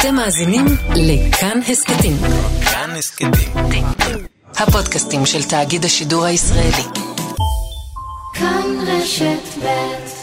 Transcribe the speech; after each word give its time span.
אתם 0.00 0.14
מאזינים 0.14 0.64
לכאן 0.96 1.60
הסכתים. 1.68 2.16
כאן 2.72 2.90
הסכתים. 2.98 3.30
הפודקאסטים 4.56 5.26
של 5.26 5.42
תאגיד 5.42 5.84
השידור 5.84 6.24
הישראלי. 6.24 6.82
כאן 8.34 8.62
רשת 8.86 9.64
ב' 9.64 10.20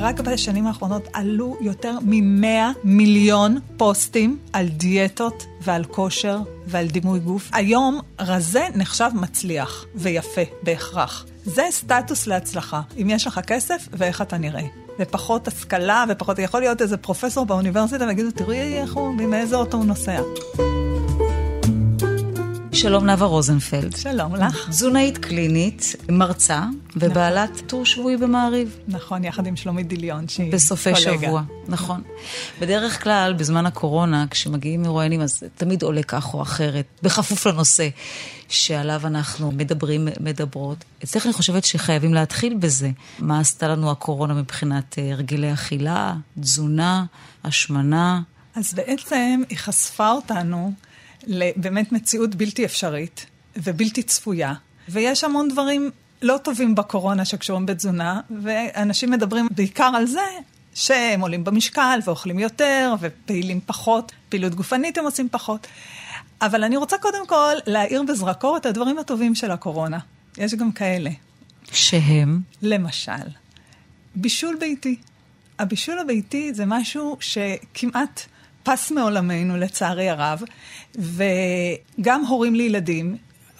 רק 0.00 0.20
בשנים 0.20 0.66
האחרונות 0.66 1.08
עלו 1.12 1.56
יותר 1.60 1.98
מ-100 2.02 2.78
מיליון 2.84 3.58
פוסטים 3.76 4.38
על 4.52 4.68
דיאטות 4.68 5.46
ועל 5.60 5.84
כושר 5.84 6.38
ועל 6.66 6.86
דימוי 6.86 7.18
גוף. 7.18 7.50
היום 7.52 8.00
רזה 8.20 8.66
נחשב 8.74 9.08
מצליח 9.14 9.84
ויפה 9.94 10.42
בהכרח. 10.62 11.26
זה 11.44 11.62
סטטוס 11.70 12.26
להצלחה, 12.26 12.80
אם 13.02 13.10
יש 13.10 13.26
לך 13.26 13.40
כסף 13.46 13.88
ואיך 13.92 14.22
אתה 14.22 14.38
נראה. 14.38 14.62
ופחות 14.98 15.48
השכלה 15.48 16.04
ופחות, 16.08 16.38
יכול 16.38 16.60
להיות 16.60 16.82
איזה 16.82 16.96
פרופסור 16.96 17.46
באוניברסיטה 17.46 18.04
ויגידו, 18.04 18.30
תראי 18.30 18.78
איך 18.78 18.92
הוא, 18.92 19.14
מאיזה 19.14 19.56
אוטו 19.56 19.76
הוא 19.76 19.84
נוסע. 19.84 20.20
שלום 22.82 23.06
נאוה 23.06 23.26
רוזנפלד. 23.26 23.96
שלום 23.96 24.34
לך. 24.34 24.68
תזונאית 24.68 25.18
קלינית, 25.18 25.96
מרצה 26.08 26.64
ובעלת 26.96 27.62
טור 27.66 27.86
שבועי 27.86 28.16
במעריב. 28.16 28.76
נכון, 28.88 29.24
יחד 29.24 29.46
עם 29.46 29.56
שלומית 29.56 29.88
דיליון, 29.88 30.28
שהיא 30.28 30.52
בסופי 30.52 30.92
קולגה. 30.94 31.26
שבוע, 31.26 31.42
נכון. 31.68 32.02
בדרך 32.60 33.02
כלל, 33.02 33.32
בזמן 33.32 33.66
הקורונה, 33.66 34.26
כשמגיעים 34.30 34.82
מרואיינים, 34.82 35.20
אז 35.20 35.42
תמיד 35.54 35.82
עולה 35.82 36.02
כך 36.02 36.34
או 36.34 36.42
אחרת, 36.42 36.86
בכפוף 37.02 37.46
לנושא 37.46 37.88
שעליו 38.48 39.00
אנחנו 39.06 39.52
מדברים, 39.52 40.08
מדברות. 40.20 40.84
אצלך 41.04 41.26
אני 41.26 41.32
חושבת 41.32 41.64
שחייבים 41.64 42.14
להתחיל 42.14 42.54
בזה. 42.54 42.90
מה 43.18 43.40
עשתה 43.40 43.68
לנו 43.68 43.90
הקורונה 43.90 44.34
מבחינת 44.34 44.98
אה, 44.98 45.12
הרגלי 45.12 45.52
אכילה, 45.52 46.14
תזונה, 46.40 47.04
השמנה? 47.44 48.20
אז 48.54 48.74
בעצם 48.74 49.42
היא 49.48 49.58
חשפה 49.58 50.10
אותנו 50.10 50.72
לבאמת 51.26 51.92
מציאות 51.92 52.34
בלתי 52.34 52.64
אפשרית 52.64 53.26
ובלתי 53.56 54.02
צפויה, 54.02 54.54
ויש 54.88 55.24
המון 55.24 55.48
דברים 55.48 55.90
לא 56.22 56.38
טובים 56.42 56.74
בקורונה 56.74 57.24
שקשורים 57.24 57.66
בתזונה, 57.66 58.20
ואנשים 58.42 59.10
מדברים 59.10 59.48
בעיקר 59.50 59.92
על 59.96 60.06
זה 60.06 60.20
שהם 60.74 61.20
עולים 61.20 61.44
במשקל 61.44 61.98
ואוכלים 62.04 62.38
יותר 62.38 62.94
ופעילים 63.00 63.60
פחות, 63.66 64.12
פעילות 64.28 64.54
גופנית 64.54 64.98
הם 64.98 65.04
עושים 65.04 65.28
פחות. 65.28 65.66
אבל 66.42 66.64
אני 66.64 66.76
רוצה 66.76 66.98
קודם 66.98 67.26
כל 67.26 67.54
להאיר 67.66 68.02
בזרקור 68.02 68.56
את 68.56 68.66
הדברים 68.66 68.98
הטובים 68.98 69.34
של 69.34 69.50
הקורונה. 69.50 69.98
יש 70.38 70.54
גם 70.54 70.72
כאלה. 70.72 71.10
שהם? 71.72 72.40
למשל, 72.62 73.12
בישול 74.14 74.56
ביתי. 74.60 74.96
הבישול 75.58 75.98
הביתי 75.98 76.54
זה 76.54 76.66
משהו 76.66 77.16
שכמעט 77.20 78.22
פס 78.62 78.90
מעולמנו, 78.90 79.56
לצערי 79.56 80.10
הרב, 80.10 80.42
וגם 80.94 82.24
הורים 82.28 82.54
לילדים, 82.54 83.16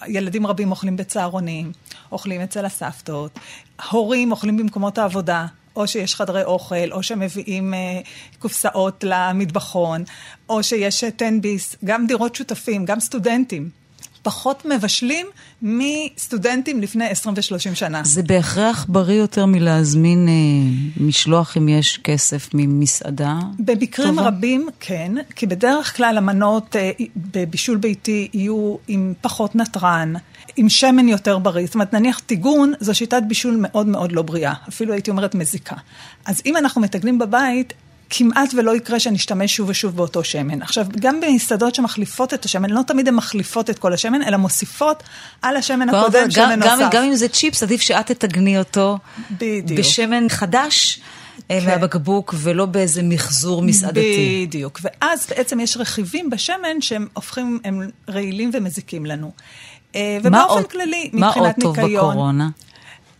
ילדים 0.07 0.47
רבים 0.47 0.71
אוכלים 0.71 0.97
בצהרונים, 0.97 1.71
אוכלים 2.11 2.41
אצל 2.41 2.65
הסבתות, 2.65 3.39
הורים 3.89 4.31
אוכלים 4.31 4.57
במקומות 4.57 4.97
העבודה. 4.97 5.45
או 5.75 5.87
שיש 5.87 6.15
חדרי 6.15 6.43
אוכל, 6.43 6.91
או 6.91 7.03
שמביאים 7.03 7.73
אה, 7.73 8.01
קופסאות 8.39 9.03
למטבחון, 9.03 10.03
או 10.49 10.63
שיש 10.63 11.03
תן 11.03 11.41
ביס, 11.41 11.75
גם 11.85 12.07
דירות 12.07 12.35
שותפים, 12.35 12.85
גם 12.85 12.99
סטודנטים. 12.99 13.82
פחות 14.23 14.65
מבשלים 14.65 15.27
מסטודנטים 15.61 16.81
לפני 16.81 17.05
20 17.05 17.35
ו-30 17.35 17.75
שנה. 17.75 18.01
זה 18.05 18.23
בהכרח 18.23 18.85
בריא 18.89 19.15
יותר 19.15 19.45
מלהזמין 19.45 20.27
אה, 20.27 20.33
משלוח 21.03 21.57
אם 21.57 21.69
יש 21.69 21.99
כסף 22.03 22.49
ממסעדה? 22.53 23.39
במקרים 23.59 24.15
טובה? 24.15 24.27
רבים 24.27 24.67
כן, 24.79 25.11
כי 25.35 25.45
בדרך 25.45 25.97
כלל 25.97 26.17
המנות 26.17 26.75
אה, 26.75 26.91
בבישול 27.15 27.77
ביתי 27.77 28.27
יהיו 28.33 28.75
עם 28.87 29.13
פחות 29.21 29.55
נתרן, 29.55 30.13
עם 30.55 30.69
שמן 30.69 31.07
יותר 31.09 31.37
בריא. 31.37 31.65
זאת 31.65 31.75
אומרת, 31.75 31.93
נניח 31.93 32.19
טיגון 32.19 32.73
זו 32.79 32.95
שיטת 32.95 33.21
בישול 33.27 33.57
מאוד 33.59 33.87
מאוד 33.87 34.11
לא 34.11 34.21
בריאה, 34.21 34.53
אפילו 34.69 34.93
הייתי 34.93 35.11
אומרת 35.11 35.35
מזיקה. 35.35 35.75
אז 36.25 36.41
אם 36.45 36.57
אנחנו 36.57 36.81
מתגנים 36.81 37.19
בבית, 37.19 37.73
כמעט 38.09 38.53
ולא 38.57 38.75
יקרה 38.75 38.99
שנשתמש 38.99 39.55
שוב 39.55 39.69
ושוב 39.69 39.95
באותו 39.95 40.23
שמן. 40.23 40.61
עכשיו, 40.61 40.85
גם 40.99 41.19
במסעדות 41.21 41.75
שמחליפות 41.75 42.33
את 42.33 42.45
השמן, 42.45 42.69
לא 42.69 42.81
תמיד 42.87 43.07
הן 43.07 43.15
מחליפות 43.15 43.69
את 43.69 43.79
כל 43.79 43.93
השמן, 43.93 44.21
אלא 44.21 44.37
מוסיפות 44.37 45.03
על 45.41 45.55
השמן 45.55 45.89
הקודם 45.89 46.23
גם, 46.23 46.31
שמן 46.31 46.59
גם, 46.63 46.79
נוסף. 46.79 46.89
גם 46.91 47.03
אם 47.03 47.15
זה 47.15 47.27
צ'יפס, 47.27 47.63
עדיף 47.63 47.81
שאת 47.81 48.11
תתגני 48.11 48.59
אותו 48.59 48.97
בדיוק. 49.31 49.79
בשמן 49.79 50.29
חדש 50.29 50.99
כן. 51.47 51.59
כן. 51.59 51.65
מהבקבוק, 51.65 52.35
ולא 52.37 52.65
באיזה 52.65 53.03
מחזור 53.03 53.61
מסעדתי. 53.61 54.45
בדיוק, 54.47 54.79
ואז 54.83 55.27
בעצם 55.29 55.59
יש 55.59 55.77
רכיבים 55.77 56.29
בשמן 56.29 56.81
שהם 56.81 57.07
הופכים, 57.13 57.59
הם 57.63 57.89
רעילים 58.09 58.51
ומזיקים 58.53 59.05
לנו. 59.05 59.31
אה, 59.95 60.17
ובאופן 60.23 60.53
עוד- 60.53 60.65
כללי, 60.71 61.09
מה 61.13 61.27
עוד 61.27 61.37
מבחינת 61.37 61.55
טוב 61.61 61.79
ניקיון... 61.79 62.09
בקורונה? 62.09 62.49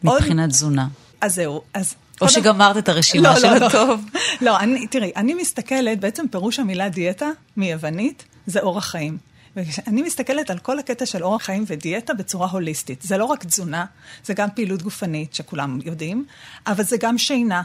עוד- 0.06 0.16
מבחינת 0.22 0.50
תזונה. 0.50 0.88
אז 1.22 1.36
זהו, 1.36 1.62
אז... 1.74 1.96
או 2.22 2.30
שגמרת 2.30 2.78
את 2.78 2.90
הרשימה 2.90 3.34
לא, 3.34 3.40
של 3.40 3.48
לא, 3.48 3.58
לא. 3.58 3.66
הטוב. 3.66 4.06
לא, 4.42 4.60
אני, 4.60 4.88
תראי, 4.88 5.12
אני 5.16 5.34
מסתכלת, 5.34 6.00
בעצם 6.00 6.26
פירוש 6.32 6.60
המילה 6.60 6.90
דיאטה 6.90 7.30
מיוונית 7.58 8.26
זה 8.48 8.60
אורח 8.60 8.86
חיים. 8.86 9.18
ואני 9.56 10.02
מסתכלת 10.02 10.50
על 10.50 10.60
כל 10.60 10.80
הקטע 10.80 11.06
של 11.06 11.24
אורח 11.24 11.42
חיים 11.42 11.64
ודיאטה 11.68 12.14
בצורה 12.14 12.48
הוליסטית. 12.48 13.02
זה 13.02 13.18
לא 13.18 13.26
רק 13.26 13.46
תזונה, 13.46 13.86
זה 14.26 14.34
גם 14.34 14.48
פעילות 14.56 14.82
גופנית, 14.82 15.34
שכולם 15.34 15.80
יודעים, 15.86 16.26
אבל 16.68 16.84
זה 16.84 16.98
גם 16.98 17.18
שינה, 17.18 17.62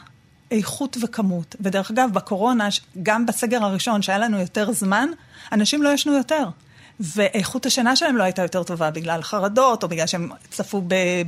איכות 0.51 0.97
וכמות. 1.03 1.57
ודרך 1.61 1.91
אגב, 1.91 2.11
בקורונה, 2.13 2.69
גם 3.03 3.27
בסגר 3.27 3.65
הראשון, 3.65 4.03
שהיה 4.03 4.19
לנו 4.19 4.39
יותר 4.39 4.73
זמן, 4.73 5.09
אנשים 5.53 5.83
לא 5.83 5.89
ישנו 5.89 6.17
יותר. 6.17 6.45
ואיכות 7.01 7.67
השינה 7.67 7.97
שלהם 7.97 8.17
לא 8.17 8.23
הייתה 8.23 8.43
יותר 8.43 8.63
טובה 8.63 8.91
בגלל 8.91 9.23
חרדות, 9.23 9.83
או 9.83 9.89
בגלל 9.89 10.07
שהם 10.07 10.31
צפו 10.51 10.83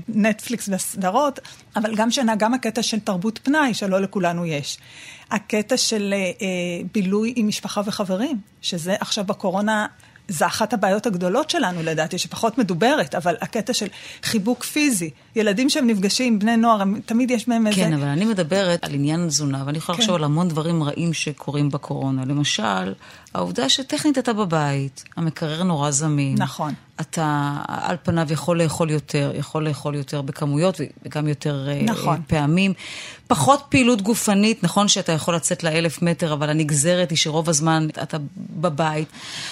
בנטפליקס 0.08 0.68
בסדרות, 0.68 1.38
אבל 1.76 1.94
גם 1.94 2.10
שינה, 2.10 2.36
גם 2.36 2.54
הקטע 2.54 2.82
של 2.82 3.00
תרבות 3.00 3.40
פנאי, 3.42 3.74
שלא 3.74 4.00
לכולנו 4.00 4.46
יש. 4.46 4.78
הקטע 5.30 5.76
של 5.76 6.14
אה, 6.16 6.18
אה, 6.18 6.26
בילוי 6.94 7.32
עם 7.36 7.48
משפחה 7.48 7.80
וחברים, 7.86 8.40
שזה 8.62 8.94
עכשיו 9.00 9.24
בקורונה, 9.24 9.86
זה 10.30 10.46
אחת 10.46 10.72
הבעיות 10.72 11.06
הגדולות 11.06 11.50
שלנו 11.50 11.82
לדעתי, 11.82 12.18
שפחות 12.18 12.58
מדוברת, 12.58 13.14
אבל 13.14 13.34
הקטע 13.40 13.72
של 13.72 13.86
חיבוק 14.22 14.64
פיזי, 14.64 15.10
ילדים 15.36 15.68
שהם 15.68 15.86
נפגשים, 15.86 16.38
בני 16.38 16.56
נוער, 16.56 16.82
תמיד 17.06 17.30
יש 17.30 17.48
בהם 17.48 17.66
איזה... 17.66 17.76
כן, 17.76 17.92
אבל 17.92 18.06
אני 18.06 18.24
מדברת 18.24 18.84
על 18.84 18.94
עניין 18.94 19.26
תזונה, 19.26 19.62
ואני 19.66 19.78
יכולה 19.78 19.96
כן. 19.96 20.02
לחשוב 20.02 20.16
על 20.16 20.24
המון 20.24 20.48
דברים 20.48 20.82
רעים 20.82 21.12
שקורים 21.12 21.68
בקורונה. 21.68 22.24
למשל, 22.24 22.92
העובדה 23.34 23.68
שטכנית 23.68 24.18
אתה 24.18 24.32
בבית, 24.32 25.04
המקרר 25.16 25.62
נורא 25.62 25.90
זמין. 25.90 26.34
נכון. 26.38 26.74
אתה 27.00 27.56
על 27.66 27.96
פניו 28.02 28.32
יכול 28.32 28.62
לאכול 28.62 28.90
יותר, 28.90 29.32
יכול 29.34 29.68
לאכול 29.68 29.94
יותר 29.94 30.22
בכמויות 30.22 30.80
וגם 31.04 31.28
יותר 31.28 31.68
אה, 31.68 31.82
נכון. 31.82 32.20
פעמים. 32.26 32.72
פחות 33.26 33.62
פעילות 33.68 34.02
גופנית, 34.02 34.64
נכון 34.64 34.88
שאתה 34.88 35.12
יכול 35.12 35.34
לצאת 35.34 35.64
לאלף 35.64 36.02
מטר, 36.02 36.32
אבל 36.32 36.50
הנגזרת 36.50 37.10
היא 37.10 37.18
שרוב 37.18 37.48
הזמן 37.48 37.88
אתה 38.02 38.16
בבית. 38.36 39.08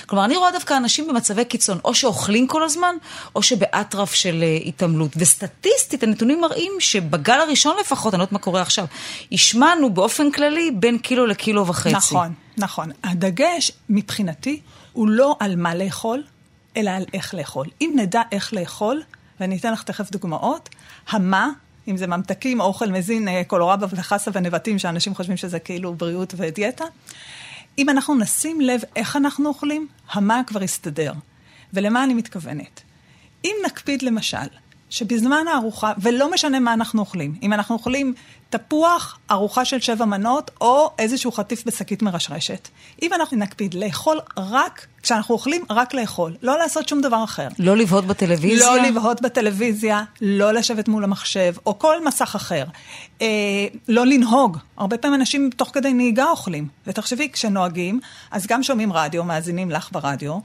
כלומר, 0.06 0.24
אני 0.24 0.36
רואה 0.36 0.52
דווקא 0.52 0.76
אנשים 0.76 1.08
במצבי 1.08 1.44
קיצון, 1.44 1.78
או 1.84 1.94
שאוכלים 1.94 2.46
כל 2.46 2.64
הזמן, 2.64 2.94
או 3.34 3.42
שבאטרף 3.42 4.14
של 4.14 4.42
אה, 4.42 4.58
התעמלות. 4.66 5.10
וסטטיסטית, 5.16 6.02
הנתונים 6.02 6.40
מראים 6.40 6.72
שבגל 6.78 7.40
הראשון 7.40 7.76
לפחות, 7.80 8.14
אני 8.14 8.18
לא 8.18 8.22
יודעת 8.22 8.32
מה 8.32 8.38
קורה 8.38 8.62
עכשיו, 8.62 8.86
השמענו 9.32 9.90
באופן 9.90 10.30
כללי 10.30 10.70
בין 10.70 10.98
קילו 10.98 11.26
לקילו 11.26 11.66
וחצי. 11.66 11.96
נכון, 11.96 12.32
נכון. 12.58 12.90
הדגש 13.04 13.72
מבחינתי 13.88 14.60
הוא 14.92 15.08
לא 15.08 15.36
על 15.40 15.56
מה 15.56 15.74
לאכול, 15.74 16.22
אלא 16.76 16.90
על 16.90 17.04
איך 17.12 17.34
לאכול. 17.34 17.66
אם 17.80 17.92
נדע 17.96 18.22
איך 18.32 18.54
לאכול, 18.54 19.02
ואני 19.40 19.56
אתן 19.56 19.72
לך 19.72 19.82
תכף 19.82 20.10
דוגמאות, 20.10 20.68
המה, 21.08 21.50
אם 21.88 21.96
זה 21.96 22.06
ממתקים, 22.06 22.60
אוכל 22.60 22.86
מזין, 22.86 23.28
אה, 23.28 23.42
קולורבה 23.44 23.86
וחסה 23.90 24.30
ונבטים, 24.34 24.78
שאנשים 24.78 25.14
חושבים 25.14 25.36
שזה 25.36 25.58
כאילו 25.58 25.94
בריאות 25.94 26.34
ודיאטה, 26.36 26.84
אם 27.78 27.88
אנחנו 27.88 28.14
נשים 28.14 28.60
לב 28.60 28.80
איך 28.96 29.16
אנחנו 29.16 29.48
אוכלים, 29.48 29.88
המה 30.10 30.40
כבר 30.46 30.62
יסתדר. 30.62 31.12
ולמה 31.72 32.04
אני 32.04 32.14
מתכוונת? 32.14 32.80
אם 33.44 33.54
נקפיד 33.66 34.02
למשל, 34.02 34.46
שבזמן 34.90 35.44
הארוחה, 35.52 35.92
ולא 35.98 36.32
משנה 36.32 36.60
מה 36.60 36.74
אנחנו 36.74 37.00
אוכלים, 37.00 37.34
אם 37.42 37.52
אנחנו 37.52 37.74
אוכלים 37.74 38.14
תפוח, 38.50 39.18
ארוחה 39.30 39.64
של 39.64 39.80
שבע 39.80 40.04
מנות, 40.04 40.50
או 40.60 40.90
איזשהו 40.98 41.32
חטיף 41.32 41.64
בשקית 41.66 42.02
מרשרשת, 42.02 42.68
אם 43.02 43.12
אנחנו 43.14 43.36
נקפיד 43.36 43.74
לאכול 43.74 44.20
רק 44.36 44.86
כשאנחנו 45.02 45.34
אוכלים, 45.34 45.62
רק 45.70 45.94
לאכול, 45.94 46.36
לא 46.42 46.58
לעשות 46.58 46.88
שום 46.88 47.00
דבר 47.00 47.24
אחר. 47.24 47.48
לא 47.58 47.76
לבהות 47.76 48.04
בטלוויזיה? 48.04 48.66
לא 48.66 48.82
לבהות 48.82 49.20
בטלוויזיה, 49.20 50.02
לא 50.20 50.52
לשבת 50.52 50.88
מול 50.88 51.04
המחשב, 51.04 51.54
או 51.66 51.78
כל 51.78 52.04
מסך 52.04 52.34
אחר. 52.36 52.64
אה, 53.22 53.26
לא 53.88 54.06
לנהוג. 54.06 54.58
הרבה 54.76 54.98
פעמים 54.98 55.20
אנשים 55.20 55.50
תוך 55.56 55.70
כדי 55.72 55.92
נהיגה 55.92 56.24
אוכלים. 56.24 56.68
ותחשבי, 56.86 57.28
כשנוהגים, 57.32 58.00
אז 58.30 58.46
גם 58.46 58.62
שומעים 58.62 58.92
רדיו, 58.92 59.24
מאזינים 59.24 59.70
לך 59.70 59.88
ברדיו, 59.92 60.38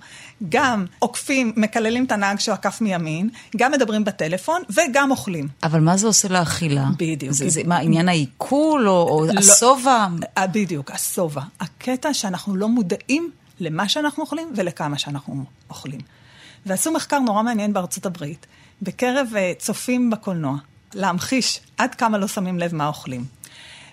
גם 0.49 0.85
עוקפים, 0.99 1.53
מקללים 1.55 2.05
את 2.05 2.11
הנהג 2.11 2.39
שעקף 2.39 2.81
מימין, 2.81 3.29
גם 3.57 3.71
מדברים 3.71 4.03
בטלפון, 4.03 4.61
וגם 4.69 5.11
אוכלים. 5.11 5.47
אבל 5.63 5.79
מה 5.79 5.97
זה 5.97 6.07
עושה 6.07 6.27
לאכילה? 6.27 6.85
בדיוק. 6.97 7.33
זה, 7.33 7.49
זה 7.49 7.61
מה, 7.65 7.81
עניין 7.93 8.09
העיכול 8.09 8.89
או, 8.89 9.09
או 9.09 9.25
לא- 9.25 9.39
השובע? 9.39 10.07
אה, 10.37 10.47
בדיוק, 10.47 10.91
השובע. 10.91 11.41
הקטע 11.59 12.13
שאנחנו 12.13 12.55
לא 12.55 12.67
מודעים 12.67 13.31
למה 13.59 13.89
שאנחנו 13.89 14.23
אוכלים 14.23 14.53
ולכמה 14.55 14.97
שאנחנו 14.97 15.43
אוכלים. 15.69 15.99
ועשו 16.65 16.91
מחקר 16.91 17.19
נורא 17.19 17.43
מעניין 17.43 17.73
בארצות 17.73 18.05
הברית, 18.05 18.45
בקרב 18.81 19.27
אה, 19.35 19.53
צופים 19.57 20.09
בקולנוע, 20.09 20.55
להמחיש 20.93 21.59
עד 21.77 21.95
כמה 21.95 22.17
לא 22.17 22.27
שמים 22.27 22.59
לב 22.59 22.75
מה 22.75 22.87
אוכלים. 22.87 23.25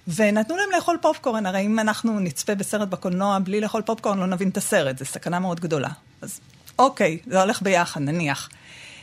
ונתנו 0.08 0.56
להם 0.56 0.68
לאכול 0.76 0.98
פופקורן, 1.02 1.46
הרי 1.46 1.60
אם 1.60 1.78
אנחנו 1.78 2.20
נצפה 2.20 2.54
בסרט 2.54 2.88
בקולנוע 2.88 3.38
בלי 3.38 3.60
לאכול 3.60 3.82
פופקורן, 3.82 4.18
לא 4.18 4.26
נבין 4.26 4.48
את 4.48 4.56
הסרט, 4.56 4.98
זו 4.98 5.04
סכנה 5.04 5.38
מאוד 5.38 5.60
גדולה. 5.60 5.88
אז 6.22 6.40
אוקיי, 6.78 7.18
זה 7.26 7.40
הולך 7.40 7.62
ביחד, 7.62 8.00
נניח. 8.00 8.48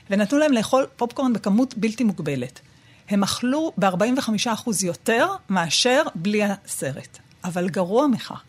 ונתנו 0.09 0.39
להם 0.39 0.53
לאכול 0.53 0.85
פופקורן 0.95 1.33
בכמות 1.33 1.73
בלתי 1.77 2.03
מוגבלת. 2.03 2.59
הם 3.09 3.23
אכלו 3.23 3.71
ב-45% 3.77 4.69
יותר 4.83 5.27
מאשר 5.49 6.01
בלי 6.15 6.43
הסרט. 6.43 7.17
אבל 7.43 7.69
גרוע 7.69 8.07
מכך. 8.07 8.41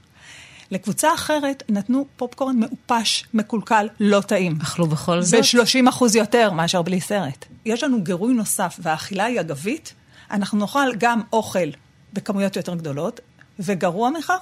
לקבוצה 0.71 1.15
אחרת 1.15 1.63
נתנו 1.69 2.07
פופקורן 2.17 2.57
מעופש, 2.57 3.25
מקולקל, 3.35 3.89
לא 4.01 4.21
טעים. 4.21 4.59
אכלו 4.63 4.87
בכל 4.87 5.23
זאת? 5.23 5.41
ב-30 5.41 5.89
אחוז 5.89 6.17
יותר 6.17 6.53
מאשר 6.53 6.83
בלי 6.83 7.01
סרט. 7.01 7.45
יש 7.65 7.83
לנו 7.83 8.03
גירוי 8.03 8.35
נוסף, 8.35 8.77
והאכילה 8.83 9.25
היא 9.25 9.41
אגבית. 9.41 9.95
אנחנו 10.31 10.59
נאכל 10.59 10.95
גם 10.99 11.21
אוכל 11.33 11.69
בכמויות 12.13 12.57
יותר 12.57 12.75
גדולות, 12.75 13.21
וגרוע 13.59 14.11
מכך, 14.11 14.39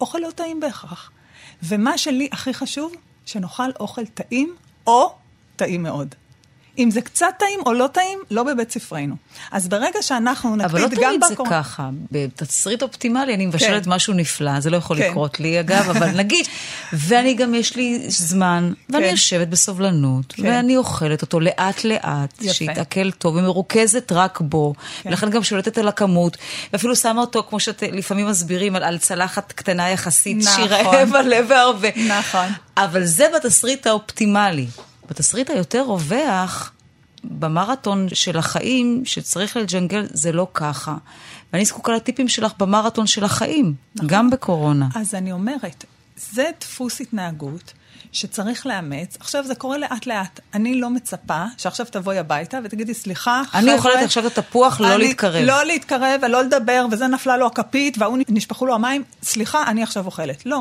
אוכל 0.00 0.18
לא 0.18 0.30
טעים 0.34 0.60
בהכרח. 0.60 1.10
ומה 1.62 1.98
שלי 1.98 2.28
הכי 2.32 2.54
חשוב, 2.54 2.92
שנאכל 3.26 3.70
אוכל 3.80 4.06
טעים 4.06 4.54
או 4.86 5.14
טעים 5.56 5.82
מאוד. 5.82 6.14
אם 6.78 6.90
זה 6.90 7.00
קצת 7.00 7.26
טעים 7.38 7.60
או 7.66 7.72
לא 7.72 7.86
טעים, 7.92 8.18
לא 8.30 8.42
בבית 8.42 8.70
ספרנו. 8.70 9.14
אז 9.52 9.68
ברגע 9.68 10.02
שאנחנו 10.02 10.56
נקפיד 10.56 10.70
אבל 10.70 10.80
לא 10.80 10.88
גם 10.88 10.94
תמיד 10.94 11.24
זה 11.28 11.34
בקור- 11.34 11.46
ככה. 11.50 11.88
בתסריט 12.12 12.82
אופטימלי 12.82 13.34
אני 13.34 13.46
מבשלת 13.46 13.84
כן. 13.84 13.90
משהו 13.90 14.14
נפלא, 14.14 14.60
זה 14.60 14.70
לא 14.70 14.76
יכול 14.76 14.96
כן. 14.98 15.10
לקרות 15.10 15.40
לי 15.40 15.60
אגב, 15.60 15.88
אבל 15.96 16.08
נגיד, 16.10 16.46
ואני 16.92 17.34
גם 17.34 17.54
יש 17.54 17.76
לי 17.76 18.04
זמן, 18.08 18.72
ואני 18.90 19.04
כן. 19.04 19.10
יושבת 19.10 19.48
בסובלנות, 19.48 20.32
כן. 20.32 20.42
ואני 20.46 20.76
אוכלת 20.76 21.22
אותו 21.22 21.40
לאט 21.40 21.84
לאט, 21.84 22.42
יפה. 22.42 22.54
שיתעכל 22.54 23.10
טוב 23.10 23.36
ומרוכזת 23.36 24.12
רק 24.12 24.40
בו, 24.40 24.74
כן. 25.02 25.08
ולכן 25.08 25.30
גם 25.30 25.42
שולטת 25.42 25.78
על 25.78 25.88
הכמות, 25.88 26.36
ואפילו 26.72 26.96
שמה 26.96 27.20
אותו, 27.20 27.42
כמו 27.48 27.60
שאתם 27.60 27.86
לפעמים 27.92 28.26
מסבירים, 28.26 28.76
על, 28.76 28.82
על 28.82 28.98
צלחת 28.98 29.52
קטנה 29.52 29.90
יחסית, 29.90 30.36
נכון. 30.36 30.64
שיראה 30.68 31.04
מלא 31.04 31.36
והרבה. 31.48 31.88
נכון. 32.18 32.46
אבל 32.76 33.04
זה 33.04 33.26
בתסריט 33.36 33.86
האופטימלי. 33.86 34.66
בתסריט 35.10 35.50
היותר 35.50 35.82
רווח, 35.82 36.72
במרתון 37.24 38.08
של 38.12 38.38
החיים, 38.38 39.02
שצריך 39.04 39.56
לג'נגל, 39.56 40.06
זה 40.10 40.32
לא 40.32 40.46
ככה. 40.54 40.96
ואני 41.52 41.64
זקוקה 41.64 41.92
לטיפים 41.92 42.28
שלך 42.28 42.52
במרתון 42.58 43.06
של 43.06 43.24
החיים, 43.24 43.74
נכון. 43.94 44.08
גם 44.08 44.30
בקורונה. 44.30 44.88
אז 44.94 45.14
אני 45.14 45.32
אומרת, 45.32 45.84
זה 46.16 46.44
דפוס 46.60 47.00
התנהגות 47.00 47.72
שצריך 48.12 48.66
לאמץ. 48.66 49.16
עכשיו, 49.20 49.44
זה 49.44 49.54
קורה 49.54 49.78
לאט-לאט. 49.78 50.40
אני 50.54 50.80
לא 50.80 50.90
מצפה 50.90 51.44
שעכשיו 51.56 51.86
תבואי 51.90 52.18
הביתה 52.18 52.58
ותגידי, 52.64 52.94
סליחה, 52.94 53.42
אני 53.54 53.72
אוכלת 53.72 54.02
עכשיו 54.04 54.26
את 54.26 54.38
התפוח, 54.38 54.80
לא 54.80 54.96
להתקרב." 54.96 55.44
לא 55.44 55.64
להתקרב 55.64 56.20
ולא 56.22 56.42
לדבר, 56.42 56.86
וזה 56.90 57.06
נפלה 57.06 57.36
לו 57.36 57.46
הכפית, 57.46 57.98
וההוא 57.98 58.18
נשפכו 58.28 58.66
לו 58.66 58.74
המים, 58.74 59.04
סליחה, 59.22 59.64
אני 59.66 59.82
עכשיו 59.82 60.06
אוכלת. 60.06 60.46
לא. 60.46 60.60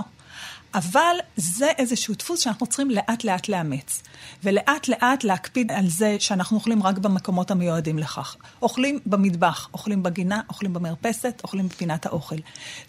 אבל 0.77 1.15
זה 1.35 1.69
איזשהו 1.77 2.13
דפוס 2.13 2.39
שאנחנו 2.39 2.67
צריכים 2.67 2.89
לאט-לאט 2.89 3.49
לאמץ. 3.49 4.03
ולאט-לאט 4.43 5.23
להקפיד 5.23 5.71
על 5.71 5.89
זה 5.89 6.15
שאנחנו 6.19 6.57
אוכלים 6.57 6.83
רק 6.83 6.97
במקומות 6.97 7.51
המיועדים 7.51 7.99
לכך. 7.99 8.35
אוכלים 8.61 8.99
במטבח, 9.05 9.69
אוכלים 9.73 10.03
בגינה, 10.03 10.41
אוכלים 10.49 10.73
במרפסת, 10.73 11.41
אוכלים 11.43 11.67
בפינת 11.67 12.05
האוכל. 12.05 12.35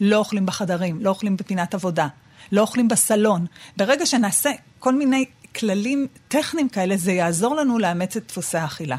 לא 0.01 0.17
אוכלים 0.17 0.47
בחדרים, 0.47 1.01
לא 1.01 1.11
אוכלים 1.11 1.37
בפינת 1.37 1.75
עבודה, 1.75 2.09
לא 2.53 2.61
אוכלים 2.61 2.89
בסלון. 2.89 3.47
ברגע 3.77 4.07
שנעשה 4.07 4.51
כל 4.79 4.95
מיני 4.95 5.25
כללים 5.57 6.07
טכניים 6.29 6.69
כאלה, 6.69 6.97
זה 6.97 7.13
יעזור 7.13 7.57
לנו 7.57 7.79
לאמץ 7.79 8.17
את 8.17 8.27
דפוסי 8.29 8.59
האכילה. 8.59 8.97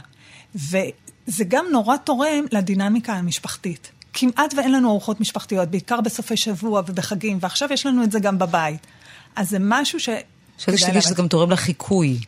וזה 0.56 1.44
גם 1.48 1.66
נורא 1.72 1.98
תורם 1.98 2.46
לדינמיקה 2.52 3.14
המשפחתית. 3.14 3.92
כמעט 4.14 4.54
ואין 4.58 4.72
לנו 4.72 4.90
ארוחות 4.90 5.20
משפחתיות, 5.20 5.70
בעיקר 5.70 6.02
בסופי 6.02 6.38
שבוע 6.38 6.82
ובחגים, 6.88 7.38
ועכשיו 7.42 7.74
יש 7.74 7.86
לנו 7.86 8.04
את 8.04 8.12
זה 8.12 8.20
גם 8.20 8.40
בבית. 8.40 8.88
אז 9.36 9.50
זה 9.50 9.58
משהו 9.60 10.00
ש... 10.00 10.10
שתגיד 10.58 10.80
לאמץ. 10.88 11.04
שזה 11.04 11.16
גם 11.16 11.28
תורם 11.28 11.52
לחיקוי. 11.52 12.20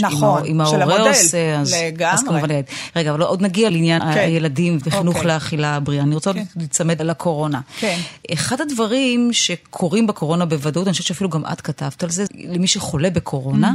נכון, 0.00 0.44
אם 0.44 0.60
ההורה 0.60 1.08
עושה, 1.08 1.56
אז, 1.60 1.74
לגמרי. 1.74 2.12
אז 2.14 2.22
כמובן. 2.22 2.48
רגע, 2.96 3.10
אבל 3.10 3.22
עוד 3.22 3.42
נגיע 3.42 3.70
לעניין 3.70 4.00
כן. 4.02 4.18
הילדים 4.18 4.78
וחינוך 4.84 5.16
אוקיי. 5.16 5.28
לאכילה 5.28 5.76
הבריאה. 5.76 6.02
אני 6.02 6.14
רוצה 6.14 6.32
כן. 6.32 6.42
להיצמד 6.56 7.02
לקורונה. 7.02 7.60
כן. 7.78 7.98
אחד 8.32 8.60
הדברים 8.60 9.28
שקורים 9.32 10.06
בקורונה 10.06 10.46
בוודאות, 10.46 10.86
אני 10.86 10.92
חושבת 10.92 11.06
שאפילו 11.06 11.30
גם 11.30 11.42
את 11.52 11.60
כתבת 11.60 12.02
על 12.02 12.10
זה, 12.10 12.24
למי 12.48 12.66
שחולה 12.66 13.10
בקורונה, 13.10 13.72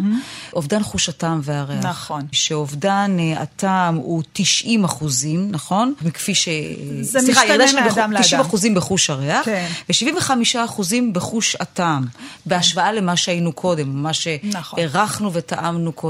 אובדן 0.53 0.83
חוש 0.83 1.09
הטעם 1.09 1.39
והריח. 1.43 1.85
נכון. 1.85 2.21
שאובדן 2.31 3.17
אה, 3.19 3.41
הטעם 3.41 3.95
הוא 3.95 4.23
90 4.33 4.83
אחוזים, 4.83 5.47
נכון? 5.51 5.93
וכפי 6.03 6.35
ש... 6.35 6.49
זה 7.01 7.19
סליחה, 7.19 7.41
משתנה 7.41 7.81
מאדם 7.81 8.13
בחו- 8.13 8.21
90 8.21 8.37
לאדם. 8.39 8.47
אחוזים 8.47 8.75
בחוש 8.75 9.09
הריח, 9.09 9.45
כן. 9.45 9.65
ו-75 9.89 10.29
אחוזים 10.65 11.13
בחוש 11.13 11.55
הטעם, 11.59 12.05
בהשוואה 12.45 12.93
למה 12.93 13.15
שהיינו 13.15 13.51
קודם, 13.51 14.03
מה 14.03 14.11
נכון. 14.43 14.79
שהרחנו 14.79 15.33
וטעמנו 15.33 15.91
קודם. 15.91 16.04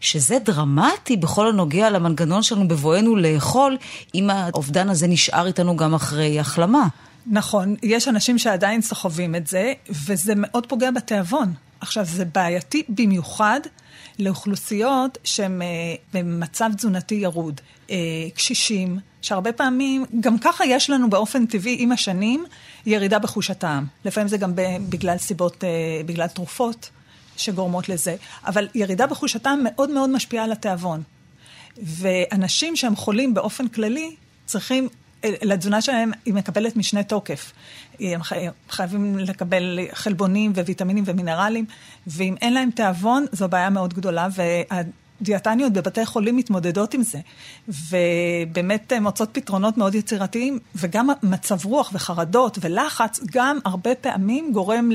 שזה 0.00 0.38
דרמטי 0.44 1.16
בכל 1.16 1.48
הנוגע 1.48 1.90
למנגנון 1.90 2.42
שלנו 2.42 2.68
בבואנו 2.68 3.16
לאכול, 3.16 3.76
אם 4.14 4.30
האובדן 4.30 4.88
הזה 4.88 5.06
נשאר 5.06 5.46
איתנו 5.46 5.76
גם 5.76 5.94
אחרי 5.94 6.40
החלמה. 6.40 6.86
נכון, 7.26 7.74
יש 7.82 8.08
אנשים 8.08 8.38
שעדיין 8.38 8.82
סוחבים 8.82 9.34
את 9.34 9.46
זה, 9.46 9.72
וזה 9.90 10.32
מאוד 10.36 10.66
פוגע 10.66 10.90
בתיאבון. 10.90 11.52
עכשיו, 11.80 12.04
זה 12.04 12.24
בעייתי 12.24 12.82
במיוחד 12.88 13.60
לאוכלוסיות 14.18 15.18
שהן 15.24 15.62
אה, 15.62 15.66
במצב 16.14 16.70
תזונתי 16.76 17.14
ירוד. 17.14 17.60
אה, 17.90 17.96
קשישים, 18.34 18.98
שהרבה 19.22 19.52
פעמים, 19.52 20.04
גם 20.20 20.38
ככה 20.38 20.66
יש 20.66 20.90
לנו 20.90 21.10
באופן 21.10 21.46
טבעי 21.46 21.76
עם 21.78 21.92
השנים 21.92 22.44
ירידה 22.86 23.18
בחוש 23.18 23.50
הטעם. 23.50 23.86
לפעמים 24.04 24.28
זה 24.28 24.36
גם 24.36 24.52
בגלל 24.88 25.18
סיבות, 25.18 25.64
אה, 25.64 25.68
בגלל 26.06 26.26
תרופות 26.26 26.90
שגורמות 27.38 27.88
לזה, 27.88 28.16
אבל 28.46 28.68
ירידה 28.74 29.06
בחוש 29.06 29.36
הטעם 29.36 29.60
מאוד 29.64 29.90
מאוד 29.90 30.10
משפיעה 30.10 30.44
על 30.44 30.52
התיאבון. 30.52 31.02
ואנשים 31.82 32.76
שהם 32.76 32.96
חולים 32.96 33.34
באופן 33.34 33.68
כללי, 33.68 34.14
צריכים, 34.46 34.88
לתזונה 35.24 35.80
שלהם 35.82 36.10
היא 36.24 36.34
מקבלת 36.34 36.76
משנה 36.76 37.02
תוקף. 37.02 37.52
הם 38.00 38.22
חי- 38.22 38.46
חייבים 38.70 39.18
לקבל 39.18 39.78
חלבונים 39.92 40.52
וויטמינים 40.52 41.04
ומינרלים, 41.06 41.64
ואם 42.06 42.34
אין 42.40 42.52
להם 42.54 42.70
תיאבון, 42.70 43.26
זו 43.32 43.48
בעיה 43.48 43.70
מאוד 43.70 43.94
גדולה, 43.94 44.28
והדיאטניות 45.20 45.72
בבתי 45.72 46.06
חולים 46.06 46.36
מתמודדות 46.36 46.94
עם 46.94 47.02
זה, 47.02 47.18
ובאמת 47.68 48.92
אה, 48.92 49.00
מוצאות 49.00 49.28
פתרונות 49.32 49.76
מאוד 49.76 49.94
יצירתיים, 49.94 50.58
וגם 50.74 51.08
מצב 51.22 51.64
רוח 51.64 51.90
וחרדות 51.92 52.58
ולחץ, 52.60 53.20
גם 53.32 53.58
הרבה 53.64 53.94
פעמים 53.94 54.52
גורם 54.52 54.90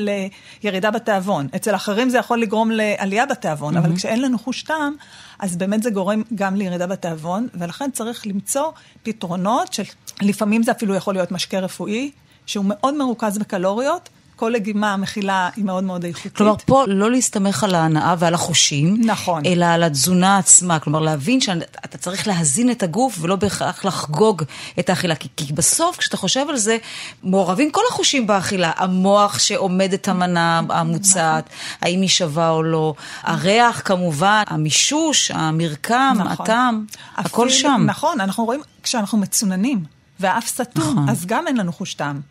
לירידה 0.63 0.91
בתיאבון. 0.91 1.47
אצל 1.55 1.75
אחרים 1.75 2.09
זה 2.09 2.17
יכול 2.17 2.41
לגרום 2.41 2.71
לעלייה 2.71 3.25
בתיאבון, 3.25 3.77
אבל 3.77 3.95
כשאין 3.95 4.21
לנו 4.21 4.39
חוש 4.39 4.63
טעם, 4.63 4.95
אז 5.39 5.55
באמת 5.55 5.83
זה 5.83 5.89
גורם 5.89 6.21
גם 6.35 6.55
לירידה 6.55 6.87
בתיאבון, 6.87 7.47
ולכן 7.53 7.91
צריך 7.91 8.27
למצוא 8.27 8.71
פתרונות 9.03 9.73
של, 9.73 9.83
לפעמים 10.21 10.63
זה 10.63 10.71
אפילו 10.71 10.95
יכול 10.95 11.13
להיות 11.13 11.31
משקה 11.31 11.59
רפואי, 11.59 12.11
שהוא 12.45 12.65
מאוד 12.67 12.93
מרוכז 12.93 13.37
בקלוריות, 13.37 14.09
כל 14.35 14.49
לגימה 14.55 14.97
מכילה 14.97 15.49
היא 15.55 15.65
מאוד 15.65 15.83
מאוד 15.83 16.03
איכותית. 16.05 16.35
כלומר, 16.35 16.55
פה 16.65 16.83
לא 16.87 17.11
להסתמך 17.11 17.63
על 17.63 17.75
ההנאה 17.75 18.15
ועל 18.19 18.33
החושים, 18.33 19.01
נכון. 19.05 19.45
אלא 19.45 19.65
על 19.65 19.83
התזונה 19.83 20.37
עצמה. 20.37 20.79
כלומר, 20.79 20.99
להבין 20.99 21.41
שאתה 21.41 21.97
צריך 21.97 22.27
להזין 22.27 22.71
את 22.71 22.83
הגוף 22.83 23.17
ולא 23.21 23.35
בהכרח 23.35 23.85
לחגוג 23.85 24.43
את 24.79 24.89
האכילה. 24.89 25.15
כי, 25.15 25.27
כי 25.37 25.53
בסוף, 25.53 25.97
כשאתה 25.97 26.17
חושב 26.17 26.45
על 26.49 26.57
זה, 26.57 26.77
מעורבים 27.23 27.71
כל 27.71 27.81
החושים 27.89 28.27
באכילה. 28.27 28.71
המוח 28.75 29.39
שעומד 29.39 29.93
את 29.93 30.07
המנה 30.07 30.61
המוצעת, 30.69 31.49
האם 31.81 32.01
היא 32.01 32.09
שווה 32.09 32.49
או 32.49 32.63
לא, 32.63 32.93
הריח 33.23 33.81
כמובן, 33.85 34.43
המישוש, 34.47 35.31
המרקם, 35.31 36.13
נכון. 36.19 36.31
הטעם, 36.45 36.85
הכל 37.15 37.47
אפילו- 37.47 37.59
שם. 37.59 37.83
נכון, 37.85 38.21
אנחנו 38.21 38.45
רואים, 38.45 38.61
כשאנחנו 38.83 39.17
מצוננים, 39.17 39.83
והאף 40.19 40.47
סתום, 40.47 40.83
נכון. 40.83 41.09
אז 41.09 41.25
גם 41.25 41.47
אין 41.47 41.57
לנו 41.57 41.73
חוש 41.73 41.93
טעם. 41.93 42.21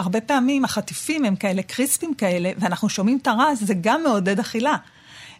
הרבה 0.00 0.20
פעמים 0.20 0.64
החטיפים 0.64 1.24
הם 1.24 1.36
כאלה 1.36 1.62
קריספים 1.62 2.14
כאלה, 2.14 2.50
ואנחנו 2.58 2.88
שומעים 2.88 3.18
את 3.22 3.26
הרעש, 3.26 3.58
זה 3.58 3.74
גם 3.80 4.02
מעודד 4.02 4.40
אכילה. 4.40 4.76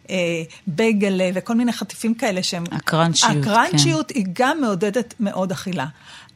אה, 0.09 0.43
בייגלה 0.67 1.29
וכל 1.33 1.55
מיני 1.55 1.73
חטיפים 1.73 2.13
כאלה 2.13 2.43
שהם... 2.43 2.63
הקראנצ'יות, 2.71 3.31
הקראנצ'יות 3.41 4.11
כן. 4.11 4.19
היא 4.19 4.25
גם 4.33 4.61
מעודדת 4.61 5.13
מאוד 5.19 5.51
אכילה. 5.51 5.85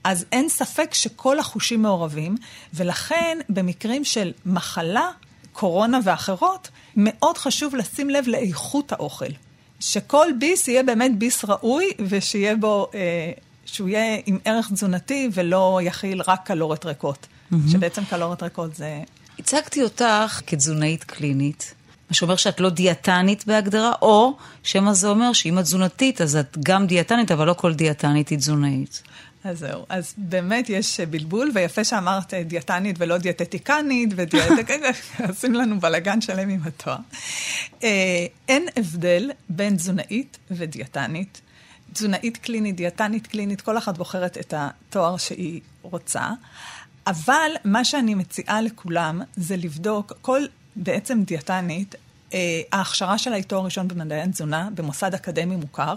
אז 0.03 0.25
אין 0.31 0.49
ספק 0.49 0.93
שכל 0.93 1.39
החושים 1.39 1.81
מעורבים, 1.81 2.35
ולכן 2.73 3.37
במקרים 3.49 4.03
של 4.03 4.31
מחלה, 4.45 5.09
קורונה 5.53 5.99
ואחרות, 6.03 6.69
מאוד 6.95 7.37
חשוב 7.37 7.75
לשים 7.75 8.09
לב 8.09 8.27
לאיכות 8.27 8.91
האוכל. 8.91 9.31
שכל 9.79 10.27
ביס 10.39 10.67
יהיה 10.67 10.83
באמת 10.83 11.17
ביס 11.17 11.45
ראוי, 11.45 11.91
ושיהיה 12.07 12.55
בו, 12.55 12.87
אה, 12.93 13.31
שהוא 13.65 13.89
יהיה 13.89 14.21
עם 14.25 14.39
ערך 14.45 14.71
תזונתי 14.73 15.29
ולא 15.33 15.79
יכיל 15.83 16.21
רק 16.27 16.39
קלוריות 16.45 16.85
ריקות. 16.85 17.27
Mm-hmm. 17.51 17.71
שבעצם 17.71 18.05
קלוריות 18.05 18.43
ריקות 18.43 18.75
זה... 18.75 19.01
הצגתי 19.39 19.83
אותך 19.83 20.41
כתזונאית 20.47 21.03
קלינית. 21.03 21.73
מה 22.09 22.15
שאומר 22.15 22.35
שאת 22.35 22.59
לא 22.59 22.69
דיאטנית 22.69 23.47
בהגדרה, 23.47 23.91
או 24.01 24.37
שמא 24.63 24.93
זה 24.93 25.07
אומר 25.07 25.33
שאם 25.33 25.59
את 25.59 25.63
תזונתית, 25.63 26.21
אז 26.21 26.35
את 26.35 26.57
גם 26.63 26.87
דיאטנית, 26.87 27.31
אבל 27.31 27.47
לא 27.47 27.53
כל 27.53 27.73
דיאטנית 27.73 28.29
היא 28.29 28.37
תזונאית. 28.37 29.03
אז 29.43 29.59
זהו, 29.59 29.85
אז 29.89 30.13
באמת 30.17 30.69
יש 30.69 30.99
בלבול, 30.99 31.51
ויפה 31.53 31.83
שאמרת 31.83 32.33
דיאטנית 32.33 32.95
ולא 32.99 33.17
דיאטטיקנית, 33.17 34.09
ודיאטטיקנית, 34.15 34.95
עושים 35.29 35.53
לנו 35.53 35.79
בלאגן 35.79 36.21
שלם 36.21 36.49
עם 36.49 36.59
התואר. 36.63 36.97
אה, 37.83 38.25
אין 38.47 38.67
הבדל 38.75 39.31
בין 39.49 39.75
תזונאית 39.75 40.37
ודיאטנית. 40.51 41.41
תזונאית 41.93 42.37
קלינית, 42.37 42.75
דיאטנית 42.75 43.27
קלינית, 43.27 43.61
כל 43.61 43.77
אחת 43.77 43.97
בוחרת 43.97 44.37
את 44.37 44.53
התואר 44.57 45.17
שהיא 45.17 45.61
רוצה. 45.81 46.29
אבל 47.07 47.51
מה 47.63 47.85
שאני 47.85 48.15
מציעה 48.15 48.61
לכולם 48.61 49.21
זה 49.35 49.57
לבדוק, 49.57 50.13
כל 50.21 50.41
בעצם 50.75 51.23
דיאטנית, 51.23 51.95
אה, 52.33 52.61
ההכשרה 52.71 53.17
שלה 53.17 53.35
היא 53.35 53.43
תואר 53.43 53.65
ראשון 53.65 53.87
במדעי 53.87 54.21
התזונה 54.21 54.69
במוסד 54.75 55.13
אקדמי 55.13 55.55
מוכר, 55.55 55.93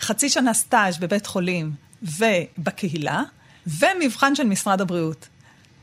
חצי 0.00 0.28
שנה 0.28 0.54
סטאז' 0.54 0.98
בבית 0.98 1.26
חולים 1.26 1.72
ובקהילה, 2.02 3.22
ומבחן 3.66 4.34
של 4.34 4.44
משרד 4.44 4.80
הבריאות. 4.80 5.28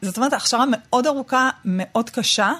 זאת 0.01 0.17
אומרת, 0.17 0.33
הכשרה 0.33 0.65
מאוד 0.71 1.07
ארוכה, 1.07 1.49
מאוד 1.65 2.09
קשה, 2.09 2.51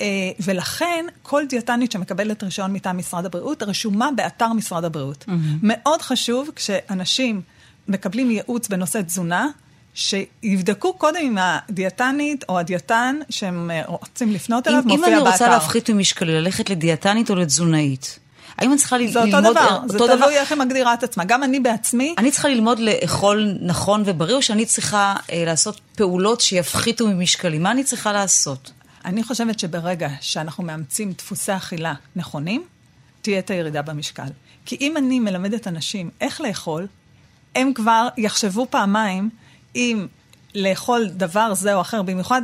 אה, 0.00 0.06
ולכן 0.40 1.06
כל 1.22 1.42
דיאטנית 1.48 1.92
שמקבלת 1.92 2.42
רישיון 2.42 2.72
מטעם 2.72 2.98
משרד 2.98 3.26
הבריאות, 3.26 3.62
רשומה 3.62 4.08
באתר 4.16 4.52
משרד 4.52 4.84
הבריאות. 4.84 5.24
Mm-hmm. 5.28 5.32
מאוד 5.62 6.02
חשוב 6.02 6.50
כשאנשים 6.56 7.42
מקבלים 7.88 8.30
ייעוץ 8.30 8.68
בנושא 8.68 9.02
תזונה, 9.02 9.46
שיבדקו 9.94 10.92
קודם 10.92 11.20
אם 11.22 11.38
הדיאטנית 11.40 12.44
או 12.48 12.58
הדיאטן 12.58 13.18
שהם 13.30 13.70
אה, 13.70 13.82
רוצים 13.86 14.32
לפנות 14.32 14.68
אליו 14.68 14.82
מופיע 14.84 14.96
באתר. 14.96 15.08
אם 15.08 15.18
אני 15.18 15.30
רוצה 15.30 15.48
להפחית 15.48 15.90
ממשקלי, 15.90 16.32
ללכת 16.32 16.70
לדיאטנית 16.70 17.30
או 17.30 17.34
לתזונאית? 17.34 18.18
האם 18.58 18.70
אני 18.70 18.78
צריכה 18.78 18.98
ללמוד... 18.98 19.12
זה 19.12 19.20
אותו 19.20 19.50
דבר, 19.50 19.80
זה 19.86 19.98
תלוי 19.98 20.16
דבר? 20.16 20.30
איך 20.30 20.52
היא 20.52 20.58
מגדירה 20.58 20.94
את 20.94 21.02
עצמה. 21.02 21.24
גם 21.24 21.42
אני 21.42 21.60
בעצמי... 21.60 22.14
אני 22.18 22.30
צריכה 22.30 22.48
ללמוד 22.48 22.78
לאכול 22.78 23.54
נכון 23.60 24.02
ובריא, 24.06 24.34
או 24.34 24.42
שאני 24.42 24.66
צריכה 24.66 25.14
אה, 25.32 25.44
לעשות 25.46 25.80
פעולות 25.96 26.40
שיפחיתו 26.40 27.08
ממשקלי? 27.08 27.58
מה 27.58 27.70
אני 27.70 27.84
צריכה 27.84 28.12
לעשות? 28.12 28.72
אני 29.04 29.22
חושבת 29.22 29.58
שברגע 29.58 30.08
שאנחנו 30.20 30.64
מאמצים 30.64 31.12
דפוסי 31.12 31.56
אכילה 31.56 31.94
נכונים, 32.16 32.64
תהיה 33.22 33.38
את 33.38 33.50
הירידה 33.50 33.82
במשקל. 33.82 34.28
כי 34.66 34.76
אם 34.80 34.96
אני 34.96 35.20
מלמדת 35.20 35.68
אנשים 35.68 36.10
איך 36.20 36.40
לאכול, 36.40 36.86
הם 37.54 37.72
כבר 37.74 38.08
יחשבו 38.16 38.66
פעמיים 38.70 39.30
אם 39.76 40.06
לאכול 40.54 41.08
דבר 41.08 41.54
זה 41.54 41.74
או 41.74 41.80
אחר, 41.80 42.02
במיוחד 42.02 42.42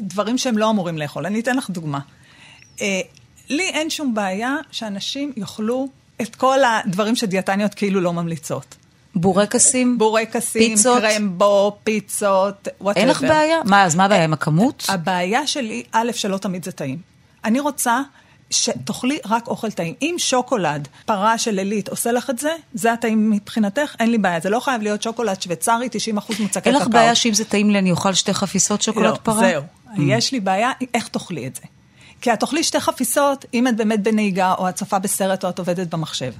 דברים 0.00 0.38
שהם 0.38 0.58
לא 0.58 0.70
אמורים 0.70 0.98
לאכול. 0.98 1.26
אני 1.26 1.40
אתן 1.40 1.56
לך 1.56 1.70
דוגמה. 1.70 1.98
אה, 2.80 3.00
לי 3.48 3.68
אין 3.68 3.90
שום 3.90 4.14
בעיה 4.14 4.56
שאנשים 4.70 5.32
יאכלו 5.36 5.88
את 6.22 6.36
כל 6.36 6.58
הדברים 6.64 7.16
שדיאטניות 7.16 7.74
כאילו 7.74 8.00
לא 8.00 8.12
ממליצות. 8.12 8.74
בורקסים? 9.14 9.98
בורקסים, 9.98 10.76
פיצות? 10.76 11.02
קרמבו, 11.02 11.76
פיצות, 11.84 12.68
whatever. 12.80 13.02
אין 13.02 13.08
לך 13.08 13.22
בעיה? 13.22 13.58
מה, 13.64 13.84
אז 13.84 13.94
מה 13.94 14.04
הבעיה 14.04 14.24
עם 14.24 14.32
הכמות? 14.32 14.86
הבעיה 14.88 15.46
שלי, 15.46 15.82
א', 15.92 16.12
שלא 16.12 16.38
תמיד 16.38 16.64
זה 16.64 16.72
טעים. 16.72 16.98
אני 17.44 17.60
רוצה 17.60 18.02
שתאכלי 18.50 19.18
רק 19.26 19.48
אוכל 19.48 19.70
טעים. 19.70 19.94
אם 20.02 20.14
שוקולד, 20.18 20.88
פרה 21.06 21.38
של 21.38 21.58
עילית, 21.58 21.88
עושה 21.88 22.12
לך 22.12 22.30
את 22.30 22.38
זה, 22.38 22.50
זה 22.74 22.92
הטעים 22.92 23.30
מבחינתך, 23.30 23.94
אין 23.98 24.10
לי 24.10 24.18
בעיה. 24.18 24.40
זה 24.40 24.50
לא 24.50 24.60
חייב 24.60 24.82
להיות 24.82 25.02
שוקולד 25.02 25.42
שוויצרי, 25.42 25.86
90% 25.86 25.90
מוצקי 26.16 26.46
קקאו. 26.46 26.72
אין 26.72 26.74
לך 26.74 26.88
בעיה 26.88 27.14
שאם 27.14 27.34
זה 27.34 27.44
טעים 27.44 27.70
לי, 27.70 27.78
אני 27.78 27.90
אוכל 27.90 28.14
שתי 28.14 28.34
חפיסות 28.34 28.82
שוקולד 28.82 29.10
לא, 29.10 29.18
פרה? 29.22 29.40
זהו. 29.40 29.62
Mm. 29.62 30.00
יש 30.06 30.32
לי 30.32 30.40
בעיה, 30.40 30.70
איך 30.94 31.08
תאכלי 31.08 31.46
את 31.46 31.56
זה? 31.56 31.62
כי 32.20 32.32
את 32.32 32.40
תאכלי 32.40 32.64
שתי 32.64 32.80
חפיסות, 32.80 33.44
אם 33.54 33.68
את 33.68 33.76
באמת 33.76 34.02
בנהיגה, 34.02 34.54
או 34.58 34.68
את 34.68 34.74
צופה 34.74 34.98
בסרט, 34.98 35.44
או 35.44 35.48
את 35.48 35.58
עובדת 35.58 35.94
במחשב. 35.94 36.32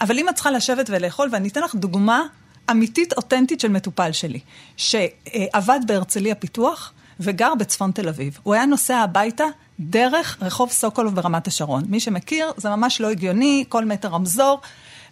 אבל 0.00 0.18
אם 0.18 0.28
את 0.28 0.34
צריכה 0.34 0.50
לשבת 0.50 0.90
ולאכול, 0.90 1.28
ואני 1.32 1.48
אתן 1.48 1.62
לך 1.62 1.74
דוגמה 1.74 2.22
אמיתית, 2.70 3.12
אותנטית 3.12 3.60
של 3.60 3.68
מטופל 3.68 4.12
שלי, 4.12 4.40
שעבד 4.76 5.80
בהרצליה 5.86 6.34
פיתוח, 6.34 6.92
וגר 7.20 7.54
בצפון 7.54 7.90
תל 7.90 8.08
אביב. 8.08 8.38
הוא 8.42 8.54
היה 8.54 8.66
נוסע 8.66 8.96
הביתה 8.96 9.44
דרך 9.80 10.38
רחוב 10.42 10.70
סוקולוב 10.70 11.14
ברמת 11.14 11.46
השרון. 11.46 11.84
מי 11.88 12.00
שמכיר, 12.00 12.52
זה 12.56 12.70
ממש 12.70 13.00
לא 13.00 13.10
הגיוני, 13.10 13.64
כל 13.68 13.84
מטר 13.84 14.08
רמזור. 14.08 14.60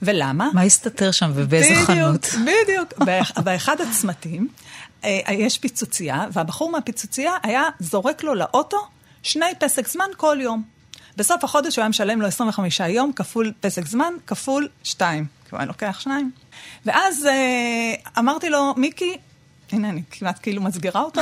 ולמה? 0.02 0.50
מה 0.54 0.62
הסתתר 0.62 1.10
שם 1.10 1.30
ובאיזה 1.34 1.68
בדיוק, 1.70 1.86
חנות? 1.86 2.26
בדיוק, 2.26 2.92
בדיוק. 3.00 3.38
באחד 3.38 3.76
הצמתים 3.80 4.48
אה, 5.04 5.20
יש 5.30 5.58
פיצוצייה, 5.58 6.26
והבחור 6.32 6.70
מהפיצוצייה 6.70 7.32
היה 7.42 7.62
זורק 7.80 8.22
לו 8.22 8.34
לאוטו 8.34 8.76
שני 9.22 9.46
פסק 9.58 9.88
זמן 9.88 10.06
כל 10.16 10.38
יום. 10.40 10.62
בסוף 11.16 11.44
החודש 11.44 11.76
הוא 11.76 11.82
היה 11.82 11.88
משלם 11.88 12.20
לו 12.20 12.26
25 12.26 12.80
יום, 12.80 13.12
כפול 13.12 13.52
פסק 13.60 13.86
זמן, 13.86 14.12
כפול 14.26 14.68
שתיים. 14.84 15.26
כי 15.44 15.48
הוא 15.50 15.58
היה 15.58 15.66
לוקח 15.66 16.00
שניים. 16.00 16.30
ואז 16.86 17.26
אה, 17.26 17.94
אמרתי 18.18 18.50
לו, 18.50 18.74
מיקי, 18.76 19.16
הנה, 19.72 19.88
אני 19.88 20.02
כמעט 20.10 20.38
כאילו 20.42 20.62
מסגירה 20.62 21.00
אותו. 21.00 21.20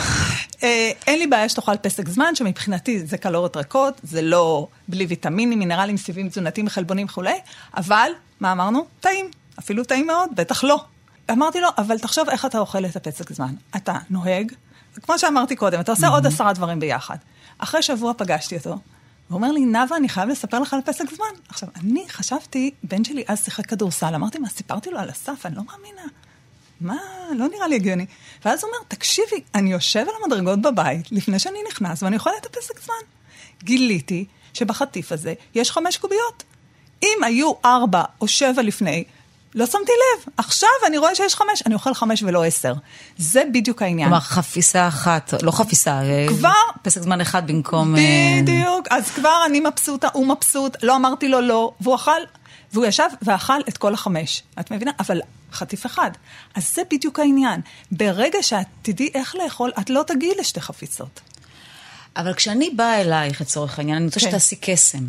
אה, 0.63 0.91
אין 1.07 1.19
לי 1.19 1.27
בעיה 1.27 1.49
שתאכל 1.49 1.77
פסק 1.77 2.09
זמן, 2.09 2.35
שמבחינתי 2.35 3.07
זה 3.07 3.19
קלוריות 3.19 3.57
רכות, 3.57 4.01
זה 4.03 4.23
לא 4.23 4.69
בלי 4.89 5.07
ויטמינים, 5.07 5.59
מינרלים, 5.59 5.97
סיבים 5.97 6.29
תזונתיים, 6.29 6.69
חלבונים 6.69 7.07
וכולי, 7.07 7.39
אבל, 7.77 8.11
מה 8.41 8.53
אמרנו? 8.53 8.87
טעים. 9.01 9.31
אפילו 9.59 9.85
טעים 9.85 10.07
מאוד, 10.07 10.31
בטח 10.35 10.65
לא. 10.65 10.85
אמרתי 11.31 11.61
לו, 11.61 11.69
אבל 11.79 11.99
תחשוב 11.99 12.29
איך 12.29 12.47
אתה 12.47 12.59
אוכל 12.59 12.87
את 12.87 12.97
הפסק 12.97 13.33
זמן. 13.33 13.55
אתה 13.77 13.99
נוהג, 14.11 14.53
כמו 15.03 15.19
שאמרתי 15.19 15.57
קודם, 15.57 15.81
אתה 15.81 15.93
עושה 15.93 16.09
עוד 16.09 16.27
עשרה 16.27 16.53
דברים 16.53 16.81
ביחד. 16.81 17.17
אחרי 17.59 17.83
שבוע 17.83 18.13
פגשתי 18.17 18.57
אותו, 18.57 18.71
והוא 18.71 19.37
אומר 19.37 19.53
לי, 19.53 19.61
נאוה, 19.61 19.97
אני 19.97 20.09
חייב 20.09 20.29
לספר 20.29 20.61
לך 20.61 20.75
על 20.75 20.81
פסק 20.85 21.05
זמן. 21.17 21.41
עכשיו, 21.49 21.69
אני 21.77 22.05
חשבתי, 22.09 22.71
בן 22.83 23.05
שלי 23.05 23.25
אז 23.29 23.45
שיחק 23.45 23.67
כדורסל, 23.67 24.15
אמרתי, 24.15 24.39
מה, 24.39 24.49
סיפרתי 24.49 24.91
לו 24.91 24.99
על 24.99 25.11
הסף, 25.11 25.47
אני 25.47 25.57
לא 25.57 25.63
מאמינה. 25.65 26.03
מה, 26.81 26.97
לא 27.35 27.49
נראה 27.49 27.69
לי 27.69 27.75
הגיוני. 27.75 28.07
ואז 28.45 28.65
הוא 28.65 28.71
אומר, 28.71 28.85
תקשיבי, 28.89 29.41
אני 29.55 29.73
יושב 29.73 30.01
על 30.01 30.15
המדרגות 30.23 30.63
בבית 30.63 31.13
לפני 31.13 31.39
שאני 31.39 31.59
נכנס 31.69 32.03
ואני 32.03 32.17
את 32.17 32.47
הפסק 32.47 32.81
זמן. 32.85 32.95
גיליתי 33.63 34.25
שבחטיף 34.53 35.13
הזה 35.13 35.35
יש 35.55 35.71
חמש 35.71 35.97
קוביות. 35.97 36.43
אם 37.03 37.25
היו 37.25 37.53
ארבע 37.65 38.03
או 38.21 38.29
שבע 38.29 38.63
לפני, 38.63 39.05
לא 39.55 39.67
שמתי 39.67 39.93
לב. 39.93 40.33
עכשיו 40.37 40.69
אני 40.87 40.99
רואה 40.99 41.15
שיש 41.15 41.35
חמש, 41.35 41.63
אני 41.67 41.75
אוכל 41.75 41.95
חמש 41.95 42.23
ולא 42.23 42.45
עשר. 42.45 42.75
זה 43.19 43.43
בדיוק 43.53 43.83
העניין. 43.83 44.09
כלומר, 44.09 44.21
חפיסה 44.21 44.89
אחת, 44.89 45.35
לא 45.43 45.51
חפיסה, 45.51 46.03
אה, 46.03 46.27
כבר... 46.29 46.51
פסק 46.83 47.01
זמן 47.01 47.21
אחד 47.21 47.47
במקום... 47.47 47.97
אה, 47.97 48.03
בדיוק, 48.43 48.87
אז 48.91 49.11
כבר 49.11 49.43
אני 49.47 49.61
מבסוטה, 49.61 50.09
הוא 50.13 50.27
מבסוט, 50.27 50.77
לא 50.83 50.97
אמרתי 50.97 51.29
לו 51.29 51.41
לא, 51.41 51.73
והוא 51.81 51.95
אכל, 51.95 52.21
והוא 52.73 52.87
ישב 52.87 53.09
ואכל 53.23 53.61
את 53.69 53.79
כל 53.79 53.95
החמש. 53.95 54.43
את 54.61 54.71
מבינה? 54.71 54.91
אבל 55.01 55.21
חטיף 55.57 55.87
אחד. 55.87 56.11
אז 56.55 56.75
זה 56.75 56.83
בדיוק 56.91 57.19
העניין. 57.19 57.61
ברגע 57.93 58.43
שאת 58.43 58.67
תדעי 58.83 59.11
איך 59.15 59.37
לאכול, 59.37 59.73
את 59.81 59.91
לא 59.91 60.03
תגיעי 60.07 60.33
לשתי 60.39 60.61
חפיסות. 60.61 61.21
אבל 62.17 62.35
כשאני 62.35 62.71
באה 62.71 63.01
אלייך, 63.01 63.41
לצורך 63.41 63.79
העניין, 63.79 63.97
אני 63.97 64.07
רוצה 64.07 64.21
כן. 64.21 64.27
שתעשי 64.27 64.57
קסם, 64.61 65.05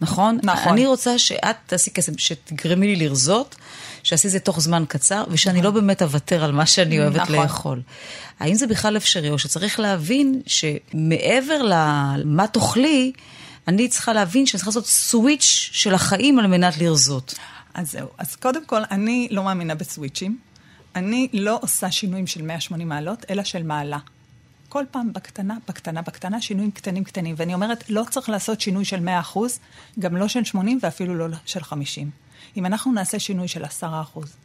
נכון? 0.00 0.38
נכון. 0.42 0.72
אני 0.72 0.86
רוצה 0.86 1.18
שאת 1.18 1.56
תעשי 1.66 1.90
קסם, 1.90 2.12
שתגרמי 2.18 2.86
לי 2.86 3.08
לרזות, 3.08 3.56
שעשי 4.02 4.26
את 4.26 4.32
זה 4.32 4.38
תוך 4.38 4.60
זמן 4.60 4.84
קצר, 4.88 5.24
ושאני 5.28 5.62
לא 5.62 5.70
באמת 5.70 6.02
אוותר 6.02 6.44
על 6.44 6.52
מה 6.52 6.66
שאני 6.66 7.00
אוהבת 7.00 7.16
נכון. 7.16 7.36
לאכול. 7.36 7.82
האם 8.40 8.54
זה 8.54 8.66
בכלל 8.66 8.96
אפשרי, 8.96 9.30
או 9.30 9.38
שצריך 9.38 9.80
להבין 9.80 10.42
שמעבר 10.46 11.62
למה 11.62 12.46
תאכלי, 12.46 13.12
אני 13.68 13.88
צריכה 13.88 14.12
להבין 14.12 14.46
שאני 14.46 14.58
צריכה 14.58 14.68
לעשות 14.68 14.86
סוויץ' 14.86 15.70
של 15.72 15.94
החיים 15.94 16.38
על 16.38 16.46
מנת 16.46 16.78
לרזות. 16.78 17.34
אז 17.74 17.90
זהו. 17.90 18.08
אז 18.18 18.36
קודם 18.36 18.64
כל, 18.66 18.82
אני 18.90 19.28
לא 19.30 19.44
מאמינה 19.44 19.74
בסוויצ'ים. 19.74 20.38
אני 20.94 21.28
לא 21.32 21.58
עושה 21.62 21.90
שינויים 21.90 22.26
של 22.26 22.42
180 22.42 22.88
מעלות, 22.88 23.24
אלא 23.30 23.44
של 23.44 23.62
מעלה. 23.62 23.98
כל 24.68 24.84
פעם 24.90 25.12
בקטנה, 25.12 25.56
בקטנה, 25.68 26.02
בקטנה, 26.02 26.40
שינויים 26.40 26.70
קטנים 26.70 27.04
קטנים. 27.04 27.34
ואני 27.38 27.54
אומרת, 27.54 27.90
לא 27.90 28.04
צריך 28.10 28.28
לעשות 28.28 28.60
שינוי 28.60 28.84
של 28.84 29.00
100 29.00 29.20
אחוז, 29.20 29.60
גם 29.98 30.16
לא 30.16 30.28
של 30.28 30.44
80 30.44 30.78
ואפילו 30.82 31.14
לא 31.14 31.36
של 31.46 31.62
50. 31.62 32.10
אם 32.56 32.66
אנחנו 32.66 32.92
נעשה 32.92 33.18
שינוי 33.18 33.48
של 33.48 33.64
10% 33.64 33.66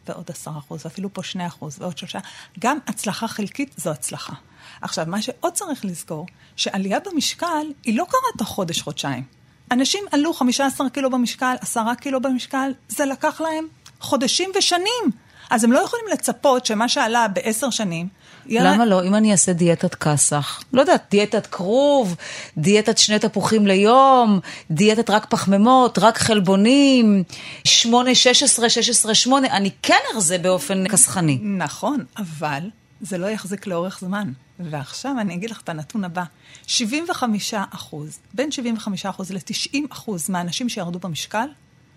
ועוד 0.07 0.29
10% 0.45 0.49
ואפילו 0.69 1.13
פה 1.13 1.21
2% 1.21 1.35
ועוד 1.79 1.97
3%, 1.97 2.17
גם 2.59 2.77
הצלחה 2.87 3.27
חלקית 3.27 3.73
זו 3.77 3.91
הצלחה. 3.91 4.33
עכשיו, 4.81 5.05
מה 5.07 5.21
שעוד 5.21 5.53
צריך 5.53 5.85
לזכור, 5.85 6.25
שעלייה 6.55 6.99
במשקל 6.99 7.67
היא 7.83 7.97
לא 7.97 8.05
קרה 8.09 8.37
תוך 8.37 8.47
חודש-חודשיים. 8.47 9.23
אנשים 9.71 10.03
עלו 10.11 10.33
15 10.33 10.89
קילו 10.89 11.09
במשקל, 11.09 11.55
10 11.61 11.81
קילו 12.01 12.21
במשקל, 12.21 12.71
זה 12.87 13.05
לקח 13.05 13.41
להם 13.41 13.67
חודשים 13.99 14.49
ושנים. 14.57 15.11
אז 15.49 15.63
הם 15.63 15.71
לא 15.71 15.79
יכולים 15.79 16.05
לצפות 16.11 16.65
שמה 16.65 16.89
שעלה 16.89 17.27
בעשר 17.27 17.69
שנים... 17.69 18.07
יראה... 18.47 18.73
למה 18.73 18.85
לא? 18.85 19.03
אם 19.03 19.15
אני 19.15 19.31
אעשה 19.31 19.53
דיאטת 19.53 19.95
כסח, 19.95 20.63
לא 20.73 20.81
יודעת, 20.81 21.03
דיאטת 21.11 21.47
כרוב, 21.47 22.15
דיאטת 22.57 22.97
שני 22.97 23.19
תפוחים 23.19 23.67
ליום, 23.67 24.39
דיאטת 24.71 25.09
רק 25.09 25.25
פחמימות, 25.29 25.99
רק 25.99 26.17
חלבונים, 26.17 27.23
8, 27.63 28.15
16, 28.15 28.69
16, 28.69 29.15
8, 29.15 29.47
אני 29.47 29.71
כן 29.81 29.99
ארזה 30.15 30.37
באופן 30.37 30.87
כסחני. 30.87 31.39
נכון, 31.43 32.05
אבל 32.17 32.69
זה 33.05 33.17
לא 33.17 33.27
יחזיק 33.27 33.67
לאורך 33.67 33.99
זמן. 33.99 34.31
ועכשיו 34.59 35.15
אני 35.19 35.33
אגיד 35.33 35.49
לך 35.49 35.61
את 35.61 35.69
הנתון 35.69 36.03
הבא. 36.03 36.23
75 36.67 37.53
אחוז, 37.53 38.19
בין 38.33 38.51
75 38.51 39.05
אחוז 39.05 39.31
ל-90 39.31 39.77
אחוז 39.89 40.29
מהאנשים 40.29 40.69
שירדו 40.69 40.99
במשקל, 40.99 41.47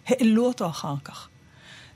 העלו 0.06 0.46
אותו 0.46 0.66
אחר 0.66 0.94
כך. 1.04 1.28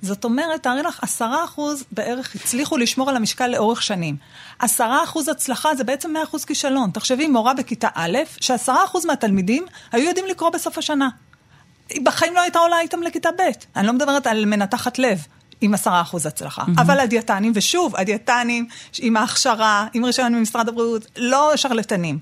זאת 0.02 0.24
אומרת, 0.24 0.62
תארי 0.62 0.82
לך, 0.82 0.98
עשרה 1.02 1.44
אחוז 1.44 1.84
בערך 1.92 2.34
הצליחו 2.34 2.76
לשמור 2.76 3.10
על 3.10 3.16
המשקל 3.16 3.46
לאורך 3.46 3.82
שנים. 3.82 4.16
עשרה 4.58 5.04
אחוז 5.04 5.28
הצלחה 5.28 5.74
זה 5.74 5.84
בעצם 5.84 6.12
מאה 6.12 6.22
אחוז 6.22 6.44
כישלון. 6.44 6.90
תחשבי, 6.90 7.28
מורה 7.28 7.54
בכיתה 7.54 7.88
א', 7.94 8.18
שעשרה 8.40 8.84
אחוז 8.84 9.06
מהתלמידים 9.06 9.64
היו 9.92 10.04
יודעים 10.04 10.26
לקרוא 10.26 10.50
בסוף 10.50 10.78
השנה. 10.78 11.08
היא 11.88 12.00
בחיים 12.04 12.34
לא 12.34 12.40
הייתה 12.40 12.58
עולה 12.58 12.80
איתם 12.80 13.02
לכיתה 13.02 13.28
ב'. 13.38 13.42
אני 13.76 13.86
לא 13.86 13.92
מדברת 13.92 14.26
על 14.26 14.44
מנתחת 14.44 14.98
לב. 14.98 15.26
עם 15.62 15.74
עשרה 15.74 16.00
אחוז 16.00 16.26
הצלחה. 16.26 16.62
Mm-hmm. 16.62 16.80
אבל 16.80 17.00
הדיאטנים, 17.00 17.52
ושוב, 17.54 17.96
הדיאטנים 17.96 18.66
עם 18.98 19.16
ההכשרה, 19.16 19.86
עם 19.92 20.04
רישיון 20.04 20.34
ממשרד 20.34 20.68
הבריאות, 20.68 21.06
לא 21.16 21.52
שרלטנים. 21.56 22.18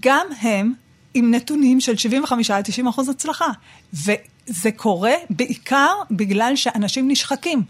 גם 0.00 0.26
הם 0.40 0.72
עם 1.14 1.34
נתונים 1.34 1.80
של 1.80 1.94
75-90 2.24 2.88
אחוז 2.88 3.08
הצלחה. 3.08 3.48
וזה 3.92 4.70
קורה 4.76 5.14
בעיקר 5.30 5.92
בגלל 6.10 6.56
שאנשים 6.56 7.10
נשחקים. 7.10 7.62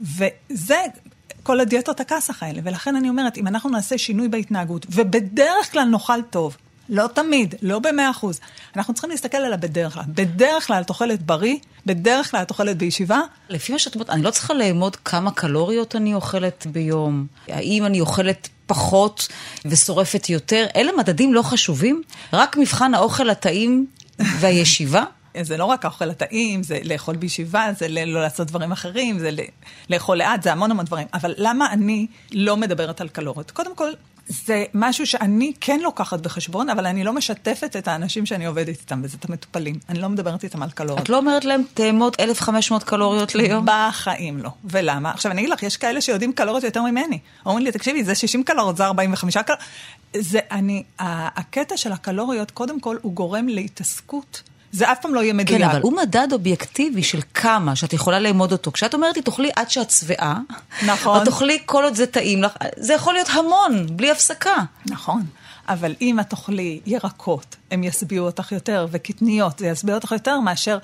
וזה 0.00 0.78
כל 1.42 1.60
הדיאטות 1.60 2.00
הכסח 2.00 2.42
האלה. 2.42 2.60
ולכן 2.64 2.96
אני 2.96 3.08
אומרת, 3.08 3.38
אם 3.38 3.46
אנחנו 3.46 3.70
נעשה 3.70 3.98
שינוי 3.98 4.28
בהתנהגות, 4.28 4.86
ובדרך 4.90 5.72
כלל 5.72 5.84
נאכל 5.84 6.22
טוב, 6.22 6.56
לא 6.88 7.06
תמיד, 7.14 7.54
לא 7.62 7.78
במאה 7.78 8.10
אחוז. 8.10 8.40
אנחנו 8.76 8.94
צריכים 8.94 9.10
להסתכל 9.10 9.36
על 9.36 9.52
הבדרך 9.52 9.94
כלל. 9.94 10.02
בדרך 10.08 10.66
כלל 10.66 10.82
את 10.82 10.88
אוכלת 10.88 11.22
בריא, 11.22 11.56
בדרך 11.86 12.30
כלל 12.30 12.42
את 12.42 12.50
אוכלת 12.50 12.76
בישיבה. 12.76 13.20
לפי 13.48 13.72
מה 13.72 13.78
שאת 13.78 13.94
אומרת, 13.94 14.10
אני 14.10 14.22
לא 14.22 14.30
צריכה 14.30 14.54
לאמוד 14.54 14.96
כמה 14.96 15.30
קלוריות 15.30 15.96
אני 15.96 16.14
אוכלת 16.14 16.66
ביום. 16.72 17.26
האם 17.48 17.86
אני 17.86 18.00
אוכלת 18.00 18.48
פחות 18.66 19.28
ושורפת 19.64 20.28
יותר? 20.28 20.66
אלה 20.76 20.92
מדדים 20.98 21.34
לא 21.34 21.42
חשובים? 21.42 22.02
רק 22.32 22.56
מבחן 22.56 22.94
האוכל 22.94 23.30
הטעים 23.30 23.86
והישיבה? 24.18 25.04
זה 25.42 25.56
לא 25.56 25.64
רק 25.64 25.84
האוכל 25.84 26.10
הטעים, 26.10 26.62
זה 26.62 26.78
לאכול 26.84 27.16
בישיבה, 27.16 27.68
זה 27.78 27.88
לא 27.88 28.22
לעשות 28.22 28.46
דברים 28.46 28.72
אחרים, 28.72 29.18
זה 29.18 29.30
לאכול 29.90 30.16
לאט, 30.16 30.42
זה 30.42 30.52
המון 30.52 30.70
המון 30.70 30.84
דברים. 30.84 31.06
אבל 31.14 31.34
למה 31.36 31.72
אני 31.72 32.06
לא 32.32 32.56
מדברת 32.56 33.00
על 33.00 33.08
קלוריות? 33.08 33.50
קודם 33.50 33.74
כל, 33.76 33.90
זה 34.28 34.64
משהו 34.74 35.06
שאני 35.06 35.52
כן 35.60 35.80
לוקחת 35.80 36.20
בחשבון, 36.20 36.68
אבל 36.68 36.86
אני 36.86 37.04
לא 37.04 37.12
משתפת 37.12 37.76
את 37.78 37.88
האנשים 37.88 38.26
שאני 38.26 38.46
עובדת 38.46 38.68
איתם, 38.68 39.00
וזה 39.04 39.16
את 39.20 39.24
המטופלים. 39.24 39.78
אני 39.88 39.98
לא 39.98 40.08
מדברת 40.08 40.44
איתם 40.44 40.62
על 40.62 40.70
קלוריות. 40.70 41.02
את 41.02 41.08
לא 41.08 41.16
אומרת 41.16 41.44
להם, 41.44 41.62
תאמוד 41.74 42.16
1,500 42.20 42.84
קלוריות 42.84 43.34
ליום? 43.34 43.66
בחיים 43.68 44.38
לא. 44.38 44.50
ולמה? 44.64 45.10
עכשיו, 45.10 45.32
אני 45.32 45.40
אגיד 45.40 45.50
לך, 45.50 45.62
יש 45.62 45.76
כאלה 45.76 46.00
שיודעים 46.00 46.32
קלוריות 46.32 46.64
יותר 46.64 46.82
ממני. 46.82 47.18
אומרים 47.46 47.64
לי, 47.64 47.72
תקשיבי, 47.72 48.04
זה 48.04 48.14
60 48.14 48.42
קלוריות, 48.42 48.76
זה 48.76 48.84
45 48.84 49.36
קלוריות. 49.36 49.64
זה, 50.16 50.38
אני, 50.50 50.82
הקטע 50.98 51.76
של 51.76 51.92
הקלוריות, 51.92 52.50
קודם 52.50 52.80
כל, 52.80 52.96
הוא 53.02 53.12
גורם 53.12 53.48
להתעסקות. 53.48 54.42
זה 54.74 54.92
אף 54.92 54.98
פעם 55.02 55.14
לא 55.14 55.20
יהיה 55.20 55.32
מדויק. 55.32 55.60
כן, 55.60 55.68
אבל 55.68 55.80
הוא 55.80 55.92
מדד 55.92 56.28
אובייקטיבי 56.32 57.02
של 57.02 57.20
כמה 57.34 57.76
שאת 57.76 57.92
יכולה 57.92 58.20
לאמוד 58.20 58.52
אותו. 58.52 58.72
כשאת 58.72 58.94
אומרת 58.94 59.16
לי, 59.16 59.22
תאכלי 59.22 59.50
עד 59.56 59.70
שאת 59.70 59.90
שבעה, 59.90 60.38
נכון. 60.86 61.18
או 61.18 61.24
תאכלי 61.24 61.58
כל 61.66 61.84
עוד 61.84 61.94
זה 61.94 62.06
טעים 62.06 62.42
לך, 62.42 62.52
זה 62.76 62.94
יכול 62.94 63.14
להיות 63.14 63.28
המון, 63.28 63.86
בלי 63.96 64.10
הפסקה. 64.10 64.54
נכון. 64.86 65.22
אבל 65.68 65.94
אם 66.00 66.20
את 66.20 66.30
תאכלי 66.30 66.80
ירקות, 66.86 67.56
הם 67.70 67.84
ישביעו 67.84 68.26
אותך 68.26 68.52
יותר, 68.52 68.86
וקטניות, 68.90 69.58
זה 69.58 69.66
ישביע 69.66 69.94
אותך 69.94 70.12
יותר 70.12 70.40
מאשר 70.40 70.78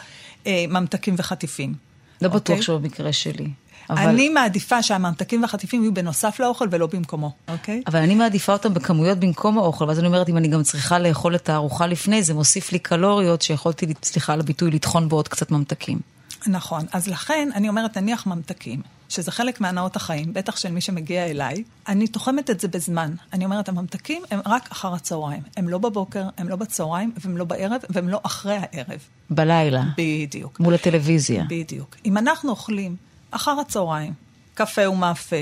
אה, 0.47 0.65
ממתקים 0.69 1.15
וחטיפים. 1.19 1.75
לא 2.23 2.29
בטוח 2.29 2.51
אוקיי? 2.51 2.63
שבמקרה 2.63 3.13
שלי. 3.13 3.49
אבל... 3.91 4.09
אני 4.09 4.29
מעדיפה 4.29 4.83
שהממתקים 4.83 5.43
והחטיפים 5.43 5.83
יהיו 5.83 5.95
בנוסף 5.95 6.41
לאוכל 6.41 6.67
ולא 6.71 6.87
במקומו, 6.87 7.33
אוקיי? 7.49 7.83
אבל 7.87 7.99
אני 7.99 8.15
מעדיפה 8.15 8.53
אותם 8.53 8.75
בכמויות 8.75 9.19
במקום 9.19 9.59
האוכל, 9.59 9.85
ואז 9.85 9.99
אני 9.99 10.07
אומרת, 10.07 10.29
אם 10.29 10.37
אני 10.37 10.49
גם 10.49 10.63
צריכה 10.63 10.99
לאכול 10.99 11.35
את 11.35 11.49
הארוחה 11.49 11.87
לפני, 11.87 12.23
זה 12.23 12.35
מוסיף 12.35 12.73
לי 12.73 12.79
קלוריות 12.79 13.43
שיכולתי, 13.43 13.87
סליחה 14.03 14.33
על 14.33 14.41
הביטוי, 14.41 14.71
לטחון 14.71 15.09
בו 15.09 15.17
עוד 15.17 15.29
קצת 15.29 15.51
ממתקים. 15.51 15.99
נכון, 16.47 16.87
אז 16.93 17.09
לכן 17.09 17.49
אני 17.55 17.69
אומרת, 17.69 17.99
נניח 17.99 18.27
ממתקים, 18.27 18.83
שזה 19.09 19.31
חלק 19.31 19.61
מהנאות 19.61 19.97
החיים, 19.97 20.33
בטח 20.33 20.57
של 20.57 20.73
מי 20.73 20.81
שמגיע 20.81 21.27
אליי, 21.27 21.65
אני 21.89 22.09
תוחמת 22.09 22.51
את 22.51 22.61
זה 22.61 22.69
בזמן. 22.69 23.15
אני 23.33 23.45
אומרת, 23.45 23.69
הממתקים 23.69 24.23
הם 24.31 24.41
רק 24.47 24.69
אחר 24.73 24.95
הצהריים. 24.95 25.43
הם 25.57 25.69
לא 25.69 25.79
בבוקר, 25.79 26.25
הם 26.39 26.49
לא 26.49 26.57
בצהריים, 26.57 27.13
והם 27.25 27.37
לא 27.37 27.45
בערב, 27.45 27.81
והם 27.91 28.09
לא 28.09 28.21
אחרי 28.23 28.57
הערב. 28.61 28.99
בלילה. 29.31 29.83
בדיוק. 29.97 30.61
מול 30.61 30.75
הטלוויזיה. 30.75 31.45
בדיוק. 31.49 31.97
אם 32.07 32.19
אנחנו 32.19 32.51
אוכלים 32.51 32.97
אחר 33.31 33.61
הצהריים, 33.61 34.13
קפה 34.55 34.89
ומאפה. 34.89 35.37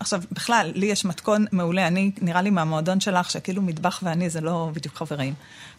עכשיו, 0.00 0.22
בכלל, 0.32 0.72
לי 0.74 0.86
יש 0.86 1.04
מתכון 1.04 1.46
מעולה, 1.52 1.86
אני, 1.86 2.10
נראה 2.20 2.42
לי 2.42 2.50
מהמועדון 2.50 3.00
שלך, 3.00 3.30
שכאילו 3.30 3.62
מטבח 3.62 4.00
ואני 4.02 4.30
זה 4.30 4.40
לא 4.40 4.70
בדיוק 4.74 4.94
חברים. 4.94 5.34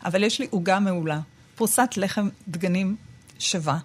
אבל 0.06 0.24
יש 0.24 0.40
לי 0.40 0.48
עוגה 0.50 0.80
מעולה, 0.80 1.20
פרוסת 1.56 1.90
לחם 1.98 2.30
דגנים 2.48 2.96
שווה, 3.40 3.78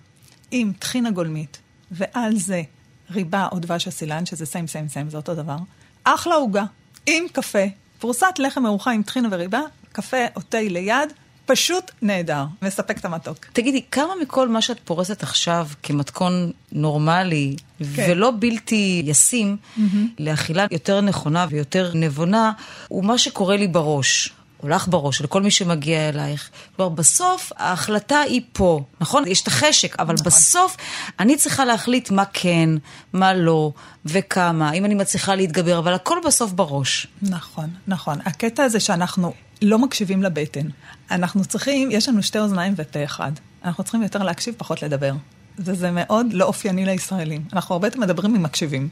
עם 0.50 0.72
טחינה 0.78 1.10
גולמית, 1.10 1.58
ועל 1.90 2.36
זה 2.36 2.62
ריבה 3.10 3.48
או 3.52 3.58
דבש 3.58 3.88
הסילן, 3.88 4.26
שזה 4.26 4.46
סיים 4.46 4.66
סיים 4.66 4.88
סיים, 4.88 5.10
זה 5.10 5.16
אותו 5.16 5.34
דבר. 5.34 5.56
אחלה 6.04 6.34
עוגה, 6.34 6.64
עם 7.06 7.24
קפה, 7.32 7.64
פרוסת 7.98 8.34
לחם 8.38 8.66
ארוחה 8.66 8.90
עם 8.90 9.02
טחינה 9.02 9.28
וריבה, 9.30 9.60
קפה 9.92 10.16
או 10.36 10.40
תה 10.40 10.60
ליד, 10.60 11.12
פשוט 11.50 11.90
נהדר, 12.02 12.44
מספק 12.62 12.98
את 12.98 13.04
המתוק. 13.04 13.46
תגידי, 13.52 13.82
כמה 13.90 14.12
מכל 14.22 14.48
מה 14.48 14.62
שאת 14.62 14.80
פורסת 14.84 15.22
עכשיו 15.22 15.68
כמתכון 15.82 16.52
נורמלי 16.72 17.56
כן. 17.96 18.04
ולא 18.08 18.32
בלתי 18.38 19.02
ישים 19.04 19.56
mm-hmm. 19.56 19.80
לאכילה 20.18 20.66
יותר 20.70 21.00
נכונה 21.00 21.46
ויותר 21.50 21.92
נבונה, 21.94 22.52
הוא 22.88 23.04
מה 23.04 23.18
שקורה 23.18 23.56
לי 23.56 23.68
בראש. 23.68 24.32
או 24.62 24.68
לך 24.68 24.88
בראש, 24.88 25.22
לכל 25.22 25.42
מי 25.42 25.50
שמגיע 25.50 26.08
אלייך. 26.08 26.50
כלומר, 26.76 26.94
בסוף 26.94 27.52
ההחלטה 27.56 28.20
היא 28.20 28.40
פה, 28.52 28.84
נכון? 29.00 29.26
יש 29.26 29.42
את 29.42 29.46
החשק, 29.46 30.00
אבל 30.00 30.14
נכון. 30.14 30.26
בסוף 30.26 30.76
אני 31.20 31.36
צריכה 31.36 31.64
להחליט 31.64 32.10
מה 32.10 32.24
כן, 32.32 32.70
מה 33.12 33.34
לא, 33.34 33.72
וכמה, 34.06 34.72
אם 34.72 34.84
אני 34.84 34.94
מצליחה 34.94 35.34
להתגבר, 35.34 35.78
אבל 35.78 35.94
הכל 35.94 36.18
בסוף 36.26 36.52
בראש. 36.52 37.06
נכון, 37.22 37.70
נכון. 37.86 38.18
הקטע 38.24 38.62
הזה 38.62 38.80
שאנחנו 38.80 39.32
לא 39.62 39.78
מקשיבים 39.78 40.22
לבטן. 40.22 40.66
אנחנו 41.10 41.44
צריכים, 41.44 41.90
יש 41.90 42.08
לנו 42.08 42.22
שתי 42.22 42.38
אוזניים 42.38 42.74
ופה 42.76 43.04
אחד. 43.04 43.32
אנחנו 43.64 43.84
צריכים 43.84 44.02
יותר 44.02 44.22
להקשיב, 44.22 44.54
פחות 44.58 44.82
לדבר. 44.82 45.12
וזה 45.58 45.90
מאוד 45.90 46.26
לא 46.32 46.44
אופייני 46.44 46.84
לישראלים. 46.84 47.44
אנחנו 47.52 47.74
הרבה 47.74 47.86
יותר 47.86 48.00
מדברים 48.00 48.32
ממקשיבים. 48.32 48.88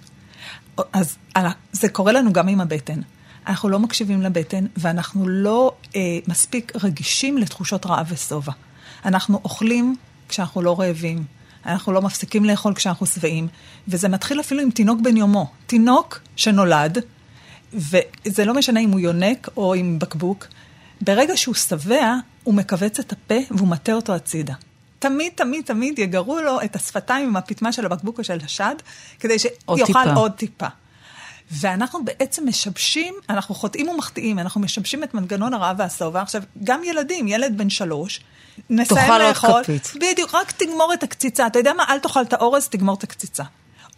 אז 0.92 1.16
זה 1.72 1.88
קורה 1.88 2.12
לנו 2.12 2.32
גם 2.32 2.48
עם 2.48 2.60
הבטן. 2.60 3.00
אנחנו 3.48 3.68
לא 3.68 3.78
מקשיבים 3.78 4.22
לבטן, 4.22 4.66
ואנחנו 4.76 5.28
לא 5.28 5.72
אה, 5.96 6.00
מספיק 6.26 6.72
רגישים 6.82 7.38
לתחושות 7.38 7.86
רעב 7.86 8.06
ושובע. 8.08 8.52
אנחנו 9.04 9.40
אוכלים 9.44 9.96
כשאנחנו 10.28 10.62
לא 10.62 10.80
רעבים. 10.80 11.24
אנחנו 11.66 11.92
לא 11.92 12.02
מפסיקים 12.02 12.44
לאכול 12.44 12.74
כשאנחנו 12.74 13.06
שבעים, 13.06 13.48
וזה 13.88 14.08
מתחיל 14.08 14.40
אפילו 14.40 14.62
עם 14.62 14.70
תינוק 14.70 15.00
בן 15.00 15.16
יומו. 15.16 15.50
תינוק 15.66 16.20
שנולד, 16.36 16.98
וזה 17.72 18.44
לא 18.44 18.54
משנה 18.54 18.80
אם 18.80 18.90
הוא 18.90 19.00
יונק 19.00 19.48
או 19.56 19.74
עם 19.74 19.98
בקבוק, 19.98 20.46
ברגע 21.00 21.36
שהוא 21.36 21.54
שבע, 21.54 22.14
הוא 22.44 22.54
מכווץ 22.54 22.98
את 22.98 23.12
הפה 23.12 23.34
והוא 23.50 23.68
מטה 23.68 23.92
אותו 23.92 24.14
הצידה. 24.14 24.54
תמיד, 24.98 25.32
תמיד, 25.34 25.64
תמיד 25.64 25.98
יגרו 25.98 26.40
לו 26.40 26.62
את 26.62 26.76
השפתיים 26.76 27.26
עם 27.26 27.36
הפטמה 27.36 27.72
של 27.72 27.86
הבקבוק 27.86 28.18
או 28.18 28.24
של 28.24 28.38
השד, 28.44 28.74
כדי 29.20 29.38
שיאכל 29.38 29.98
עוד, 30.06 30.16
עוד 30.16 30.32
טיפה. 30.32 30.66
ואנחנו 31.50 32.04
בעצם 32.04 32.48
משבשים, 32.48 33.14
אנחנו 33.30 33.54
חוטאים 33.54 33.88
ומחטיאים, 33.88 34.38
אנחנו 34.38 34.60
משבשים 34.60 35.04
את 35.04 35.14
מנגנון 35.14 35.54
הרעב 35.54 35.76
והשובע. 35.78 36.22
עכשיו, 36.22 36.42
גם 36.64 36.84
ילדים, 36.84 37.28
ילד 37.28 37.58
בן 37.58 37.70
שלוש, 37.70 38.20
נסיים 38.70 39.12
לאכול. 39.12 39.32
תאכל 39.32 39.52
עוד 39.52 39.62
כפית. 39.64 39.92
בדיוק, 39.96 40.34
רק 40.34 40.50
תגמור 40.52 40.92
את 40.94 41.02
הקציצה. 41.02 41.46
אתה 41.46 41.58
יודע 41.58 41.72
מה? 41.72 41.84
אל 41.88 41.98
תאכל 41.98 42.22
את 42.22 42.32
האורז, 42.32 42.68
תגמור 42.68 42.94
את 42.94 43.02
הקציצה. 43.02 43.44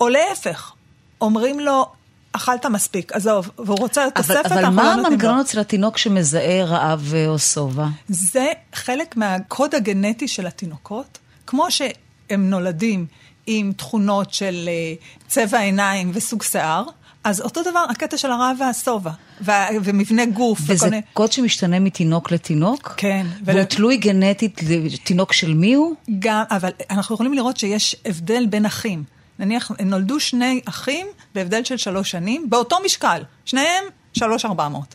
או 0.00 0.08
להפך, 0.08 0.72
אומרים 1.20 1.60
לו, 1.60 1.86
אכלת 2.32 2.66
מספיק, 2.66 3.12
עזוב, 3.12 3.50
והוא 3.58 3.78
רוצה 3.78 4.06
תוספת, 4.14 4.30
אנחנו 4.30 4.56
לא 4.56 4.62
נותנים 4.62 4.62
לו. 4.62 4.82
אבל 4.82 4.96
מה 4.96 5.08
המנגנון 5.08 5.40
אצל 5.40 5.60
התינוק 5.60 5.98
שמזהה 5.98 6.64
רעב 6.64 7.12
או 7.26 7.38
שובע? 7.38 7.86
זה 8.08 8.46
חלק 8.74 9.16
מהקוד 9.16 9.74
הגנטי 9.74 10.28
של 10.28 10.46
התינוקות. 10.46 11.18
כמו 11.46 11.70
שהם 11.70 12.50
נולדים 12.50 13.06
עם 13.46 13.72
תכונות 13.76 14.34
של 14.34 14.68
אה, 14.68 14.94
צבע 15.28 15.58
עיניים 15.58 16.10
וסוג 16.14 16.42
שיער, 16.42 16.84
אז 17.24 17.40
אותו 17.40 17.62
דבר 17.62 17.84
הקטע 17.90 18.16
של 18.16 18.30
הרעב 18.30 18.56
והשובע, 18.60 19.10
וה- 19.40 19.66
ומבנה 19.84 20.26
גוף. 20.26 20.58
וכל 20.64 20.72
וזה 20.72 20.84
מיני- 20.90 21.02
קוד 21.12 21.32
שמשתנה 21.32 21.78
מתינוק 21.80 22.30
לתינוק? 22.30 22.94
כן, 22.96 23.26
והוא 23.44 23.58
ול- 23.58 23.64
תלוי 23.64 23.96
גנטית 23.96 24.60
לתינוק 24.68 25.32
של 25.32 25.54
מי 25.54 25.74
הוא? 25.74 25.94
גם, 26.18 26.42
אבל 26.50 26.70
אנחנו 26.90 27.14
יכולים 27.14 27.34
לראות 27.34 27.56
שיש 27.56 27.96
הבדל 28.04 28.46
בין 28.46 28.66
אחים. 28.66 29.04
נניח, 29.38 29.70
נולדו 29.84 30.20
שני 30.20 30.60
אחים 30.64 31.06
בהבדל 31.34 31.64
של 31.64 31.76
שלוש 31.76 32.10
שנים, 32.10 32.50
באותו 32.50 32.76
משקל, 32.84 33.22
שניהם 33.44 33.84
שלוש 34.12 34.44
ארבע 34.44 34.68
מאות. 34.68 34.94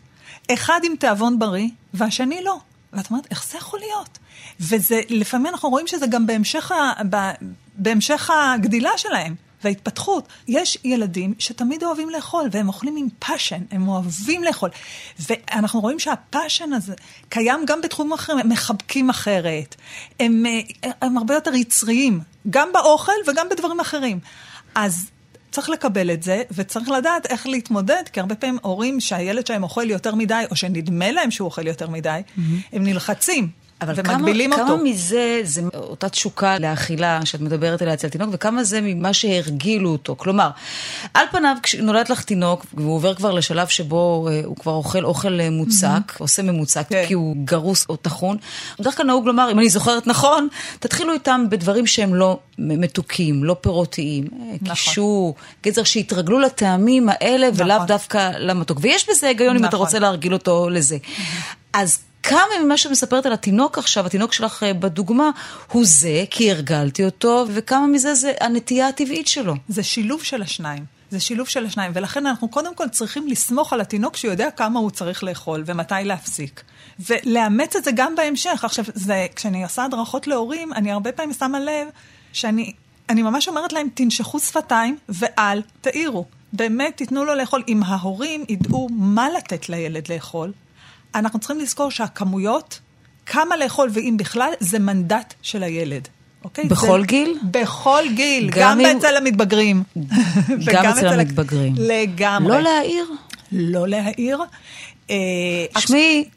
אחד 0.54 0.80
עם 0.84 0.96
תיאבון 1.00 1.40
בריא, 1.40 1.68
והשני 1.94 2.44
לא. 2.44 2.58
ואת 2.94 3.10
אומרת, 3.10 3.28
איך 3.32 3.46
זה 3.52 3.58
יכול 3.58 3.80
להיות? 3.80 4.18
וזה, 4.60 5.02
לפעמים 5.10 5.48
אנחנו 5.48 5.70
רואים 5.70 5.88
שזה 5.88 6.08
גם 6.08 6.28
בהמשך, 6.28 6.72
ה, 6.72 6.76
ב, 7.10 7.32
בהמשך 7.78 8.30
הגדילה 8.54 8.90
שלהם. 8.98 9.36
וההתפתחות. 9.66 10.28
יש 10.48 10.78
ילדים 10.84 11.34
שתמיד 11.40 11.84
אוהבים 11.84 12.10
לאכול, 12.10 12.50
והם 12.52 12.68
אוכלים 12.68 12.96
עם 12.98 13.08
passion, 13.20 13.62
הם 13.72 13.88
אוהבים 13.88 14.44
לאכול. 14.44 14.70
ואנחנו 15.20 15.80
רואים 15.80 16.00
שה 16.00 16.22
passion 16.22 16.74
הזה 16.74 16.94
קיים 17.30 17.60
גם 17.68 17.82
בתחומים 17.82 18.14
אחרים, 18.14 18.40
הם 18.40 18.50
מחבקים 18.50 19.10
אחרת, 19.10 19.76
הם, 20.20 20.46
אה, 20.46 20.90
הם 21.02 21.18
הרבה 21.18 21.34
יותר 21.34 21.54
יצריים, 21.54 22.20
גם 22.50 22.70
באוכל 22.74 23.12
וגם 23.28 23.50
בדברים 23.50 23.80
אחרים. 23.80 24.20
אז 24.76 25.10
צריך 25.52 25.70
לקבל 25.70 26.12
את 26.12 26.24
זה, 26.24 26.44
וצריך 26.52 26.90
לדעת 26.90 27.26
איך 27.26 27.48
להתמודד, 27.48 28.04
כי 28.14 28.20
הרבה 28.20 28.36
פעמים 28.36 28.58
הורים 28.62 29.00
שהילד 29.00 29.48
שלהם 29.48 29.64
אוכל 29.64 29.90
יותר 29.90 30.16
מדי, 30.16 30.44
או 30.52 30.56
שנדמה 30.56 31.12
להם 31.12 31.32
שהוא 31.32 31.46
אוכל 31.46 31.68
יותר 31.68 31.90
מדי, 31.90 32.22
הם 32.74 32.84
נלחצים. 32.84 33.65
אבל 33.90 34.04
כמה, 34.04 34.32
אותו. 34.52 34.66
כמה 34.66 34.76
מזה 34.84 35.40
זה 35.44 35.62
אותה 35.74 36.10
תשוקה 36.10 36.60
לאכילה 36.60 37.26
שאת 37.26 37.42
מדברת 37.42 37.82
עליה 37.82 37.94
אצל 37.94 38.10
תינוק, 38.10 38.30
וכמה 38.32 38.64
זה 38.64 38.80
ממה 38.82 39.14
שהרגילו 39.14 39.90
אותו. 39.90 40.16
כלומר, 40.18 40.50
על 41.14 41.26
פניו, 41.32 41.58
כשנולד 41.64 42.10
לך 42.10 42.24
תינוק, 42.24 42.66
והוא 42.74 42.96
עובר 42.96 43.14
כבר 43.14 43.32
לשלב 43.32 43.68
שבו 43.68 44.28
אה, 44.32 44.42
הוא 44.46 44.56
כבר 44.56 44.72
אוכל 44.72 45.06
אוכל 45.06 45.42
אה, 45.42 45.50
מוצק, 45.50 46.14
עושה 46.18 46.42
ממוצק, 46.42 46.86
כן. 46.90 47.06
כי 47.08 47.14
הוא 47.14 47.36
גרוס 47.46 47.86
או 47.90 47.96
טחון, 47.96 48.38
בדרך 48.80 48.98
כלל 48.98 49.06
נהוג 49.06 49.28
לומר, 49.28 49.52
אם 49.52 49.60
אני 49.60 49.70
זוכרת 49.70 50.08
נכון, 50.08 50.48
תתחילו 50.80 51.14
איתם 51.14 51.46
בדברים 51.50 51.88
שהם 51.88 52.16
לא 52.16 52.40
מתוקים, 52.58 53.44
לא 53.44 53.56
פירותיים. 53.62 54.24
אה, 54.24 54.56
נכון. 54.62 54.76
קישור, 54.76 55.36
גזר 55.64 55.84
שיתרגלו 55.84 56.40
לטעמים 56.40 57.10
האלה, 57.10 57.48
ולאו 57.54 57.76
נכון. 57.76 57.88
דווקא 57.88 58.32
למתוק. 58.40 58.78
ויש 58.82 59.10
בזה 59.10 59.28
היגיון 59.28 59.56
אם 59.56 59.66
אתה 59.66 59.68
נכון. 59.68 59.80
רוצה 59.80 60.00
להרגיל 60.00 60.34
אותו 60.34 60.70
לזה. 60.70 60.98
אז 61.74 62.00
כמה 62.28 62.64
ממה 62.64 62.78
שאת 62.78 62.92
מספרת 62.92 63.26
על 63.26 63.34
התינוק 63.34 63.78
עכשיו, 63.78 64.06
התינוק 64.06 64.34
שלך 64.34 64.64
אה, 64.64 64.74
בדוגמה, 64.74 65.32
הוא 65.72 65.84
זה, 65.86 66.24
כי 66.30 66.52
הרגלתי 66.52 67.06
אותו, 67.06 67.46
וכמה 67.50 67.88
מזה 67.88 68.14
זה 68.14 68.34
הנטייה 68.42 68.88
הטבעית 68.88 69.28
שלו. 69.28 69.56
זה 69.68 69.84
שילוב 69.84 70.24
של 70.24 70.42
השניים. 70.42 70.86
זה 71.10 71.20
שילוב 71.20 71.48
של 71.48 71.66
השניים, 71.66 71.92
ולכן 71.96 72.26
אנחנו 72.26 72.48
קודם 72.48 72.76
כל 72.76 72.90
צריכים 72.90 73.28
לסמוך 73.28 73.74
על 73.74 73.82
התינוק 73.82 74.18
שיודע 74.18 74.52
כמה 74.52 74.80
הוא 74.80 74.92
צריך 74.92 75.24
לאכול 75.24 75.64
ומתי 75.66 75.96
להפסיק. 76.04 76.64
ולאמץ 77.00 77.76
את 77.76 77.84
זה 77.84 77.92
גם 77.96 78.16
בהמשך. 78.16 78.64
עכשיו, 78.64 78.86
זה, 78.94 79.28
כשאני 79.36 79.64
עושה 79.64 79.84
הדרכות 79.84 80.28
להורים, 80.28 80.74
אני 80.74 80.92
הרבה 80.92 81.12
פעמים 81.12 81.34
שמה 81.34 81.60
לב 81.60 81.88
שאני 82.34 82.74
אני 83.10 83.22
ממש 83.22 83.48
אומרת 83.48 83.74
להם, 83.74 83.88
תנשכו 83.94 84.40
שפתיים 84.40 84.98
ואל 85.10 85.62
תעירו. 85.82 86.26
באמת, 86.54 86.98
תיתנו 86.98 87.26
לו 87.26 87.36
לאכול. 87.36 87.64
אם 87.68 87.84
ההורים 87.84 88.46
ידעו 88.50 88.88
מה 88.92 89.30
לתת 89.30 89.70
לילד 89.70 90.12
לאכול, 90.12 90.52
אנחנו 91.16 91.40
צריכים 91.40 91.60
לזכור 91.60 91.92
שהכמויות, 91.92 92.80
כמה 93.26 93.58
לאכול 93.58 93.90
ואם 93.94 94.16
בכלל, 94.18 94.50
זה 94.60 94.80
מנדט 94.80 95.34
של 95.42 95.64
הילד. 95.64 96.08
אוקיי? 96.44 96.66
בכל 96.66 97.02
זה, 97.02 97.08
גיל? 97.08 97.38
בכל 97.52 98.04
גיל, 98.16 98.50
גם 98.50 98.60
גם, 98.62 98.80
אם- 98.80 98.98
אצל 98.98 99.18
המתבגרים. 99.18 99.84
וגם 100.66 100.86
אצל 100.86 101.08
המתבגרים. 101.08 101.74
לגמרי. 101.78 102.50
לא 102.54 102.60
להעיר. 102.62 103.06
לא 103.52 103.88
להעיר. 103.88 104.40
אה, 105.10 105.16
תשמעי, 105.76 106.30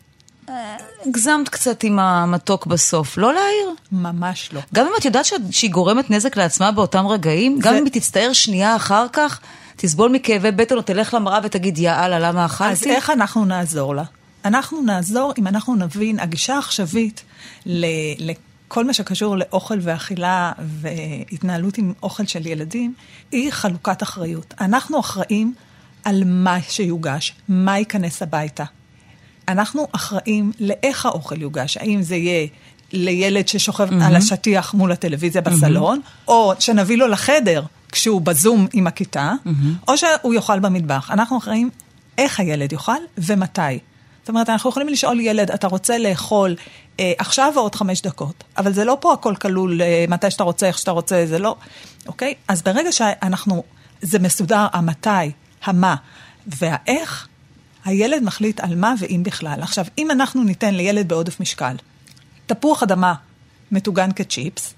אה, 0.49 0.77
הגזמת 1.07 1.49
קצת 1.49 1.83
עם 1.85 1.99
המתוק 1.99 2.67
בסוף. 2.67 3.19
לא 3.19 3.35
להעיר. 3.35 3.69
ממש 3.93 4.51
לא. 4.53 4.61
גם 4.75 4.87
אם 4.87 4.93
את 5.01 5.05
יודעת 5.05 5.25
שאת- 5.25 5.41
שהיא 5.51 5.71
גורמת 5.71 6.11
נזק 6.11 6.37
לעצמה 6.37 6.73
באותם 6.73 7.07
רגעים, 7.07 7.59
גם 7.59 7.73
זה- 7.73 7.79
אם 7.79 7.85
היא 7.85 7.93
תצטער 7.93 8.33
שנייה 8.33 8.77
אחר 8.77 9.07
כך, 9.13 9.41
תסבול 9.77 10.11
מכאבי 10.13 10.51
בטן 10.51 10.75
או 10.77 10.83
תלך 10.83 11.15
למראה 11.15 11.39
ותגיד, 11.45 11.79
יאללה, 11.79 12.19
למה 12.19 12.45
אז 12.45 12.51
אכלתי? 12.51 12.91
איך 12.91 13.11
אנחנו 13.11 13.45
נעזור 13.45 13.95
לה? 13.95 14.03
אנחנו 14.49 14.83
נעזור 14.83 15.33
אם 15.39 15.47
אנחנו 15.47 15.75
נבין, 15.75 16.21
הגישה 16.21 16.55
העכשווית 16.55 17.25
ל- 17.67 17.87
לכל 18.19 18.85
מה 18.85 18.93
שקשור 18.93 19.37
לאוכל 19.37 19.79
ואכילה 19.83 20.53
והתנהלות 20.59 21.79
עם 21.79 21.93
אוכל 22.03 22.27
של 22.27 22.47
ילדים, 22.47 22.95
היא 23.33 23.51
חלוקת 23.51 24.03
אחריות. 24.03 24.55
אנחנו 24.61 25.01
אחראים 25.01 25.55
על 26.05 26.23
מה 26.27 26.57
שיוגש, 26.69 27.35
מה 27.49 27.79
ייכנס 27.79 28.23
הביתה. 28.23 28.65
אנחנו 29.49 29.87
אחראים 29.93 30.53
לאיך 30.61 31.07
האוכל 31.07 31.43
יוגש, 31.43 31.77
האם 31.77 32.03
זה 32.03 32.17
יהיה 32.17 32.47
לילד 32.93 33.49
ששוכב 33.49 33.91
mm-hmm. 33.91 34.05
על 34.05 34.17
השטיח 34.17 34.75
מול 34.75 34.93
הטלוויזיה 34.93 35.43
בסלון, 35.43 36.01
mm-hmm. 36.05 36.29
או 36.29 36.53
שנביא 36.59 36.97
לו 36.97 37.09
לחדר 37.09 37.63
כשהוא 37.93 38.21
בזום 38.21 38.67
עם 38.73 38.87
הכיתה, 38.87 39.33
mm-hmm. 39.45 39.89
או 39.89 39.99
שהוא 39.99 40.35
יאכל 40.35 40.59
במטבח. 40.59 41.11
אנחנו 41.11 41.39
אחראים 41.39 41.71
איך 42.19 42.41
הילד 42.41 42.73
יאכל 42.73 42.93
ומתי. 43.19 43.79
זאת 44.29 44.31
אומרת, 44.31 44.49
אנחנו 44.49 44.71
יכולים 44.71 44.89
לשאול 44.89 45.21
ילד, 45.21 45.51
אתה 45.51 45.67
רוצה 45.67 45.99
לאכול 45.99 46.57
אה, 47.01 47.13
עכשיו 47.19 47.53
או 47.57 47.61
עוד 47.61 47.75
חמש 47.75 48.03
דקות? 48.03 48.45
אבל 48.57 48.73
זה 48.73 48.85
לא 48.85 48.97
פה 49.01 49.13
הכל 49.13 49.35
כלול, 49.35 49.83
אה, 49.83 50.05
מתי 50.09 50.31
שאתה 50.31 50.43
רוצה, 50.43 50.67
איך 50.67 50.79
שאתה 50.79 50.91
רוצה, 50.91 51.27
זה 51.27 51.39
לא, 51.39 51.57
אוקיי? 52.07 52.35
אז 52.49 52.63
ברגע 52.63 52.93
שאנחנו, 52.93 53.63
זה 54.03 54.19
מסודר, 54.19 54.67
המתי, 54.73 55.09
המה 55.65 55.95
והאיך, 56.47 57.29
הילד 57.85 58.23
מחליט 58.23 58.61
על 58.61 58.75
מה 58.75 58.95
ואם 58.99 59.23
בכלל. 59.25 59.63
עכשיו, 59.63 59.85
אם 59.99 60.11
אנחנו 60.11 60.45
ניתן 60.45 60.75
לילד 60.75 61.09
בעודף 61.09 61.41
משקל 61.41 61.77
תפוח 62.47 62.83
אדמה 62.83 63.15
מטוגן 63.73 64.13
כצ'יפס, 64.13 64.75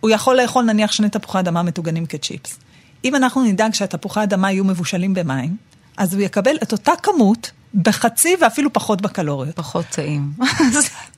הוא 0.00 0.10
יכול 0.10 0.36
לאכול 0.36 0.64
נניח 0.64 0.92
שני 0.92 1.08
תפוחי 1.08 1.38
אדמה 1.38 1.62
מטוגנים 1.62 2.06
כצ'יפס. 2.06 2.58
אם 3.04 3.14
אנחנו 3.14 3.42
נדאג 3.42 3.74
שהתפוחי 3.74 4.22
אדמה 4.22 4.52
יהיו 4.52 4.64
מבושלים 4.64 5.14
במים, 5.14 5.56
אז 5.96 6.14
הוא 6.14 6.22
יקבל 6.22 6.56
את 6.62 6.72
אותה 6.72 6.92
כמות 7.02 7.50
בחצי 7.74 8.36
ואפילו 8.40 8.72
פחות 8.72 9.00
בקלוריות. 9.00 9.56
פחות 9.56 9.84
טעים. 9.90 10.32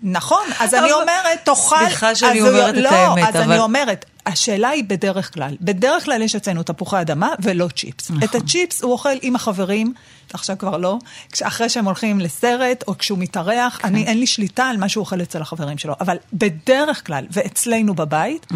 נכון, 0.03 0.43
אז 0.61 0.75
אני 0.75 0.93
אומרת, 0.93 1.45
תאכל... 1.45 1.77
סליחה 1.87 2.15
שאני 2.15 2.41
אז 2.41 2.47
הוא- 2.47 2.49
אומרת 2.49 2.75
את 2.75 2.81
לא, 2.83 2.89
האמת, 2.89 3.29
אז 3.29 3.37
אבל- 3.37 3.53
אני 3.53 3.59
אומרת, 3.61 4.05
השאלה 4.27 4.69
היא 4.69 4.85
בדרך 4.87 5.35
כלל. 5.35 5.57
בדרך 5.61 6.05
כלל 6.05 6.23
יש 6.23 6.35
אצלנו 6.37 6.63
תפוחי 6.63 7.01
אדמה 7.01 7.29
ולא 7.43 7.69
צ'יפס. 7.77 8.11
נכון. 8.11 8.23
את 8.23 8.35
הצ'יפס 8.35 8.83
הוא 8.83 8.93
אוכל 8.93 9.09
עם 9.23 9.37
החברים, 9.37 9.95
עכשיו 10.33 10.59
כבר 10.59 10.77
לא, 10.77 10.99
אחרי 11.43 11.69
שהם 11.69 11.85
הולכים 11.85 12.21
לסרט 12.21 12.85
או 12.89 12.99
כשהוא 12.99 13.19
מתארח, 13.19 13.79
כן. 13.83 13.89
אני 13.89 14.07
אין 14.07 14.19
לי 14.21 14.27
שליטה 14.27 14.65
על 14.65 14.77
מה 14.77 14.89
שהוא 14.89 15.01
אוכל 15.03 15.23
אצל 15.23 15.43
החברים 15.43 15.79
שלו. 15.79 15.95
אבל 16.01 16.17
בדרך 16.33 17.07
כלל, 17.07 17.25
ואצלנו 17.31 17.95
בבית, 17.95 18.47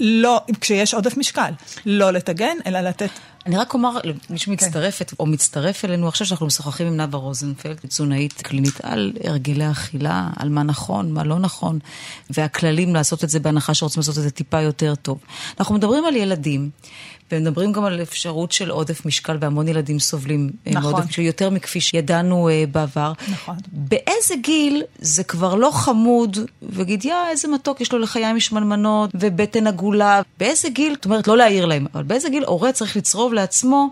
לא, 0.00 0.40
כשיש 0.60 0.94
עודף 0.94 1.16
משקל, 1.16 1.50
לא 1.86 2.10
לטגן, 2.10 2.56
אלא 2.66 2.80
לתת... 2.80 3.10
אני 3.48 3.56
רק 3.56 3.74
אומר 3.74 3.98
למי 4.04 4.18
כן. 4.28 4.36
שמצטרפת 4.36 5.12
או 5.20 5.26
מצטרף 5.26 5.84
אלינו 5.84 6.08
עכשיו 6.08 6.26
שאנחנו 6.26 6.46
משוחחים 6.46 6.86
עם 6.86 6.96
נאוה 6.96 7.20
רוזנפלד, 7.20 7.76
תזונאית 7.88 8.32
קלינית 8.32 8.80
על 8.82 9.12
הרגלי 9.24 9.70
אכילה, 9.70 10.28
על 10.36 10.48
מה 10.48 10.62
נכון, 10.62 11.12
מה 11.12 11.24
לא 11.24 11.38
נכון, 11.38 11.78
והכללים 12.30 12.94
לעשות 12.94 13.24
את 13.24 13.30
זה 13.30 13.40
בהנחה 13.40 13.74
שרוצים 13.74 14.00
לעשות 14.00 14.18
את 14.18 14.22
זה 14.22 14.30
טיפה 14.30 14.60
יותר 14.60 14.94
טוב. 14.94 15.18
אנחנו 15.60 15.74
מדברים 15.74 16.04
על 16.04 16.16
ילדים, 16.16 16.70
ומדברים 17.32 17.72
גם 17.72 17.84
על 17.84 18.02
אפשרות 18.02 18.52
של 18.52 18.70
עודף 18.70 19.06
משקל, 19.06 19.36
והמון 19.40 19.68
ילדים 19.68 19.98
סובלים 19.98 20.50
אה, 20.66 20.72
נכון. 20.72 20.90
מעודף 20.90 21.08
משקל, 21.08 21.22
יותר 21.22 21.50
מכפי 21.50 21.80
שידענו 21.80 22.48
אה, 22.48 22.64
בעבר. 22.72 23.12
נכון. 23.32 23.56
באיזה 23.72 24.34
גיל 24.42 24.82
זה 24.98 25.24
כבר 25.24 25.54
לא 25.54 25.70
חמוד, 25.70 26.38
וגיד, 26.62 27.04
יא, 27.04 27.14
איזה 27.30 27.48
מתוק 27.48 27.80
יש 27.80 27.92
לו 27.92 27.98
לחיים 27.98 28.36
משמנמנות, 28.36 29.10
ובטן 29.14 29.66
עגולה. 29.66 30.22
באיזה 30.38 30.68
גיל, 30.68 30.94
זאת 30.94 31.04
אומרת, 31.04 31.28
לא 31.28 31.36
להעיר 31.36 31.66
להם, 31.66 31.86
אבל 31.94 32.02
באיזה 32.02 32.28
גיל 32.28 32.44
הורה 32.44 32.72
צריך 32.72 32.96
לצרוב 32.96 33.34
לעצמו, 33.40 33.88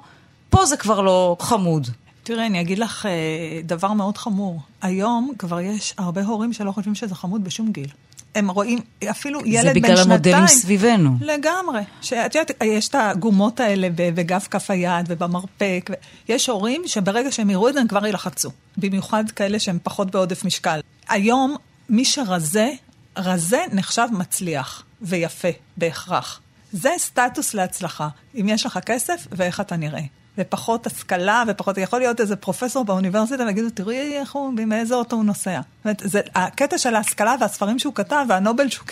פה 0.51 0.67
זה 0.67 0.77
כבר 0.77 1.01
לא 1.01 1.37
חמוד. 1.41 1.89
תראה, 2.23 2.47
אני 2.47 2.61
אגיד 2.61 2.79
לך 2.79 3.07
אה, 3.07 3.61
דבר 3.65 3.93
מאוד 3.93 4.17
חמור. 4.17 4.61
היום 4.83 5.33
כבר 5.39 5.61
יש 5.61 5.95
הרבה 5.99 6.23
הורים 6.23 6.53
שלא 6.53 6.73
חושבים 6.73 6.95
שזה 6.95 7.15
חמוד 7.15 7.45
בשום 7.45 7.73
גיל. 7.73 7.89
הם 8.35 8.51
רואים 8.51 8.79
אפילו 9.11 9.41
ילד 9.45 9.65
בן 9.65 9.65
שנתיים. 9.65 9.83
בגלל 9.83 9.99
המודלים 9.99 10.47
סביבנו. 10.47 11.11
לגמרי. 11.21 11.81
שאת 12.03 12.35
יודעת, 12.35 12.51
יש 12.65 12.89
את 12.89 12.95
הגומות 12.95 13.61
האלה 13.61 13.89
בגב 13.97 14.47
כף 14.51 14.71
היד 14.71 15.07
ובמרפק. 15.09 15.91
יש 16.29 16.49
הורים 16.49 16.83
שברגע 16.87 17.33
שהם 17.33 17.51
יראו 17.51 17.69
את 17.69 17.75
זה, 17.75 17.81
הם 17.81 17.89
כבר 17.89 18.07
ילחצו. 18.07 18.51
במיוחד 18.77 19.25
כאלה 19.31 19.59
שהם 19.59 19.79
פחות 19.83 20.11
בעודף 20.11 20.45
משקל. 20.45 20.81
היום, 21.09 21.57
מי 21.89 22.05
שרזה, 22.05 22.71
רזה 23.17 23.65
נחשב 23.73 24.07
מצליח 24.13 24.83
ויפה 25.03 25.49
בהכרח. 25.77 26.41
זה 26.77 26.91
סטטוס 26.99 27.55
להצלחה, 27.55 28.09
אם 28.41 28.47
יש 28.49 28.67
לך 28.67 28.79
כסף 28.87 29.27
ואיך 29.31 29.61
אתה 29.61 29.77
נראה. 29.77 30.03
ופחות 30.39 30.87
השכלה, 30.87 31.43
ופחות, 31.49 31.79
יכול 31.79 31.99
להיות 31.99 32.21
איזה 32.21 32.37
פרופסור 32.37 32.85
באוניברסיטה 32.85 33.45
ויגידו, 33.45 33.71
תראי 33.71 34.17
איך 34.19 34.33
הוא, 34.33 34.53
מאיזה 34.67 34.95
אוטו 34.95 35.17
הוא 35.17 35.25
נוסע. 35.25 35.61
זאת 35.61 35.85
אומרת, 35.85 36.03
זה, 36.05 36.21
הקטע 36.35 36.79
של 36.79 36.95
ההשכלה 36.95 37.35
והספרים 37.41 37.79
שהוא 37.79 37.95
כתב, 37.95 38.25
והנובל 38.29 38.69
שהוא, 38.69 38.87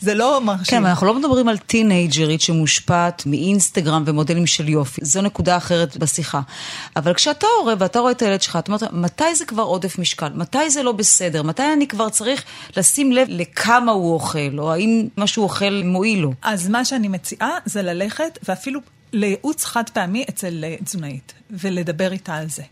זה 0.00 0.14
לא 0.14 0.40
מרשים. 0.40 0.64
כן, 0.64 0.86
אנחנו 0.86 1.06
לא 1.06 1.14
מדברים 1.14 1.48
על 1.48 1.58
טינג'רית 1.58 2.40
שמושפעת 2.40 3.22
מאינסטגרם 3.26 4.02
ומודלים 4.06 4.46
של 4.46 4.68
יופי. 4.68 5.00
זו 5.04 5.22
נקודה 5.22 5.56
אחרת 5.56 5.96
בשיחה. 5.96 6.40
אבל 6.96 7.14
כשאתה 7.14 7.46
הורה 7.60 7.74
ואתה 7.78 7.98
רואה 7.98 8.12
את 8.12 8.22
הילד 8.22 8.42
שלך, 8.42 8.56
אתה 8.56 8.72
אומר, 8.72 8.92
מתי 8.92 9.34
זה 9.34 9.44
כבר 9.44 9.62
עודף 9.62 9.98
משקל? 9.98 10.28
מתי 10.34 10.70
זה 10.70 10.82
לא 10.82 10.92
בסדר? 10.92 11.42
מתי 11.42 11.62
אני 11.72 11.88
כבר 11.88 12.08
צריך 12.08 12.44
לשים 12.76 13.12
לב 13.12 13.26
לכמה 13.30 13.92
הוא 13.92 14.14
אוכל, 14.14 14.58
או 14.58 14.72
האם 14.72 15.08
מה 15.16 15.26
שהוא 15.26 15.42
אוכל 15.42 15.82
מועיל 15.84 16.20
לו? 16.20 16.32
אז 16.42 16.68
מה 16.68 16.84
שאני 16.84 17.08
מציעה 17.08 17.50
זה 17.64 17.82
ללכת, 17.82 18.38
ואפילו 18.48 18.80
לייעוץ 19.12 19.64
חד 19.64 19.90
פעמי 19.90 20.24
אצל 20.28 20.64
אה, 20.64 20.76
תזונאית, 20.84 21.32
ולדבר 21.50 22.12
איתה 22.12 22.34
על 22.34 22.48
זה. 22.48 22.62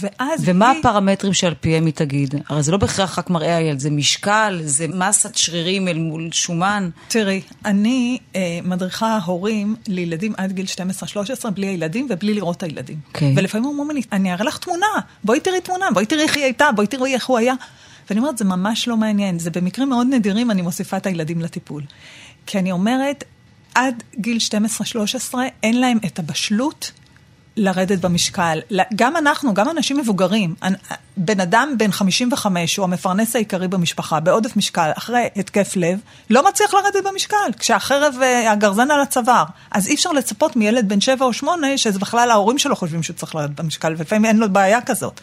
ואז 0.00 0.42
ומה 0.44 0.70
היא... 0.70 0.78
הפרמטרים 0.78 1.34
שעל 1.34 1.54
פיהם 1.60 1.86
היא 1.86 1.94
תגיד? 1.94 2.34
הרי 2.48 2.62
זה 2.62 2.72
לא 2.72 2.78
בהכרח 2.78 3.18
רק 3.18 3.30
מראה 3.30 3.56
הילד, 3.56 3.78
זה 3.78 3.90
משקל, 3.90 4.60
זה 4.64 4.86
מסת 4.88 5.34
שרירים 5.34 5.88
אל 5.88 5.98
מול 5.98 6.28
שומן. 6.32 6.90
תראי, 7.08 7.40
אני 7.64 8.18
אה, 8.36 8.58
מדריכה 8.64 9.18
הורים 9.24 9.76
לילדים 9.86 10.34
עד 10.36 10.52
גיל 10.52 10.66
12-13 11.46 11.50
בלי 11.50 11.66
הילדים 11.66 12.06
ובלי 12.10 12.34
לראות 12.34 12.56
את 12.56 12.62
הילדים. 12.62 12.98
אוקיי. 13.08 13.34
ולפעמים 13.36 13.66
אומרים 13.66 13.90
לי, 13.90 14.02
אני 14.12 14.32
אראה 14.32 14.44
לך 14.44 14.58
תמונה, 14.58 14.86
בואי 15.24 15.40
תראי 15.40 15.60
תמונה, 15.60 15.86
בואי 15.94 16.06
תראי 16.06 16.22
איך 16.22 16.36
היא 16.36 16.44
הייתה, 16.44 16.72
בואי 16.76 16.86
תראי 16.86 17.14
איך 17.14 17.26
הוא 17.26 17.38
היה. 17.38 17.54
ואני 18.10 18.20
אומרת, 18.20 18.38
זה 18.38 18.44
ממש 18.44 18.88
לא 18.88 18.96
מעניין, 18.96 19.38
זה 19.38 19.50
במקרים 19.50 19.88
מאוד 19.88 20.06
נדירים 20.10 20.50
אני 20.50 20.62
מוסיפה 20.62 20.96
את 20.96 21.06
הילדים 21.06 21.40
לטיפול. 21.40 21.82
כי 22.46 22.58
אני 22.58 22.72
אומרת, 22.72 23.24
עד 23.78 24.02
גיל 24.16 24.38
12-13 25.32 25.34
אין 25.62 25.80
להם 25.80 25.98
את 26.06 26.18
הבשלות 26.18 26.92
לרדת 27.56 27.98
במשקל. 27.98 28.58
גם 28.96 29.16
אנחנו, 29.16 29.54
גם 29.54 29.70
אנשים 29.70 29.96
מבוגרים, 29.96 30.54
בן 31.16 31.40
אדם 31.40 31.74
בן 31.78 31.92
55, 31.92 32.74
שהוא 32.74 32.84
המפרנס 32.84 33.36
העיקרי 33.36 33.68
במשפחה, 33.68 34.20
בעודף 34.20 34.56
משקל, 34.56 34.90
אחרי 34.96 35.26
התקף 35.36 35.76
לב, 35.76 35.98
לא 36.30 36.48
מצליח 36.48 36.74
לרדת 36.74 37.06
במשקל, 37.12 37.36
כשהחרב, 37.58 38.14
אה, 38.22 38.52
הגרזן 38.52 38.90
על 38.90 39.00
הצוואר. 39.00 39.44
אז 39.70 39.88
אי 39.88 39.94
אפשר 39.94 40.12
לצפות 40.12 40.56
מילד 40.56 40.88
בן 40.88 41.00
7 41.00 41.24
או 41.24 41.32
8, 41.32 41.78
שזה 41.78 41.98
בכלל 41.98 42.30
ההורים 42.30 42.58
שלו 42.58 42.76
חושבים 42.76 43.02
שהוא 43.02 43.16
צריך 43.16 43.34
לרדת 43.34 43.60
במשקל, 43.60 43.94
ולפעמים 43.98 44.24
אין 44.24 44.36
לו 44.36 44.52
בעיה 44.52 44.80
כזאת. 44.80 45.20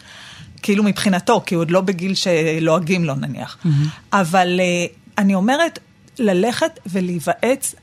כאילו 0.62 0.84
מבחינתו, 0.84 1.42
כי 1.46 1.54
הוא 1.54 1.60
עוד 1.60 1.70
לא 1.70 1.80
בגיל 1.80 2.14
שלועגים 2.14 3.04
לו 3.04 3.14
נניח. 3.14 3.56
Mm-hmm. 3.56 3.68
אבל 4.12 4.60
אה, 4.60 4.86
אני 5.18 5.34
אומרת, 5.34 5.78
ללכת 6.18 6.80
ולהיוועץ 6.86 7.74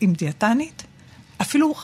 עם 0.00 0.12
דיאטנית, 0.12 0.82
אפילו 1.40 1.74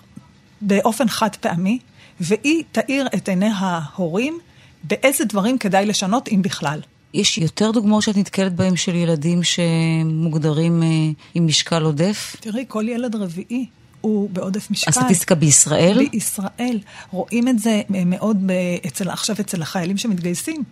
באופן 0.61 1.09
חד 1.09 1.37
פעמי, 1.37 1.79
והיא 2.21 2.63
תאיר 2.73 3.07
את 3.15 3.29
עיני 3.29 3.51
ההורים 3.55 4.39
באיזה 4.83 5.25
דברים 5.25 5.59
כדאי 5.59 5.87
לשנות, 5.87 6.29
אם 6.29 6.43
בכלל. 6.43 6.81
יש 7.15 7.39
יותר 7.39 7.71
דוגמאות 7.71 8.03
שאת 8.03 8.17
נתקלת 8.17 8.55
בהם 8.55 8.77
של 8.77 8.95
ילדים 8.95 9.41
שמוגדרים 9.43 10.83
אה, 10.83 10.89
עם 11.35 11.47
משקל 11.47 11.83
עודף? 11.83 12.37
תראי, 12.41 12.65
כל 12.69 12.89
ילד 12.89 13.15
רביעי 13.17 13.67
הוא 14.01 14.31
בעודף 14.31 14.71
משקל. 14.71 14.91
הסטטיסטיקה 14.91 15.35
בישראל? 15.35 16.09
בישראל. 16.11 16.79
רואים 17.11 17.49
את 17.49 17.59
זה 17.59 17.83
מאוד 17.89 18.51
אצל, 18.87 19.11
עכשיו 19.11 19.37
אצל 19.41 19.63
החיילים 19.63 19.97
שמתגייסים. 19.97 20.63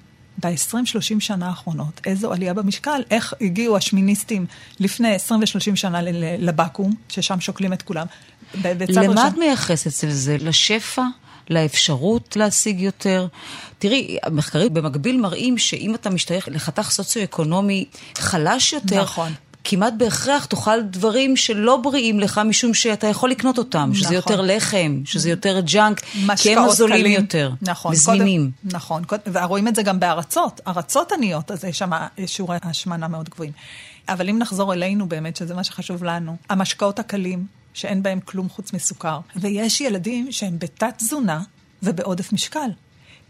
ב-20-30 0.43 1.21
שנה 1.21 1.49
האחרונות, 1.49 2.01
איזו 2.07 2.33
עלייה 2.33 2.55
במשקל, 2.55 3.03
איך 3.11 3.35
הגיעו 3.41 3.77
השמיניסטים 3.77 4.47
לפני 4.81 5.15
20 5.15 5.41
ו-30 5.41 5.77
שנה 5.77 6.03
לבקו"ם, 6.39 6.95
ששם 7.09 7.41
שוקלים 7.41 7.73
את 7.73 7.83
כולם. 7.83 8.07
למה 8.89 9.29
את 9.29 9.39
מייחסת 9.39 9.87
אצל 9.87 10.11
זה? 10.11 10.37
לשפע? 10.41 11.03
לאפשרות 11.51 12.37
להשיג 12.37 12.81
יותר. 12.81 13.27
תראי, 13.79 14.19
המחקרים 14.23 14.75
במקביל 14.75 15.21
מראים 15.21 15.59
שאם 15.59 15.95
אתה 15.95 16.11
משתייך 16.11 16.49
לחתך 16.51 16.91
סוציו-אקונומי 16.91 17.85
חלש 18.19 18.73
יותר, 18.73 19.03
נכון. 19.03 19.33
כמעט 19.65 19.93
בהכרח 19.97 20.45
תאכל 20.45 20.83
דברים 20.83 21.37
שלא 21.37 21.77
בריאים 21.77 22.21
לך, 22.21 22.41
משום 22.45 22.75
שאתה 22.75 23.07
יכול 23.07 23.31
לקנות 23.31 23.59
אותם, 23.59 23.91
שזה 23.95 24.05
נכון. 24.05 24.15
יותר 24.17 24.41
לחם, 24.41 25.03
שזה 25.05 25.31
יותר 25.31 25.61
ג'אנק, 25.61 26.01
כי 26.37 26.57
הם 26.57 26.71
זולים 26.71 26.97
קלים. 26.97 27.21
יותר, 27.21 27.53
נכון, 27.63 27.93
וזמינים. 27.93 28.51
קודם, 28.61 28.77
נכון, 28.77 29.03
ורואים 29.33 29.69
את 29.69 29.75
זה 29.75 29.83
גם 29.83 30.01
בארצות, 30.01 30.61
ארצות 30.67 31.13
עניות, 31.13 31.51
אז 31.51 31.65
יש 31.65 31.79
שם 31.79 31.91
שיעורי 32.27 32.57
השמנה 32.63 33.09
מאוד 33.09 33.29
גבוהים. 33.29 33.53
אבל 34.09 34.29
אם 34.29 34.39
נחזור 34.39 34.73
אלינו 34.73 35.09
באמת, 35.09 35.37
שזה 35.37 35.55
מה 35.55 35.65
שחשוב 35.65 36.05
לנו, 36.05 36.37
המשקאות 36.51 36.99
הקלים, 36.99 37.47
שאין 37.75 38.03
בהם 38.03 38.21
כלום 38.21 38.49
חוץ 38.49 38.73
מסוכר, 38.73 39.19
ויש 39.37 39.81
ילדים 39.81 40.33
שהם 40.33 40.59
בתת 40.59 40.95
תזונה 40.97 41.43
ובעודף 41.83 42.33
משקל, 42.33 42.71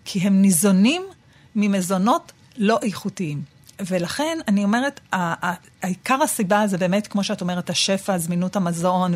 כי 0.05 0.19
הם 0.21 0.43
ניזונים 0.43 1.03
ממזונות 1.57 2.33
לא 2.59 2.79
איכותיים. 2.83 3.52
ולכן 3.87 4.39
אני 4.49 4.65
אומרת, 4.65 5.01
העיקר 5.83 6.23
הסיבה 6.23 6.67
זה 6.67 6.79
באמת, 6.79 7.07
כמו 7.07 7.25
שאת 7.25 7.41
אומרת, 7.41 7.71
השפע, 7.71 8.19
זמינות 8.19 8.57
המזון, 8.57 9.15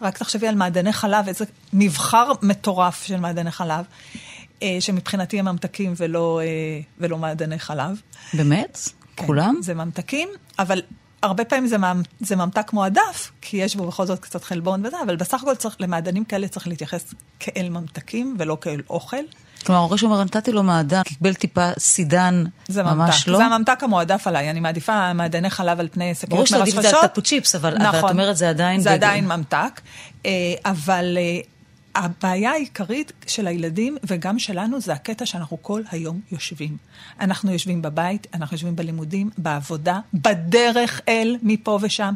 ורק 0.00 0.18
תחשבי 0.18 0.48
על 0.48 0.54
מעדני 0.54 0.92
חלב, 0.92 1.28
איזה 1.28 1.44
מבחר 1.72 2.32
מטורף 2.42 3.02
של 3.02 3.16
מעדני 3.16 3.50
חלב, 3.50 3.84
אה, 4.62 4.76
שמבחינתי 4.80 5.38
הם 5.38 5.48
ממתקים 5.48 5.94
ולא, 5.96 6.40
אה, 6.44 6.80
ולא 6.98 7.18
מעדני 7.18 7.58
חלב. 7.58 8.00
באמת? 8.34 8.78
כן, 9.16 9.26
כולם? 9.26 9.54
זה 9.62 9.74
ממתקים, 9.74 10.28
אבל 10.58 10.82
הרבה 11.22 11.44
פעמים 11.44 11.66
זה, 11.66 11.78
ממ, 11.78 12.02
זה 12.20 12.36
ממתק 12.36 12.72
מועדף, 12.72 13.32
כי 13.40 13.56
יש 13.56 13.76
בו 13.76 13.86
בכל 13.86 14.06
זאת 14.06 14.18
קצת 14.18 14.44
חלבון 14.44 14.86
וזה, 14.86 14.96
אבל 15.04 15.16
בסך 15.16 15.42
הכל 15.42 15.54
צריך, 15.54 15.76
למעדנים 15.80 16.24
כאלה 16.24 16.48
צריך 16.48 16.68
להתייחס 16.68 17.14
כאל 17.40 17.68
ממתקים 17.68 18.36
ולא 18.38 18.58
כאל 18.60 18.82
אוכל. 18.90 19.16
כלומר, 19.62 19.80
ההורה 19.80 19.98
שאומר, 19.98 20.24
נתתי 20.24 20.52
לו 20.52 20.62
מעדן, 20.62 21.02
קיבל 21.02 21.34
טיפה 21.34 21.70
סידן, 21.78 22.44
ממש 22.68 22.76
ממתק. 22.76 23.28
לא. 23.28 23.38
זה 23.38 23.44
הממתק 23.44 23.82
המועדף 23.82 24.26
עליי, 24.26 24.50
אני 24.50 24.60
מעדיפה 24.60 25.12
מעדני 25.12 25.50
חלב 25.50 25.80
על 25.80 25.88
פני 25.92 26.14
שקיות 26.14 26.32
מרשרשות. 26.32 26.58
ברור 26.58 26.82
שעדיף 26.82 26.98
את 26.98 27.04
הטפו 27.04 27.22
צ'יפס, 27.22 27.54
אבל, 27.54 27.74
נכון, 27.74 27.86
אבל 27.86 27.98
את 27.98 28.10
אומרת, 28.10 28.36
זה 28.36 28.48
עדיין... 28.48 28.80
זה 28.80 28.90
בגלל. 28.90 28.94
עדיין 28.94 29.24
ממתק, 29.26 29.80
אה, 30.26 30.30
אבל 30.64 31.18
אה, 31.20 31.40
הבעיה 31.94 32.50
העיקרית 32.50 33.12
של 33.26 33.46
הילדים 33.46 33.96
וגם 34.04 34.38
שלנו 34.38 34.80
זה 34.80 34.92
הקטע 34.92 35.26
שאנחנו 35.26 35.62
כל 35.62 35.82
היום 35.90 36.20
יושבים. 36.32 36.76
אנחנו 37.20 37.52
יושבים 37.52 37.82
בבית, 37.82 38.26
אנחנו 38.34 38.54
יושבים 38.54 38.76
בלימודים, 38.76 39.30
בעבודה, 39.38 39.98
בדרך 40.14 41.00
אל, 41.08 41.36
מפה 41.42 41.78
ושם. 41.82 42.14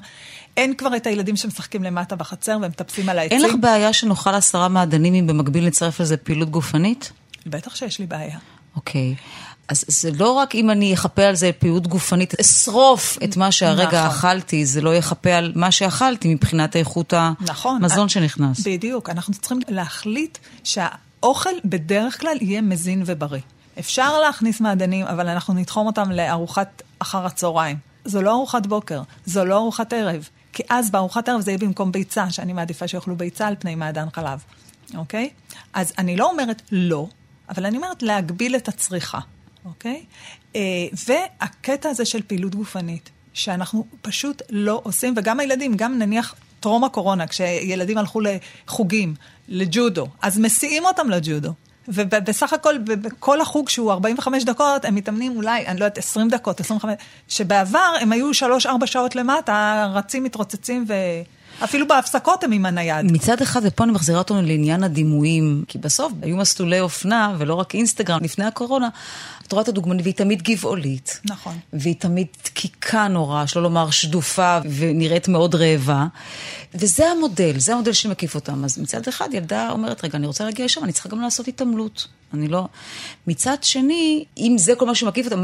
אין 0.56 0.74
כבר 0.74 0.96
את 0.96 1.06
הילדים 1.06 1.36
שמשחקים 1.36 1.82
למטה 1.82 2.16
בחצר 2.16 2.58
ומטפסים 2.62 3.08
על 3.08 3.18
העצים. 3.18 3.38
אין 3.38 3.50
לך 3.50 3.54
בעיה 3.60 3.92
שנאכל 3.92 4.34
עשרה 4.34 4.68
מעדנים 4.68 5.14
אם 5.14 5.26
במקביל 5.26 5.66
נצרף 5.66 6.00
לזה 6.00 6.16
פעילות 6.16 6.50
גופנית? 6.50 7.12
בטח 7.46 7.74
שיש 7.74 7.98
לי 7.98 8.06
בעיה. 8.06 8.38
אוקיי. 8.76 9.14
אז 9.68 9.84
זה 9.88 10.10
לא 10.10 10.32
רק 10.32 10.54
אם 10.54 10.70
אני 10.70 10.94
אחפה 10.94 11.22
על 11.22 11.34
זה 11.34 11.50
פעילות 11.58 11.86
גופנית, 11.86 12.40
אשרוף 12.40 13.18
את 13.24 13.36
מה 13.36 13.52
שהרגע 13.52 13.86
נכון. 13.86 14.18
אכלתי, 14.18 14.66
זה 14.66 14.80
לא 14.80 14.94
יחפה 14.94 15.32
על 15.32 15.52
מה 15.54 15.70
שאכלתי 15.70 16.34
מבחינת 16.34 16.76
איכות 16.76 17.14
נכון, 17.40 17.76
המזון 17.76 18.08
שנכנס. 18.08 18.60
בדיוק, 18.66 19.10
אנחנו 19.10 19.34
צריכים 19.34 19.60
להחליט 19.68 20.38
שהאוכל 20.64 21.50
בדרך 21.64 22.20
כלל 22.20 22.36
יהיה 22.40 22.60
מזין 22.60 23.02
ובריא. 23.06 23.40
אפשר 23.78 24.18
להכניס 24.18 24.60
מעדנים, 24.60 25.06
אבל 25.06 25.28
אנחנו 25.28 25.54
נתחום 25.54 25.86
אותם 25.86 26.10
לארוחת 26.10 26.82
אחר 26.98 27.26
הצהריים. 27.26 27.76
זו 28.04 28.22
לא 28.22 28.30
ארוחת 28.30 28.66
בוקר, 28.66 29.02
זו 29.26 29.44
לא 29.44 29.56
ארוחת 29.56 29.92
ערב. 29.92 30.28
כי 30.52 30.62
אז 30.68 30.90
בארוחת 30.90 31.28
ערב 31.28 31.40
זה 31.40 31.50
יהיה 31.50 31.58
במקום 31.58 31.92
ביצה, 31.92 32.30
שאני 32.30 32.52
מעדיפה 32.52 32.88
שיאכלו 32.88 33.16
ביצה 33.16 33.46
על 33.46 33.54
פני 33.58 33.74
מעדן 33.74 34.06
חלב, 34.14 34.42
אוקיי? 34.94 35.30
אז 35.72 35.92
אני 35.98 36.16
לא 36.16 36.30
אומרת 36.30 36.62
לא, 36.72 37.08
אבל 37.48 37.66
אני 37.66 37.76
אומרת 37.76 38.02
להגביל 38.02 38.56
את 38.56 38.68
הצריכה. 38.68 39.18
אוקיי? 39.64 40.04
אה, 40.56 40.60
והקטע 41.06 41.88
הזה 41.88 42.04
של 42.04 42.22
פעילות 42.22 42.54
גופנית, 42.54 43.10
שאנחנו 43.32 43.86
פשוט 44.02 44.42
לא 44.50 44.80
עושים, 44.84 45.14
וגם 45.16 45.40
הילדים, 45.40 45.74
גם 45.76 45.98
נניח 45.98 46.34
טרום 46.60 46.84
הקורונה, 46.84 47.26
כשילדים 47.26 47.98
הלכו 47.98 48.20
לחוגים, 48.20 49.14
לג'ודו, 49.48 50.06
אז 50.22 50.38
מסיעים 50.38 50.84
אותם 50.84 51.10
לג'ודו. 51.10 51.52
ובסך 51.88 52.52
הכל, 52.52 52.78
בכל 52.78 53.40
החוג 53.40 53.68
שהוא 53.68 53.92
45 53.92 54.44
דקות, 54.44 54.84
הם 54.84 54.94
מתאמנים 54.94 55.36
אולי, 55.36 55.66
אני 55.66 55.80
לא 55.80 55.84
יודעת, 55.84 55.98
20 55.98 56.28
דקות, 56.28 56.60
25, 56.60 56.94
שבעבר 57.28 57.94
הם 58.00 58.12
היו 58.12 58.30
3-4 58.64 58.86
שעות 58.86 59.16
למטה, 59.16 59.86
רצים, 59.94 60.24
מתרוצצים 60.24 60.84
ו... 60.88 60.94
אפילו 61.64 61.88
בהפסקות 61.88 62.44
הם 62.44 62.52
עם 62.52 62.66
הנייד. 62.66 63.12
מצד 63.12 63.42
אחד, 63.42 63.60
ופה 63.64 63.84
אני 63.84 63.92
מחזירה 63.92 64.18
אותנו 64.18 64.42
לעניין 64.42 64.84
הדימויים, 64.84 65.64
כי 65.68 65.78
בסוף 65.78 66.12
היו 66.22 66.36
מסלולי 66.36 66.80
אופנה, 66.80 67.34
ולא 67.38 67.54
רק 67.54 67.74
אינסטגרם, 67.74 68.20
לפני 68.22 68.44
הקורונה. 68.44 68.88
את 69.46 69.52
רואה 69.52 69.62
את 69.62 69.68
הדוגמנית, 69.68 70.02
והיא 70.02 70.14
תמיד 70.14 70.42
גבעולית. 70.42 71.20
נכון. 71.24 71.58
והיא 71.72 71.94
תמיד 71.98 72.26
דקיקה 72.44 73.08
נורא, 73.08 73.46
שלא 73.46 73.62
לומר 73.62 73.90
שדופה, 73.90 74.58
ונראית 74.78 75.28
מאוד 75.28 75.54
רעבה. 75.54 76.06
וזה 76.74 77.10
המודל, 77.10 77.58
זה 77.58 77.74
המודל 77.74 77.92
שמקיף 77.92 78.34
אותם. 78.34 78.64
אז 78.64 78.78
מצד 78.78 79.08
אחד, 79.08 79.28
ילדה 79.32 79.70
אומרת, 79.70 80.04
רגע, 80.04 80.18
אני 80.18 80.26
רוצה 80.26 80.44
להגיע 80.44 80.64
לשם, 80.64 80.84
אני 80.84 80.92
צריכה 80.92 81.08
גם 81.08 81.20
לעשות 81.20 81.48
התעמלות. 81.48 82.08
אני 82.34 82.48
לא... 82.48 82.68
מצד 83.26 83.56
שני, 83.62 84.24
אם 84.38 84.56
זה 84.58 84.74
כל 84.74 84.86
מה 84.86 84.94
שמקיף 84.94 85.26
אותה, 85.26 85.36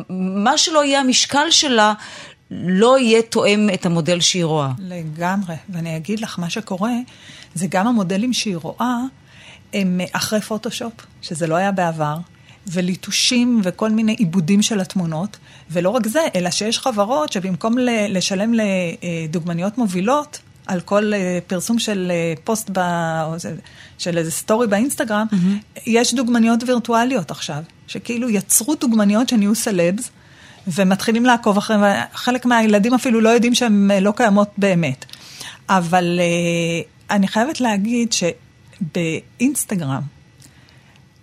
מה 0.44 0.58
שלא 0.58 0.84
יהיה 0.84 1.00
המשקל 1.00 1.50
שלה, 1.50 1.92
לא 2.52 2.98
יהיה 2.98 3.22
תואם 3.22 3.68
את 3.74 3.86
המודל 3.86 4.20
שהיא 4.20 4.44
רואה. 4.44 4.70
לגמרי, 4.78 5.54
ואני 5.68 5.96
אגיד 5.96 6.20
לך, 6.20 6.38
מה 6.38 6.50
שקורה, 6.50 6.92
זה 7.54 7.66
גם 7.70 7.86
המודלים 7.86 8.32
שהיא 8.32 8.56
רואה, 8.56 8.96
הם 9.72 10.00
אחרי 10.12 10.40
פוטושופ, 10.40 10.92
שזה 11.22 11.46
לא 11.46 11.54
היה 11.54 11.72
בעבר, 11.72 12.16
וליטושים 12.66 13.60
וכל 13.64 13.90
מיני 13.90 14.12
עיבודים 14.12 14.62
של 14.62 14.80
התמונות, 14.80 15.36
ולא 15.70 15.90
רק 15.90 16.06
זה, 16.06 16.20
אלא 16.34 16.50
שיש 16.50 16.78
חברות 16.78 17.32
שבמקום 17.32 17.76
לשלם 18.08 18.52
לדוגמניות 18.54 19.78
מובילות, 19.78 20.38
על 20.66 20.80
כל 20.80 21.12
אה, 21.14 21.38
פרסום 21.46 21.78
של 21.78 22.12
אה, 22.14 22.34
פוסט, 22.44 22.70
ב, 22.72 22.78
או 23.24 23.34
של 23.98 24.18
איזה 24.18 24.30
סטורי 24.30 24.66
באינסטגרם, 24.66 25.26
mm-hmm. 25.30 25.80
יש 25.86 26.14
דוגמניות 26.14 26.60
וירטואליות 26.66 27.30
עכשיו, 27.30 27.62
שכאילו 27.86 28.30
יצרו 28.30 28.74
דוגמניות 28.74 29.28
שנהיו 29.28 29.54
סלבס, 29.54 30.10
ומתחילים 30.68 31.24
לעקוב 31.26 31.56
אחריהם, 31.56 31.82
וחלק 32.14 32.46
מהילדים 32.46 32.94
אפילו 32.94 33.20
לא 33.20 33.28
יודעים 33.28 33.54
שהן 33.54 33.90
אה, 33.90 34.00
לא 34.00 34.12
קיימות 34.16 34.48
באמת. 34.58 35.04
אבל 35.68 36.20
אה, 36.20 36.80
אני 37.16 37.28
חייבת 37.28 37.60
להגיד 37.60 38.12
שבאינסטגרם, 38.12 40.02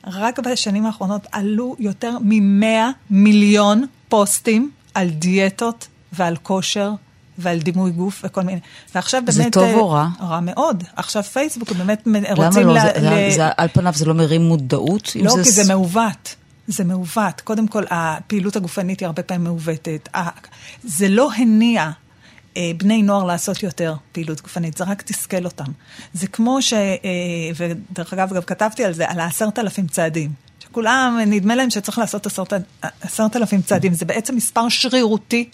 רק 0.08 0.39
בשנים 0.39 0.86
האחרונות 0.86 1.28
עלו 1.32 1.75
יותר 1.80 2.17
מ-100 2.21 2.65
מיליון 3.10 3.86
פוסטים 4.10 4.71
על 4.93 5.10
דיאטות 5.10 5.88
ועל 6.13 6.36
כושר 6.43 6.91
ועל 7.38 7.60
דימוי 7.60 7.91
גוף 7.91 8.21
וכל 8.23 8.41
מיני. 8.41 8.60
ועכשיו 8.95 9.21
זה 9.28 9.41
באמת... 9.41 9.54
טוב 9.54 9.63
אה, 9.63 9.75
או 9.75 9.89
רע? 9.89 10.08
רע 10.21 10.39
מאוד. 10.39 10.84
עכשיו 10.95 11.23
פייסבוק 11.23 11.71
באמת 11.71 12.08
מ- 12.08 12.15
למה 12.15 12.47
רוצים... 12.47 12.67
לא? 12.67 12.73
ל- 12.73 12.80
זה, 12.80 12.91
ל- 13.02 13.32
זה, 13.32 13.43
על 13.58 13.67
פניו 13.73 13.93
זה 13.95 14.06
לא 14.06 14.13
מרים 14.13 14.41
מודעות? 14.41 15.12
לא, 15.21 15.36
כי 15.43 15.52
זה 15.52 15.73
מעוות. 15.73 16.36
זה 16.69 16.84
מעוות. 16.84 17.41
קודם 17.41 17.67
כל, 17.67 17.84
הפעילות 17.89 18.55
הגופנית 18.55 18.99
היא 18.99 19.05
הרבה 19.05 19.23
פעמים 19.23 19.43
מעוותת. 19.43 20.10
זה 20.84 21.10
לא 21.10 21.34
הניע 21.34 21.91
אה, 22.58 22.71
בני 22.77 23.03
נוער 23.03 23.23
לעשות 23.23 23.63
יותר 23.63 23.95
פעילות 24.12 24.41
גופנית, 24.41 24.77
זה 24.77 24.84
רק 24.84 25.01
תסכל 25.01 25.45
אותם. 25.45 25.71
זה 26.13 26.27
כמו 26.27 26.62
ש... 26.62 26.73
אה, 26.73 26.89
ודרך 27.55 28.13
אגב, 28.13 28.34
גם 28.34 28.41
כתבתי 28.41 28.86
על 28.86 28.93
זה, 28.93 29.10
על 29.10 29.19
העשרת 29.19 29.60
אלפים 29.60 29.88
צעדים. 29.88 30.32
שכולם, 30.60 31.19
נדמה 31.27 31.55
להם 31.55 31.69
שצריך 31.69 31.97
לעשות 31.97 32.27
עשרת 33.01 33.36
אלפים 33.36 33.62
צעדים. 33.62 33.93
זה 33.93 34.05
בעצם 34.05 34.36
מספר 34.36 34.69
שרירותי. 34.69 35.49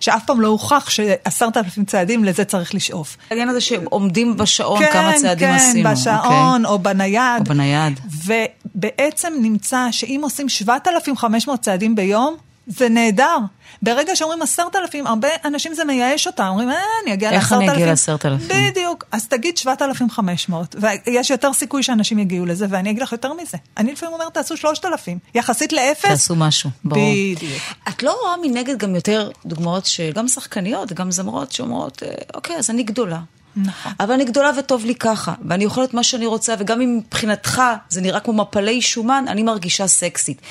שאף 0.00 0.26
פעם 0.26 0.40
לא 0.40 0.48
הוכח 0.48 0.90
שעשרת 0.90 1.56
אלפים 1.56 1.84
צעדים, 1.84 2.24
לזה 2.24 2.44
צריך 2.44 2.74
לשאוף. 2.74 3.16
העניין 3.30 3.48
הזה 3.48 3.60
שעומדים 3.60 4.36
בשעון 4.36 4.82
כמה 4.92 5.12
צעדים 5.16 5.48
כן, 5.48 5.54
עשינו. 5.54 5.88
כן, 5.88 5.94
בשעון 5.94 6.66
או 6.66 6.78
בנייד. 6.78 7.40
או 7.40 7.44
בנייד. 7.44 8.00
ובעצם 8.24 9.32
נמצא 9.40 9.86
שאם 9.90 10.20
עושים 10.22 10.48
7,500 10.48 11.60
צעדים 11.60 11.94
ביום, 11.94 12.36
זה 12.68 12.88
נהדר. 12.88 13.36
ברגע 13.82 14.16
שאומרים 14.16 14.42
10,000, 14.42 15.06
הרבה 15.06 15.28
אנשים 15.44 15.74
זה 15.74 15.84
מייאש 15.84 16.26
אותם, 16.26 16.46
אומרים, 16.48 16.70
אה, 16.70 16.76
אני 17.04 17.14
אגיע 17.14 17.30
איך 17.30 17.52
ל-10,000. 17.52 17.58
אני 17.58 17.72
אגיע 17.72 17.86
ל-10,000? 17.86 18.54
בדיוק. 18.54 19.04
אז 19.12 19.28
תגיד 19.28 19.56
7,500, 19.56 20.76
ויש 21.06 21.30
יותר 21.30 21.52
סיכוי 21.52 21.82
שאנשים 21.82 22.18
יגיעו 22.18 22.46
לזה, 22.46 22.66
ואני 22.68 22.90
אגיד 22.90 23.02
לך 23.02 23.12
יותר 23.12 23.32
מזה. 23.32 23.58
אני 23.76 23.92
לפעמים 23.92 24.14
אומרת, 24.14 24.34
תעשו 24.34 24.56
3,000, 24.56 25.18
יחסית 25.34 25.72
לאפס. 25.72 26.04
תעשו 26.04 26.34
משהו, 26.36 26.70
ברור. 26.84 27.02
בדיוק. 27.34 27.62
את 27.88 28.02
לא 28.02 28.18
רואה 28.22 28.34
מנגד 28.42 28.78
גם 28.78 28.94
יותר 28.94 29.30
דוגמאות 29.46 29.86
שגם 29.86 30.28
שחקניות, 30.28 30.92
גם 30.92 31.10
זמרות 31.10 31.52
שאומרות, 31.52 32.02
אה, 32.02 32.08
אוקיי, 32.34 32.56
אז 32.56 32.70
אני 32.70 32.82
גדולה. 32.82 33.20
נכון. 33.56 33.92
אבל 34.00 34.14
אני 34.14 34.24
גדולה 34.24 34.50
וטוב 34.58 34.84
לי 34.84 34.94
ככה, 34.94 35.34
ואני 35.48 35.64
אוכלת 35.64 35.94
מה 35.94 36.02
שאני 36.02 36.26
רוצה, 36.26 36.54
וגם 36.58 36.80
אם 36.80 37.00
מבחינתך 37.06 37.62
זה 37.88 38.00
נראה 38.00 38.20
כמו 38.20 38.32
מפלי 38.32 38.82
שומן, 38.82 39.24
אני 39.28 39.42
מרגישה 39.42 39.86
סקסית. 39.86 40.42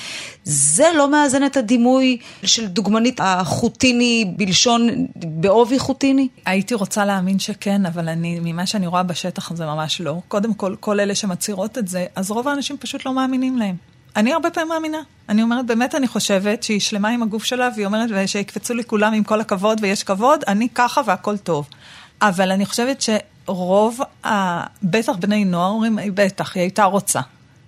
זה 0.44 0.86
לא 0.96 1.10
מאזן 1.10 1.46
את 1.46 1.56
הדימוי 1.56 2.18
של 2.44 2.66
דוגמנית 2.66 3.20
החוטיני 3.22 4.34
בלשון, 4.36 5.06
בעובי 5.16 5.78
חוטיני? 5.78 6.28
הייתי 6.46 6.74
רוצה 6.74 7.04
להאמין 7.04 7.38
שכן, 7.38 7.86
אבל 7.86 8.08
אני, 8.08 8.40
ממה 8.42 8.66
שאני 8.66 8.86
רואה 8.86 9.02
בשטח 9.02 9.52
זה 9.56 9.66
ממש 9.66 10.00
לא. 10.00 10.20
קודם 10.28 10.54
כל, 10.54 10.74
כל 10.80 11.00
אלה 11.00 11.14
שמצהירות 11.14 11.78
את 11.78 11.88
זה, 11.88 12.06
אז 12.14 12.30
רוב 12.30 12.48
האנשים 12.48 12.76
פשוט 12.78 13.06
לא 13.06 13.12
מאמינים 13.12 13.58
להם. 13.58 13.76
אני 14.16 14.32
הרבה 14.32 14.50
פעמים 14.50 14.68
מאמינה. 14.68 14.98
אני 15.28 15.42
אומרת, 15.42 15.66
באמת 15.66 15.94
אני 15.94 16.08
חושבת 16.08 16.62
שהיא 16.62 16.80
שלמה 16.80 17.08
עם 17.08 17.22
הגוף 17.22 17.44
שלה, 17.44 17.68
והיא 17.74 17.86
אומרת, 17.86 18.10
ושיקפצו 18.12 18.74
לי 18.74 18.84
כולם 18.84 19.12
עם 19.12 19.24
כל 19.24 19.40
הכבוד, 19.40 19.78
ויש 19.82 20.02
כבוד, 20.02 20.44
אני 20.48 20.68
ככה 20.74 21.00
והכל 21.06 21.36
טוב. 21.36 21.68
אבל 22.22 22.50
אני 22.52 22.66
חושבת 22.66 23.02
שרוב, 23.02 24.00
ה... 24.26 24.30
בטח 24.82 25.12
בני 25.16 25.44
נוער 25.44 25.70
אומרים, 25.70 25.98
"היא 25.98 26.12
בטח, 26.14 26.54
היא 26.54 26.60
הייתה 26.60 26.84
רוצה. 26.84 27.20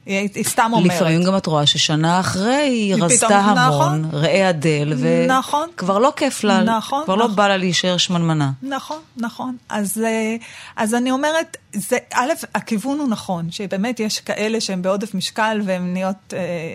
היא, 0.07 0.19
הי- 0.19 0.29
היא 0.35 0.45
סתם 0.45 0.71
אומרת. 0.75 0.95
לפעמים 0.97 1.25
גם 1.25 1.37
את 1.37 1.47
רואה 1.47 1.67
ששנה 1.67 2.21
אחרי 2.21 2.55
היא 2.55 2.95
רזתה 3.01 3.39
המון, 3.39 3.59
נכון. 3.69 4.11
ראה 4.13 4.51
אדל, 4.51 4.95
נכון. 5.29 5.69
וכבר 5.75 5.99
לא 5.99 6.13
כיף 6.17 6.45
לה, 6.45 6.63
נכון, 6.63 7.03
כבר 7.05 7.15
לא 7.15 7.25
נכון. 7.25 7.37
בא 7.37 7.49
לה 7.49 7.57
להישאר 7.57 7.97
שמנמנה. 7.97 8.51
נכון, 8.63 8.99
נכון. 9.17 9.57
אז, 9.69 10.03
אה, 10.05 10.37
אז 10.77 10.95
אני 10.95 11.11
אומרת, 11.11 11.57
זה, 11.73 11.99
א', 12.15 12.31
הכיוון 12.55 12.99
הוא 12.99 13.09
נכון, 13.09 13.51
שבאמת 13.51 14.01
יש 14.01 14.21
כאלה 14.21 14.61
שהם 14.61 14.83
בעודף 14.83 15.15
משקל 15.15 15.61
והם 15.65 15.93
נהיות 15.93 16.35
אה, 16.37 16.75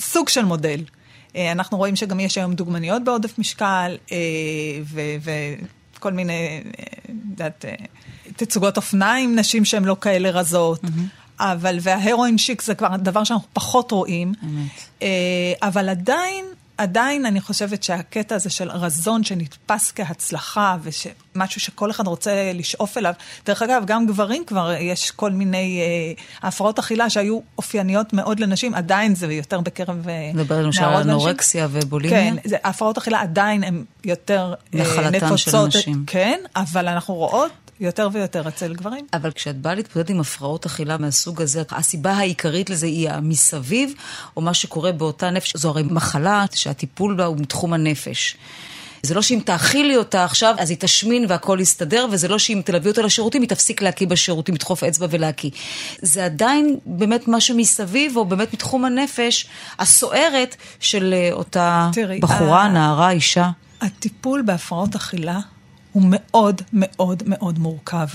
סוג 0.00 0.28
של 0.28 0.44
מודל. 0.44 0.80
אה, 1.36 1.52
אנחנו 1.52 1.76
רואים 1.78 1.96
שגם 1.96 2.20
יש 2.20 2.38
היום 2.38 2.54
דוגמניות 2.54 3.04
בעודף 3.04 3.38
משקל, 3.38 3.96
אה, 4.12 4.16
ו- 4.84 5.00
וכל 5.98 6.12
מיני, 6.12 6.62
אה, 6.78 6.84
יודעת, 7.30 7.64
אה, 7.68 7.74
תצוגות 8.36 8.76
אופניים, 8.76 9.38
נשים 9.38 9.64
שהן 9.64 9.84
לא 9.84 9.96
כאלה 10.00 10.30
רזות. 10.30 10.80
אבל, 11.40 11.78
וההרואין 11.82 12.38
שיק 12.38 12.62
זה 12.62 12.74
כבר 12.74 12.96
דבר 12.96 13.24
שאנחנו 13.24 13.48
פחות 13.52 13.90
רואים. 13.92 14.32
אמת. 14.42 14.70
אה, 15.02 15.08
אבל 15.62 15.88
עדיין, 15.88 16.44
עדיין 16.78 17.26
אני 17.26 17.40
חושבת 17.40 17.82
שהקטע 17.82 18.34
הזה 18.34 18.50
של 18.50 18.70
רזון 18.70 19.24
שנתפס 19.24 19.92
כהצלחה, 19.92 20.76
ומשהו 21.34 21.60
שכל 21.60 21.90
אחד 21.90 22.06
רוצה 22.06 22.52
לשאוף 22.54 22.98
אליו, 22.98 23.12
דרך 23.46 23.62
אגב, 23.62 23.82
גם 23.86 24.06
גברים 24.06 24.44
כבר 24.44 24.72
יש 24.80 25.10
כל 25.10 25.30
מיני 25.30 25.80
אה, 25.80 26.48
הפרעות 26.48 26.78
אכילה 26.78 27.10
שהיו 27.10 27.40
אופייניות 27.58 28.12
מאוד 28.12 28.40
לנשים, 28.40 28.74
עדיין 28.74 29.14
זה 29.14 29.32
יותר 29.32 29.60
בקרב 29.60 30.08
אה, 30.08 30.30
מדבר 30.34 30.62
למשל 30.62 30.82
על 30.82 30.88
נערות 30.90 31.06
ונשים. 31.06 31.20
אנורקסיה 31.20 31.68
ובולימיה. 31.70 32.20
כן, 32.20 32.36
זה, 32.44 32.56
הפרעות 32.64 32.98
אכילה 32.98 33.20
עדיין 33.20 33.64
הן 33.64 33.84
יותר 34.04 34.54
אה, 34.74 34.80
נחלתן 34.80 35.26
נפוצות. 35.26 35.72
של 35.72 35.78
נשים. 35.78 36.04
כן, 36.06 36.40
אבל 36.56 36.88
אנחנו 36.88 37.14
רואות 37.14 37.67
יותר 37.80 38.08
ויותר 38.12 38.48
אצל 38.48 38.74
גברים. 38.74 39.06
אבל 39.12 39.30
כשאת 39.30 39.56
באה 39.56 39.74
להתמודד 39.74 40.10
עם 40.10 40.20
הפרעות 40.20 40.66
אכילה 40.66 40.98
מהסוג 40.98 41.42
הזה, 41.42 41.62
הסיבה 41.70 42.12
העיקרית 42.12 42.70
לזה 42.70 42.86
היא 42.86 43.10
המסביב, 43.10 43.92
או 44.36 44.42
מה 44.42 44.54
שקורה 44.54 44.92
באותה 44.92 45.30
נפש, 45.30 45.56
זו 45.56 45.68
הרי 45.68 45.82
מחלה 45.82 46.44
שהטיפול 46.54 47.14
בה 47.14 47.24
הוא 47.24 47.36
מתחום 47.36 47.72
הנפש. 47.72 48.36
זה 49.02 49.14
לא 49.14 49.22
שאם 49.22 49.40
תאכילי 49.44 49.96
אותה 49.96 50.24
עכשיו, 50.24 50.54
אז 50.58 50.70
היא 50.70 50.78
תשמין 50.80 51.24
והכל 51.28 51.58
יסתדר, 51.60 52.06
וזה 52.10 52.28
לא 52.28 52.38
שאם 52.38 52.60
תלווי 52.64 52.90
אותה 52.90 53.02
לשירותים, 53.02 53.42
היא 53.42 53.48
תפסיק 53.48 53.82
להקיא 53.82 54.06
בשירותים, 54.06 54.54
לדחוף 54.54 54.84
אצבע 54.84 55.06
ולהקיא. 55.10 55.50
זה 56.02 56.24
עדיין 56.24 56.76
באמת 56.86 57.24
משהו 57.28 57.56
מסביב, 57.56 58.16
או 58.16 58.24
באמת 58.24 58.54
מתחום 58.54 58.84
הנפש 58.84 59.46
הסוערת 59.78 60.56
של 60.80 61.14
אה, 61.16 61.28
אותה 61.32 61.90
תראי, 61.92 62.20
בחורה, 62.20 62.62
ה- 62.62 62.68
נערה, 62.68 63.10
אישה. 63.10 63.50
הטיפול 63.80 64.42
בהפרעות 64.42 64.94
אכילה 64.94 65.38
הוא 65.98 66.06
מאוד 66.10 66.62
מאוד 66.72 67.22
מאוד 67.26 67.58
מורכב. 67.58 68.06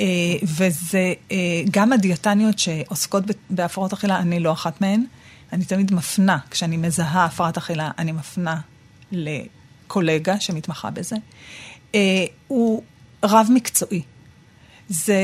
אה, 0.00 0.06
וזה, 0.42 1.12
אה, 1.32 1.36
גם 1.70 1.92
הדיאטניות 1.92 2.58
שעוסקות 2.58 3.24
בהפרעות 3.50 3.92
אכילה, 3.92 4.18
אני 4.18 4.40
לא 4.40 4.52
אחת 4.52 4.80
מהן. 4.80 5.04
אני 5.52 5.64
תמיד 5.64 5.94
מפנה, 5.94 6.38
כשאני 6.50 6.76
מזהה 6.76 7.24
הפרעת 7.24 7.56
אכילה, 7.56 7.90
אני 7.98 8.12
מפנה 8.12 8.60
לקולגה 9.12 10.40
שמתמחה 10.40 10.90
בזה. 10.90 11.16
אה, 11.94 12.24
הוא 12.48 12.82
רב 13.24 13.46
מקצועי. 13.50 14.02
זה 14.88 15.16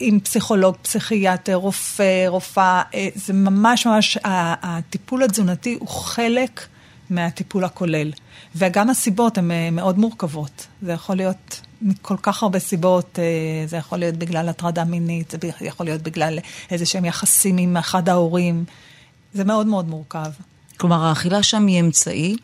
עם 0.00 0.20
פסיכולוג, 0.20 0.76
פסיכיאטר, 0.82 1.54
רופא, 1.54 2.26
רופאה, 2.28 2.82
אה, 2.94 3.08
זה 3.14 3.32
ממש 3.32 3.86
ממש, 3.86 4.18
הטיפול 4.24 5.22
התזונתי 5.22 5.76
הוא 5.80 5.88
חלק 5.88 6.66
מהטיפול 7.10 7.64
הכולל. 7.64 8.12
וגם 8.56 8.90
הסיבות 8.90 9.38
הן 9.38 9.50
אה, 9.50 9.70
מאוד 9.72 9.98
מורכבות. 9.98 10.66
זה 10.82 10.92
יכול 10.92 11.16
להיות 11.16 11.60
מכל 11.82 12.16
כך 12.22 12.42
הרבה 12.42 12.58
סיבות, 12.58 13.18
אה, 13.18 13.66
זה 13.66 13.76
יכול 13.76 13.98
להיות 13.98 14.16
בגלל 14.16 14.48
הטרדה 14.48 14.84
מינית, 14.84 15.30
זה 15.30 15.66
יכול 15.66 15.86
להיות 15.86 16.02
בגלל 16.02 16.38
איזה 16.70 16.86
שהם 16.86 17.04
יחסים 17.04 17.58
עם 17.58 17.76
אחד 17.76 18.08
ההורים. 18.08 18.64
זה 19.34 19.44
מאוד 19.44 19.66
מאוד 19.66 19.88
מורכב. 19.88 20.30
כלומר, 20.76 21.04
האכילה 21.04 21.42
שם 21.42 21.66
היא 21.66 21.80
אמצעי 21.80 22.36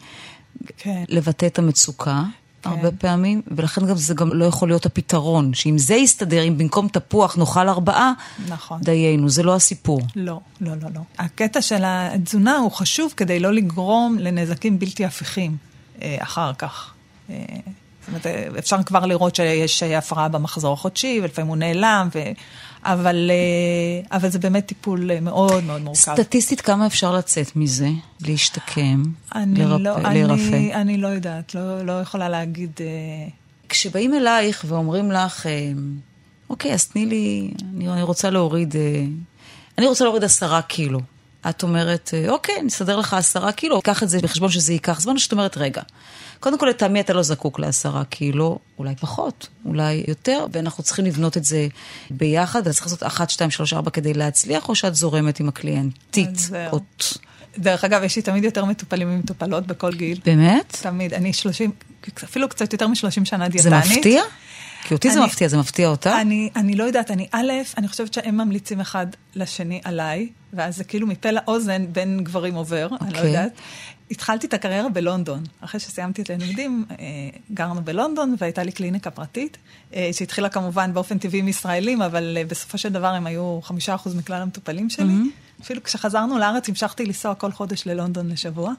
כן. 0.77 1.05
לבטא 1.09 1.47
את 1.47 1.59
המצוקה. 1.59 2.23
כן. 2.65 2.71
הרבה 2.71 2.91
פעמים, 2.91 3.43
ולכן 3.47 3.87
גם 3.87 3.97
זה 3.97 4.15
גם 4.15 4.33
לא 4.33 4.45
יכול 4.45 4.69
להיות 4.69 4.87
הפתרון, 4.87 5.55
שאם 5.55 5.79
זה 5.79 5.95
יסתדר, 5.95 6.43
אם 6.43 6.59
במקום 6.59 6.89
תפוח 6.89 7.37
נאכל 7.37 7.69
ארבעה, 7.69 8.13
נכון. 8.49 8.81
דיינו, 8.81 9.29
זה 9.29 9.43
לא 9.43 9.55
הסיפור. 9.55 10.01
לא, 10.17 10.41
לא, 10.61 10.73
לא, 10.83 10.89
לא. 10.95 11.01
הקטע 11.19 11.63
של 11.63 11.83
התזונה 11.85 12.57
הוא 12.57 12.71
חשוב 12.73 13.15
כדי 13.17 13.41
לא 13.41 13.53
לגרום 13.53 14.17
לנזקים 14.19 14.79
בלתי 14.79 15.05
הפיכים 15.05 15.57
אה, 16.03 16.17
אחר 16.21 16.53
כך. 16.59 16.93
אה, 17.31 17.35
זאת 18.01 18.09
אומרת, 18.09 18.27
אפשר 18.59 18.83
כבר 18.83 19.07
לראות 19.07 19.35
שיש 19.35 19.83
הפרעה 19.83 20.29
במחזור 20.29 20.73
החודשי, 20.73 21.21
ולפעמים 21.23 21.49
הוא 21.49 21.57
נעלם, 21.57 22.09
ו... 22.15 22.19
אבל, 22.85 23.31
אה, 23.31 24.17
אבל 24.17 24.29
זה 24.29 24.39
באמת 24.39 24.67
טיפול 24.67 25.11
אה, 25.11 25.21
מאוד 25.21 25.65
מאוד 25.65 25.83
מורכב. 25.83 26.01
סטטיסטית, 26.15 26.61
כמה 26.61 26.87
אפשר 26.87 27.17
לצאת 27.17 27.57
מזה? 27.57 27.89
להשתקם? 28.21 29.03
אני 29.35 29.55
לרפא- 29.61 29.79
לא, 29.83 29.99
להירפא? 30.03 30.43
אני, 30.49 30.75
אני 30.75 30.97
לא 30.97 31.09
יודעת, 31.09 31.55
לא, 31.55 31.83
לא 31.87 32.01
יכולה 32.01 32.29
להגיד... 32.29 32.71
אה, 32.81 32.87
כשבאים 33.69 34.15
אלייך 34.15 34.65
ואומרים 34.69 35.11
לך, 35.13 35.47
אוקיי, 36.51 36.75
אז 36.75 36.85
תני 36.87 37.07
לי, 37.07 37.51
אני, 37.75 37.89
אני 37.89 38.03
רוצה 38.03 38.31
להוריד 38.31 38.75
אני 39.79 39.87
רוצה 39.87 40.05
להוריד 40.05 40.25
עשרה 40.25 40.63
קילו. 40.63 41.01
את 41.51 41.63
אומרת, 41.63 42.11
אה, 42.15 42.31
אוקיי, 42.31 42.63
נסדר 42.63 42.97
לך 42.97 43.15
עשרה 43.15 43.53
קילו, 43.53 43.83
קח 43.83 44.03
את 44.03 44.09
זה 44.09 44.19
בחשבון 44.19 44.51
שזה 44.51 44.73
ייקח 44.73 45.01
זמן, 45.01 45.15
או 45.15 45.19
שאת 45.19 45.33
אומרת, 45.33 45.57
רגע, 45.57 45.83
קודם 46.41 46.59
כל 46.59 46.67
לטעמי 46.67 47.01
אתה 47.01 47.13
לא 47.13 47.23
זקוק 47.23 47.59
לעשרה 47.59 48.05
קילו, 48.05 48.59
אולי 48.79 48.95
פחות, 48.97 49.49
אולי 49.65 50.05
יותר, 50.09 50.47
ואנחנו 50.53 50.85
צריכים 50.85 51.05
לבנות 51.05 51.37
את 51.37 51.45
זה 51.45 51.67
ביחד, 52.11 52.61
אתה 52.61 52.73
צריך 52.73 52.87
לעשות 52.87 53.03
אחת, 53.03 53.31
שתיים, 53.31 53.51
שלוש, 53.51 53.73
ארבע 53.73 53.91
כדי 53.91 54.15
להצליח, 54.15 54.69
או 54.69 54.75
שאת 54.75 54.95
זורמת 54.95 55.41
עם 55.41 55.49
הקליינטית? 55.49 56.29
אז 56.37 56.47
זהו. 56.47 56.73
או... 56.73 56.79
דרך 57.59 57.85
אגב, 57.85 58.03
יש 58.03 58.17
לי 58.17 58.23
תמיד 58.23 58.45
יותר 58.45 58.65
מטופלים 58.65 59.09
ממטופלות 59.17 59.67
בכל 59.67 59.93
גיל. 59.95 60.21
באמת? 60.25 60.79
תמיד. 60.83 61.15
אני 61.15 61.33
30, 61.33 61.71
אפילו 62.25 62.49
קצת 62.49 62.73
יותר 62.73 62.89
מ-30 62.89 63.25
שנה 63.25 63.45
זה 63.57 63.71
דיאטנית. 63.71 63.99
מפתיע? 63.99 64.23
כי 64.85 64.95
אותי 64.95 65.11
זה 65.11 65.19
אני- 65.19 65.27
מפתיע, 65.27 65.49
זה 65.49 65.59
מפתיע 65.59 65.89
אותה? 65.89 66.21
אני, 66.21 66.51
אני 66.57 66.75
לא 66.77 66.85
יודעת, 66.85 67.11
אני 67.11 67.27
א', 67.33 67.51
אני 67.79 67.89
חושבת 67.89 68.15
שהם 68.15 68.37
ממליצים 68.37 68.81
אחד 68.81 69.07
לשני 69.35 69.81
עליי, 69.85 70.29
ואז 70.57 70.77
זה 70.77 70.85
כאילו 70.85 71.07
מפה 71.07 71.31
לאוזן 71.31 71.87
בין 71.93 72.25
גברים 72.25 72.55
עובר, 72.55 72.89
אני 73.01 73.13
לא 73.13 73.19
אוקיי. 73.19 73.27
יודעת. 73.27 73.53
התחלתי 74.15 74.47
את 74.47 74.55
הקריירה 74.55 74.89
בלונדון. 74.89 75.43
אחרי 75.61 75.81
שסיימתי 75.81 76.23
את 76.23 76.31
הלימודים, 76.31 76.85
אה, 76.91 76.97
גרנו 77.53 77.83
בלונדון 77.85 78.35
והייתה 78.39 78.63
לי 78.63 78.73
קליניקה 78.73 79.11
פרטית, 79.11 79.57
אה, 79.95 80.11
שהתחילה 80.13 80.49
כמובן 80.49 80.95
באופן 80.95 81.19
טבעי 81.19 81.41
עם 81.41 81.49
ישראלים, 81.49 82.03
אבל 82.03 82.37
אה, 82.41 82.45
בסופו 82.45 82.79
של 82.79 82.89
דבר 82.89 83.07
הם 83.07 83.27
היו 83.27 83.61
חמישה 83.63 83.95
אחוז 83.95 84.15
מכלל 84.15 84.43
המטופלים 84.43 84.91
שלי. 84.91 85.13
אפילו 85.63 85.83
כשחזרנו 85.83 86.39
לארץ 86.39 86.69
המשכתי 86.69 87.07
לנסוע 87.07 87.35
כל 87.35 87.53
חודש 87.53 87.87
ללונדון 87.87 88.29
לשבוע. 88.29 88.73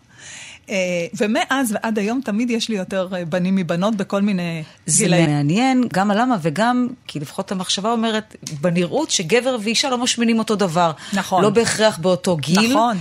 ומאז 1.18 1.72
ועד 1.74 2.00
היום 2.00 2.22
תמיד 2.26 2.50
יש 2.50 2.70
לי 2.70 2.76
יותר 2.76 3.10
בנים 3.30 3.56
מבנות 3.56 3.96
בכל 3.96 4.22
מיני 4.22 4.64
זה 4.86 5.04
גילאים. 5.04 5.30
מעניין, 5.30 5.84
גם 5.94 6.12
הלמה 6.12 6.36
וגם, 6.42 6.88
כי 7.08 7.20
לפחות 7.20 7.52
המחשבה 7.52 7.92
אומרת, 7.92 8.36
בנראות 8.62 9.12
שגבר 9.12 9.58
ואישה 9.64 9.90
לא 9.90 9.98
משמינים 9.98 10.40
אותו 10.40 10.56
דבר. 10.56 10.92
נכון. 11.14 11.44
לא 11.44 11.50
בהכרח 11.50 11.98
באותו 11.98 12.38
גיל. 12.38 12.72
נכון. 12.72 12.98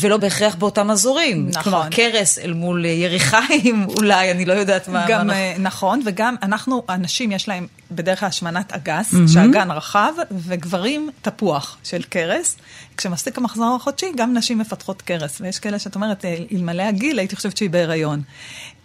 ולא 0.00 0.16
בהכרח 0.16 0.54
באותם 0.54 0.90
אזורים. 0.90 1.48
נכון. 1.48 1.62
כלומר, 1.62 1.88
קרס 1.90 2.38
אל 2.38 2.52
מול 2.52 2.86
אה, 2.86 2.90
יריחיים, 2.90 3.86
אולי, 3.96 4.30
אני 4.30 4.44
לא 4.44 4.52
יודעת 4.52 4.88
מה... 4.88 5.04
גם, 5.08 5.26
מה 5.26 5.32
אה, 5.32 5.54
נכון, 5.58 6.00
וגם 6.04 6.36
אנחנו, 6.42 6.82
אנשים 6.88 7.32
יש 7.32 7.48
להם 7.48 7.66
בדרך 7.90 8.20
כלל 8.20 8.28
השמנת 8.28 8.72
אגס, 8.72 9.14
mm-hmm. 9.14 9.32
שהגן 9.32 9.70
רחב, 9.70 10.12
וגברים 10.30 11.10
תפוח 11.22 11.76
של 11.84 12.02
קרס. 12.02 12.56
כשמפסיק 12.96 13.38
המחזור 13.38 13.76
החודשי, 13.76 14.06
גם 14.16 14.34
נשים 14.34 14.58
מפתחות 14.58 15.02
קרס, 15.02 15.40
ויש 15.40 15.58
כאלה 15.58 15.78
שאת 15.78 15.94
אומרת, 15.94 16.24
אה, 16.24 16.36
אלמלא 16.52 16.82
הגיל, 16.82 17.18
הייתי 17.18 17.36
חושבת 17.36 17.56
שהיא 17.56 17.70
בהיריון. 17.70 18.22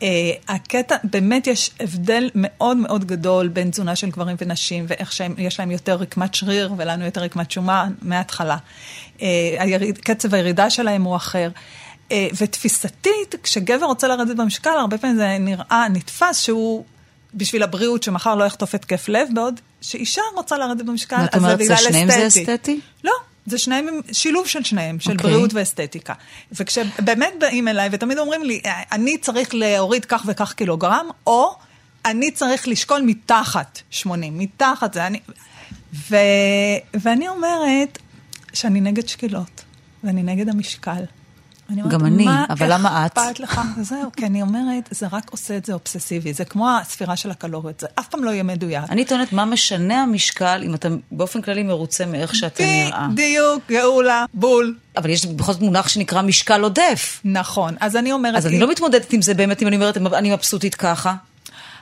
אה, 0.01 0.31
הקטע, 0.47 0.95
באמת 1.03 1.47
יש 1.47 1.71
הבדל 1.79 2.29
מאוד 2.35 2.77
מאוד 2.77 3.05
גדול 3.05 3.47
בין 3.47 3.71
תזונה 3.71 3.95
של 3.95 4.09
גברים 4.09 4.35
ונשים, 4.41 4.85
ואיך 4.87 5.11
שיש 5.11 5.59
להם 5.59 5.71
יותר 5.71 5.95
רקמת 5.95 6.33
שריר, 6.33 6.73
ולנו 6.77 7.05
יותר 7.05 7.21
רקמת 7.21 7.51
שומן 7.51 7.93
מההתחלה. 8.01 8.57
אה, 9.21 9.27
היריד, 9.59 9.97
קצב 9.97 10.33
הירידה 10.33 10.69
שלהם 10.69 11.03
הוא 11.03 11.15
אחר. 11.15 11.49
אה, 12.11 12.27
ותפיסתית, 12.37 13.35
כשגבר 13.43 13.85
רוצה 13.85 14.07
לרדת 14.07 14.35
במשקל, 14.35 14.69
הרבה 14.69 14.97
פעמים 14.97 15.15
זה 15.15 15.37
נראה, 15.39 15.85
נתפס 15.89 16.39
שהוא 16.39 16.83
בשביל 17.33 17.63
הבריאות, 17.63 18.03
שמחר 18.03 18.35
לא 18.35 18.43
יחטוף 18.43 18.75
התקף 18.75 19.09
לב, 19.09 19.27
בעוד 19.33 19.59
שאישה 19.81 20.21
רוצה 20.35 20.57
לרדת 20.57 20.85
במשקל, 20.85 21.15
אז 21.15 21.27
זה 21.31 21.37
אומרת, 21.37 21.57
זה 21.57 21.63
בגלל 21.63 21.77
שניהם 21.77 22.11
זה 22.11 22.27
אסתטי. 22.27 22.43
אסתטי? 22.43 22.79
לא, 23.03 23.11
זה 23.45 23.57
שניהם, 23.57 23.87
שילוב 24.11 24.47
של 24.47 24.63
שניהם, 24.63 24.99
של 24.99 25.11
אוקיי. 25.11 25.29
בריאות 25.29 25.53
ואסתטיקה. 25.53 26.13
וכשבאמת 26.51 27.33
באים 27.39 27.67
אליי 27.67 27.89
ותמיד 27.91 28.17
אומרים 28.17 28.43
לי, 28.43 28.61
אני 28.91 29.17
צריך 29.17 29.55
להוריד 29.55 30.05
כך 30.05 30.23
וכך 30.27 30.53
קילוגרם, 30.53 31.05
או 31.27 31.55
אני 32.05 32.31
צריך 32.31 32.67
לשקול 32.67 33.01
מתחת 33.01 33.81
80, 33.89 34.37
מתחת 34.37 34.93
זה, 34.93 35.07
אני... 35.07 35.19
ו... 36.09 36.15
ואני 36.93 37.27
אומרת 37.27 37.97
שאני 38.53 38.81
נגד 38.81 39.07
שקילות, 39.07 39.63
ואני 40.03 40.23
נגד 40.23 40.49
המשקל. 40.49 41.03
ואני 41.69 41.81
אומרת, 41.81 41.93
גם 41.93 42.05
אני, 42.05 42.25
"מה 42.25 42.45
אבל 42.49 42.73
למה 42.73 43.05
את?" 43.05 43.17
אכפת 43.17 43.39
לך? 43.39 43.61
זהו, 43.89 44.11
כי 44.17 44.25
אני 44.25 44.41
אומרת, 44.41 44.89
זה 44.91 45.07
רק 45.11 45.29
עושה 45.29 45.57
את 45.57 45.65
זה 45.65 45.73
אובססיבי, 45.73 46.33
זה 46.33 46.45
כמו 46.45 46.69
הספירה 46.69 47.15
של 47.15 47.31
הקלוריות, 47.31 47.79
זה 47.79 47.87
אף 47.99 48.07
פעם 48.07 48.23
לא 48.23 48.29
יהיה 48.29 48.43
מדויק. 48.43 48.83
אני 48.89 49.05
טוענת, 49.05 49.33
מה 49.33 49.45
משנה 49.45 50.01
המשקל 50.03 50.63
אם 50.65 50.73
אתה 50.73 50.87
באופן 51.11 51.41
כללי 51.41 51.63
מרוצה 51.63 52.05
מאיך 52.05 52.35
שאתה 52.35 52.63
נראה? 52.63 53.07
בדיוק, 53.07 53.63
גאולה, 53.69 54.25
בול. 54.33 54.75
אבל 54.97 55.09
יש 55.09 55.25
בכל 55.25 55.53
זאת 55.53 55.61
מונח 55.61 55.87
שנקרא 55.87 56.21
משקל 56.21 56.61
עודף. 56.61 57.21
נכון, 57.25 57.75
אז 57.79 57.95
אני 57.95 58.11
אומרת... 58.11 58.35
אז 58.35 58.47
אני 58.47 58.59
לא 58.59 58.71
מתמודדת 58.71 59.13
עם 59.13 59.21
זה 59.21 59.33
באמת, 59.33 59.61
אם 59.61 59.67
אני 59.67 59.75
אומרת, 59.75 59.97
אני 59.97 60.33
מבסוטית 60.33 60.75
ככה. 60.75 61.15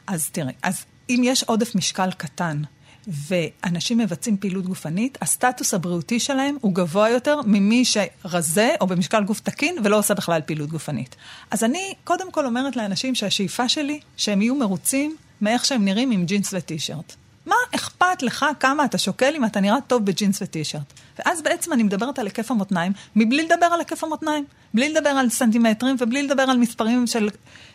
אז 0.07 0.29
תראי, 0.31 0.53
אז 0.63 0.85
אם 1.09 1.21
יש 1.23 1.43
עודף 1.43 1.75
משקל 1.75 2.11
קטן, 2.17 2.61
ואנשים 3.07 3.97
מבצעים 3.97 4.37
פעילות 4.37 4.65
גופנית, 4.65 5.17
הסטטוס 5.21 5.73
הבריאותי 5.73 6.19
שלהם 6.19 6.57
הוא 6.61 6.75
גבוה 6.75 7.09
יותר 7.09 7.39
ממי 7.45 7.85
שרזה 7.85 8.69
או 8.81 8.87
במשקל 8.87 9.23
גוף 9.23 9.39
תקין 9.39 9.75
ולא 9.83 9.97
עושה 9.99 10.13
בכלל 10.13 10.41
פעילות 10.45 10.69
גופנית. 10.69 11.15
אז 11.51 11.63
אני 11.63 11.93
קודם 12.03 12.31
כל 12.31 12.45
אומרת 12.45 12.75
לאנשים 12.75 13.15
שהשאיפה 13.15 13.69
שלי, 13.69 13.99
שהם 14.17 14.41
יהיו 14.41 14.55
מרוצים 14.55 15.15
מאיך 15.41 15.65
שהם 15.65 15.85
נראים 15.85 16.11
עם 16.11 16.25
ג'ינס 16.25 16.53
וטישרט. 16.53 17.15
מה 17.45 17.55
אכפת 17.75 18.21
לך 18.21 18.45
כמה 18.59 18.85
אתה 18.85 18.97
שוקל 18.97 19.33
אם 19.35 19.45
אתה 19.45 19.59
נראה 19.59 19.81
טוב 19.87 20.05
בג'ינס 20.05 20.41
וטישרט? 20.41 20.93
ואז 21.19 21.41
בעצם 21.41 21.73
אני 21.73 21.83
מדברת 21.83 22.19
על 22.19 22.25
היקף 22.25 22.51
המותניים, 22.51 22.91
מבלי 23.15 23.43
לדבר 23.43 23.65
על 23.65 23.79
היקף 23.79 24.03
המותניים, 24.03 24.45
בלי 24.73 24.89
לדבר 24.89 25.09
על 25.09 25.29
סנטימטרים 25.29 25.95
ובלי 25.99 26.23
לדבר 26.23 26.43
על 26.43 26.57
מספרים 26.57 27.07
של 27.07 27.29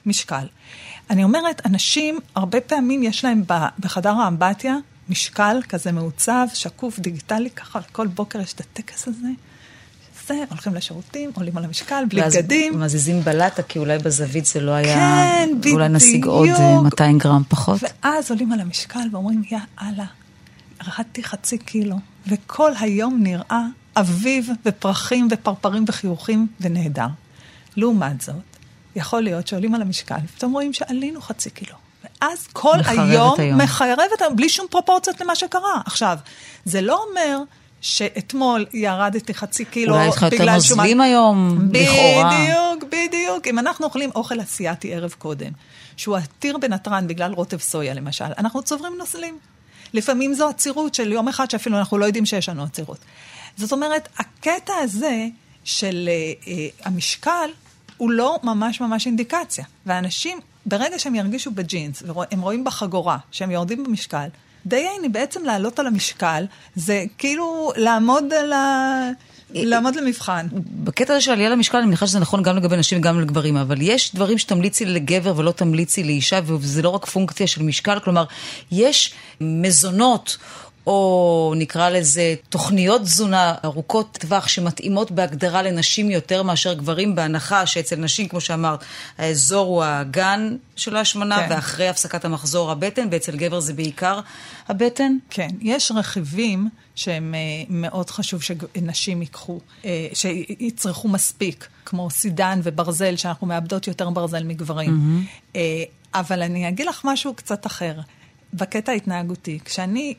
משקל. 0.06 0.46
אני 1.10 1.24
אומרת, 1.24 1.66
אנשים, 1.66 2.18
הרבה 2.34 2.60
פעמים 2.60 3.02
יש 3.02 3.24
להם 3.24 3.42
בחדר 3.78 4.10
האמבטיה 4.10 4.76
משקל 5.08 5.60
כזה 5.68 5.92
מעוצב, 5.92 6.46
שקוף, 6.54 6.98
דיגיטלי, 6.98 7.50
ככה 7.50 7.80
כל 7.92 8.06
בוקר 8.06 8.40
יש 8.40 8.52
את 8.52 8.60
הטקס 8.60 9.08
הזה. 9.08 9.28
זה, 10.26 10.44
הולכים 10.50 10.74
לשירותים, 10.74 11.30
עולים 11.34 11.58
על 11.58 11.64
המשקל, 11.64 12.04
בלי 12.08 12.22
ואז 12.22 12.36
בגדים. 12.36 12.80
מזיזים 12.80 13.20
בלטה, 13.20 13.62
כי 13.62 13.78
אולי 13.78 13.98
בזווית 13.98 14.46
זה 14.46 14.60
לא 14.60 14.70
היה... 14.70 14.94
כן, 14.94 15.48
אולי 15.72 15.88
נשיג 15.88 16.20
בדיוק. 16.20 16.34
עוד 16.34 16.48
אה, 16.48 16.82
200 16.82 17.18
גרם 17.18 17.42
פחות. 17.48 17.80
ואז 17.82 18.30
עולים 18.30 18.52
על 18.52 18.60
המשקל 18.60 19.08
ואומרים, 19.12 19.42
יא 19.50 19.58
אללה, 19.82 20.04
ירדתי 20.82 21.24
חצי 21.24 21.58
קילו, 21.58 21.96
וכל 22.26 22.72
היום 22.80 23.20
נראה 23.22 23.62
אביב 23.96 24.48
ופרחים 24.66 25.28
ופרפרים 25.30 25.84
וחיוכים 25.88 26.46
ונהדר. 26.60 27.08
לעומת 27.76 28.20
זאת, 28.20 28.34
יכול 28.96 29.22
להיות 29.22 29.46
שעולים 29.46 29.74
על 29.74 29.82
המשקל, 29.82 30.16
ופתאום 30.24 30.52
רואים 30.52 30.72
שעלינו 30.72 31.20
חצי 31.20 31.50
קילו. 31.50 31.85
ואז 32.20 32.46
כל 32.52 32.76
היום, 32.86 33.34
היום. 33.40 33.60
מחרבת 33.60 34.20
היום, 34.20 34.36
בלי 34.36 34.48
שום 34.48 34.66
פרופורציות 34.70 35.20
למה 35.20 35.34
שקרה. 35.34 35.80
עכשיו, 35.86 36.18
זה 36.64 36.80
לא 36.80 37.04
אומר 37.08 37.38
שאתמול 37.80 38.66
ירדתי 38.72 39.34
חצי 39.34 39.64
קילו 39.64 39.94
אולי 39.94 40.08
יש 40.08 40.16
לך 40.16 40.22
יותר 40.22 40.36
בגלל 40.36 40.54
נוזלים 40.54 41.00
היום, 41.00 41.58
לכאורה. 41.72 42.30
בדיוק, 42.30 42.84
בדיוק. 42.92 43.46
אם 43.46 43.58
אנחנו 43.58 43.86
אוכלים 43.86 44.10
אוכל 44.14 44.40
אסיאתי 44.40 44.94
ערב 44.94 45.14
קודם, 45.18 45.50
שהוא 45.96 46.16
עתיר 46.16 46.58
בנתרן 46.58 47.06
בגלל 47.06 47.32
רוטב 47.32 47.58
סויה 47.58 47.94
למשל, 47.94 48.24
אנחנו 48.38 48.62
צוברים 48.62 48.92
נוזלים. 48.98 49.38
לפעמים 49.94 50.34
זו 50.34 50.48
עצירות 50.48 50.94
של 50.94 51.12
יום 51.12 51.28
אחד 51.28 51.50
שאפילו 51.50 51.78
אנחנו 51.78 51.98
לא 51.98 52.06
יודעים 52.06 52.26
שיש 52.26 52.48
לנו 52.48 52.62
עצירות. 52.62 52.98
זאת 53.56 53.72
אומרת, 53.72 54.08
הקטע 54.18 54.72
הזה 54.82 55.26
של 55.64 56.08
uh, 56.08 56.44
uh, 56.44 56.48
המשקל 56.86 57.50
הוא 57.96 58.10
לא 58.10 58.38
ממש 58.42 58.80
ממש 58.80 59.06
אינדיקציה. 59.06 59.64
ואנשים, 59.86 60.38
ברגע 60.66 60.98
שהם 60.98 61.14
ירגישו 61.14 61.50
בג'ינס, 61.50 62.02
והם 62.06 62.40
רואים 62.40 62.64
בחגורה 62.64 63.18
שהם 63.30 63.50
יורדים 63.50 63.84
במשקל, 63.84 64.26
די 64.66 64.86
אני 65.00 65.08
בעצם 65.08 65.44
לעלות 65.44 65.78
על 65.78 65.86
המשקל, 65.86 66.44
זה 66.76 67.04
כאילו 67.18 67.72
לעמוד 67.76 68.32
על 68.32 68.52
ה... 68.52 69.10
לעמוד 69.50 69.96
למבחן. 69.96 70.46
בקטע 70.84 71.12
הזה 71.12 71.20
של 71.20 71.30
עלייה 71.30 71.50
למשקל, 71.50 71.78
אני 71.78 71.86
מניחה 71.86 72.06
שזה 72.06 72.18
נכון 72.18 72.42
גם 72.42 72.56
לגבי 72.56 72.76
נשים 72.76 72.98
וגם 72.98 73.20
לגברים, 73.20 73.56
אבל 73.56 73.76
יש 73.80 74.14
דברים 74.14 74.38
שתמליצי 74.38 74.84
לגבר 74.84 75.32
ולא 75.36 75.50
תמליצי 75.50 76.04
לאישה, 76.04 76.40
וזה 76.46 76.82
לא 76.82 76.88
רק 76.88 77.06
פונקציה 77.06 77.46
של 77.46 77.62
משקל, 77.62 77.98
כלומר, 77.98 78.24
יש 78.72 79.14
מזונות. 79.40 80.36
או 80.86 81.54
נקרא 81.56 81.88
לזה 81.88 82.34
תוכניות 82.48 83.02
תזונה 83.02 83.54
ארוכות 83.64 84.18
טווח 84.20 84.48
שמתאימות 84.48 85.10
בהגדרה 85.10 85.62
לנשים 85.62 86.10
יותר 86.10 86.42
מאשר 86.42 86.74
גברים, 86.74 87.14
בהנחה 87.14 87.66
שאצל 87.66 87.96
נשים, 87.96 88.28
כמו 88.28 88.40
שאמרת, 88.40 88.84
האזור 89.18 89.66
הוא 89.66 89.84
הגן 89.84 90.56
של 90.76 90.96
ההשמנה, 90.96 91.38
כן. 91.38 91.46
ואחרי 91.50 91.88
הפסקת 91.88 92.24
המחזור 92.24 92.70
הבטן, 92.70 93.08
ואצל 93.10 93.36
גבר 93.36 93.60
זה 93.60 93.72
בעיקר 93.72 94.20
הבטן. 94.68 95.16
כן, 95.30 95.48
יש 95.60 95.92
רכיבים 95.94 96.68
שהם 96.94 97.34
אה, 97.34 97.40
מאוד 97.68 98.10
חשוב 98.10 98.42
שנשים 98.42 99.22
ייקחו, 99.22 99.60
אה, 99.84 100.08
שיצרכו 100.14 101.08
מספיק, 101.08 101.68
כמו 101.84 102.10
סידן 102.10 102.60
וברזל, 102.62 103.16
שאנחנו 103.16 103.46
מאבדות 103.46 103.86
יותר 103.86 104.10
ברזל 104.10 104.44
מגברים. 104.44 105.22
Mm-hmm. 105.54 105.56
אבל 106.14 106.42
אני 106.42 106.68
אגיד 106.68 106.86
לך 106.86 107.00
משהו 107.04 107.34
קצת 107.34 107.66
אחר. 107.66 107.94
בקטע 108.54 108.92
ההתנהגותי, 108.92 109.58
כשאני 109.64 110.14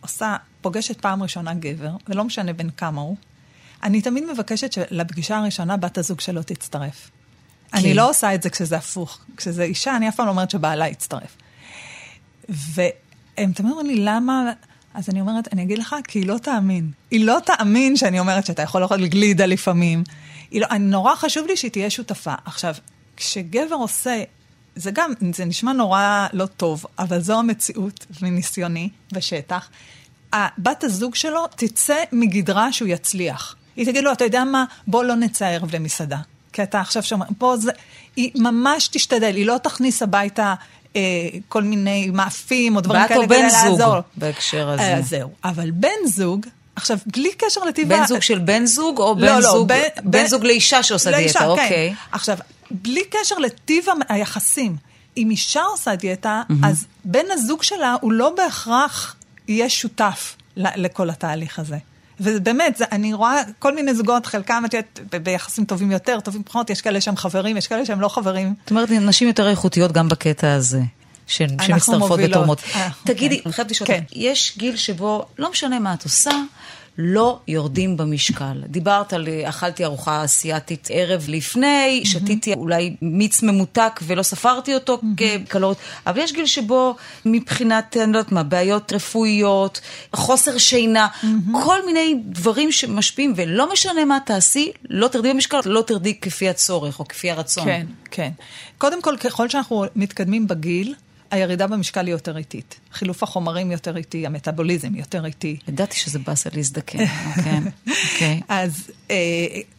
עושה, 0.00 0.36
פוגשת 0.60 1.00
פעם 1.00 1.22
ראשונה 1.22 1.54
גבר, 1.54 1.90
ולא 2.08 2.24
משנה 2.24 2.52
בין 2.52 2.70
כמה 2.70 3.00
הוא, 3.00 3.16
אני 3.82 4.02
תמיד 4.02 4.24
מבקשת 4.32 4.72
שלפגישה 4.72 5.38
הראשונה 5.38 5.76
בת 5.76 5.98
הזוג 5.98 6.20
שלו 6.20 6.42
תצטרף. 6.42 7.10
כן. 7.70 7.78
אני 7.78 7.94
לא 7.94 8.10
עושה 8.10 8.34
את 8.34 8.42
זה 8.42 8.50
כשזה 8.50 8.76
הפוך. 8.76 9.18
כשזה 9.36 9.62
אישה, 9.62 9.96
אני 9.96 10.08
אף 10.08 10.16
פעם 10.16 10.26
לא 10.26 10.30
אומרת 10.30 10.50
שבעלה 10.50 10.88
יצטרף. 10.88 11.36
והם 12.48 13.52
תמיד 13.52 13.70
אומרים 13.70 13.86
לי, 13.86 13.96
למה 13.98 14.52
אז 14.94 15.08
אני 15.08 15.20
אומרת, 15.20 15.52
אני 15.52 15.62
אגיד 15.62 15.78
לך, 15.78 15.96
כי 16.08 16.18
היא 16.18 16.26
לא 16.26 16.38
תאמין. 16.38 16.90
היא 17.10 17.24
לא 17.24 17.38
תאמין 17.44 17.96
שאני 17.96 18.20
אומרת 18.20 18.46
שאתה 18.46 18.62
יכול 18.62 18.82
לאכול 18.82 19.06
גלידה 19.06 19.46
לפעמים. 19.46 20.04
היא 20.50 20.60
לא, 20.60 20.78
נורא 20.78 21.14
חשוב 21.14 21.46
לי 21.46 21.56
שהיא 21.56 21.70
תהיה 21.70 21.90
שותפה. 21.90 22.34
עכשיו, 22.44 22.74
כשגבר 23.16 23.74
עושה, 23.74 24.22
זה 24.78 24.90
גם, 24.90 25.12
זה 25.34 25.44
נשמע 25.44 25.72
נורא 25.72 26.26
לא 26.32 26.46
טוב, 26.46 26.84
אבל 26.98 27.20
זו 27.20 27.38
המציאות 27.38 28.06
מניסיוני 28.22 28.88
בשטח. 29.12 29.68
בת 30.58 30.84
הזוג 30.84 31.14
שלו 31.14 31.46
תצא 31.56 31.96
מגדרה 32.12 32.72
שהוא 32.72 32.88
יצליח. 32.88 33.56
היא 33.76 33.86
תגיד 33.86 34.04
לו, 34.04 34.12
אתה 34.12 34.24
יודע 34.24 34.44
מה, 34.44 34.64
בוא 34.86 35.04
לא 35.04 35.14
נצא 35.14 35.44
הערב 35.44 35.74
למסעדה. 35.74 36.18
כי 36.52 36.62
אתה 36.62 36.80
עכשיו 36.80 37.02
שומע, 37.02 37.24
בוא 37.38 37.56
זה... 37.56 37.72
היא 38.16 38.30
ממש 38.34 38.88
תשתדל, 38.88 39.36
היא 39.36 39.46
לא 39.46 39.58
תכניס 39.62 40.02
הביתה 40.02 40.54
אה, 40.96 41.00
כל 41.48 41.62
מיני 41.62 42.10
מאפים 42.12 42.76
או 42.76 42.80
דברים 42.80 43.08
כאלה 43.08 43.24
כדי 43.26 43.42
לעזור. 43.42 43.68
בת 43.68 43.76
או 43.76 43.78
בן 43.78 43.94
זוג 43.94 44.02
בהקשר 44.16 44.68
הזה. 44.68 44.82
אה, 44.82 45.02
זהו. 45.02 45.30
אבל 45.44 45.70
בן 45.70 46.06
זוג, 46.06 46.46
עכשיו, 46.78 46.98
בלי 47.06 47.30
קשר 47.38 47.64
לטבע... 47.64 47.96
בן 47.96 48.06
זוג 48.06 48.22
של 48.22 48.38
בן 48.38 48.66
זוג 48.66 48.98
או 48.98 49.16
בן, 49.16 49.22
לא, 49.22 49.34
לא, 49.34 49.40
זוג, 49.40 49.68
בן, 49.68 49.78
בן 50.04 50.26
זוג 50.26 50.44
לאישה 50.44 50.82
שעושה 50.82 51.10
לאישה, 51.10 51.38
דיאטה, 51.38 51.56
כן. 51.56 51.62
אוקיי. 51.62 51.94
עכשיו, 52.12 52.36
בלי 52.70 53.02
קשר 53.10 53.38
לטיב 53.38 53.84
היחסים, 54.08 54.76
אם 55.16 55.30
אישה 55.30 55.62
עושה 55.62 55.96
דיאטה, 55.96 56.42
mm-hmm. 56.50 56.66
אז 56.66 56.86
בן 57.04 57.24
הזוג 57.30 57.62
שלה 57.62 57.96
הוא 58.00 58.12
לא 58.12 58.34
בהכרח 58.36 59.16
יהיה 59.48 59.68
שותף 59.68 60.36
לכל 60.56 61.10
התהליך 61.10 61.58
הזה. 61.58 61.76
ובאמת, 62.20 62.76
זה, 62.76 62.84
אני 62.92 63.12
רואה 63.12 63.42
כל 63.58 63.74
מיני 63.74 63.94
זוגות, 63.94 64.26
חלקם, 64.26 64.62
את 64.66 64.74
יודעת, 64.74 65.00
ביחסים 65.22 65.64
טובים 65.64 65.90
יותר, 65.90 66.20
טובים 66.20 66.42
פחות, 66.42 66.70
יש 66.70 66.80
כאלה 66.80 67.00
שהם 67.00 67.16
חברים, 67.16 67.56
יש 67.56 67.66
כאלה 67.66 67.86
שהם 67.86 68.00
לא 68.00 68.08
חברים. 68.08 68.54
זאת 68.60 68.70
אומרת, 68.70 68.90
נשים 68.90 69.28
יותר 69.28 69.48
איכותיות 69.48 69.92
גם 69.92 70.08
בקטע 70.08 70.52
הזה. 70.52 70.80
שמצטרפות 71.28 72.20
ותורמות. 72.24 72.62
תגידי, 73.04 73.40
אני 73.46 73.52
חייבת 73.52 73.70
לשאול 73.70 73.88
אותך, 73.90 74.00
כן. 74.00 74.04
יש 74.12 74.54
גיל 74.58 74.76
שבו, 74.76 75.26
לא 75.38 75.50
משנה 75.50 75.78
מה 75.78 75.94
את 75.94 76.04
עושה, 76.04 76.30
לא 77.00 77.38
יורדים 77.48 77.96
במשקל. 77.96 78.62
דיברת 78.66 79.12
על 79.12 79.28
אכלתי 79.44 79.84
ארוחה 79.84 80.24
אסיאתית 80.24 80.88
ערב 80.92 81.24
לפני, 81.28 82.00
mm-hmm. 82.02 82.08
שתיתי 82.08 82.52
אולי 82.54 82.96
מיץ 83.02 83.42
ממותק 83.42 84.00
ולא 84.02 84.22
ספרתי 84.22 84.74
אותו 84.74 84.98
mm-hmm. 85.02 85.22
כקלוריות, 85.46 85.78
אבל 86.06 86.18
יש 86.18 86.32
גיל 86.32 86.46
שבו 86.46 86.96
מבחינת, 87.24 87.96
אני 87.96 88.12
לא 88.12 88.18
יודעת 88.18 88.32
מה, 88.32 88.42
בעיות 88.42 88.92
רפואיות, 88.92 89.80
חוסר 90.12 90.58
שינה, 90.58 91.06
mm-hmm. 91.06 91.26
כל 91.64 91.86
מיני 91.86 92.14
דברים 92.24 92.72
שמשפיעים, 92.72 93.32
ולא 93.36 93.72
משנה 93.72 94.04
מה 94.04 94.18
תעשי, 94.26 94.72
לא 94.90 95.08
תרדי 95.08 95.32
במשקל, 95.32 95.60
לא 95.64 95.82
תרדי 95.86 96.14
כפי 96.20 96.48
הצורך 96.48 97.00
או 97.00 97.08
כפי 97.08 97.30
הרצון. 97.30 97.64
כן, 97.64 97.86
כן. 98.10 98.30
קודם 98.78 99.02
כל, 99.02 99.16
ככל 99.16 99.48
שאנחנו 99.48 99.84
מתקדמים 99.96 100.46
בגיל, 100.46 100.94
הירידה 101.30 101.66
במשקל 101.66 102.06
היא 102.06 102.12
יותר 102.12 102.36
איטית. 102.36 102.80
חילוף 102.92 103.22
החומרים 103.22 103.70
יותר 103.70 103.96
איטי, 103.96 104.26
המטאבוליזם 104.26 104.94
יותר 104.94 105.26
איטי. 105.26 105.56
ידעתי 105.68 105.96
שזה 105.96 106.18
באסה 106.18 106.50
להזדקן. 106.54 106.98
אוקיי. 108.08 108.40
אז 108.48 108.90
אה, 109.10 109.16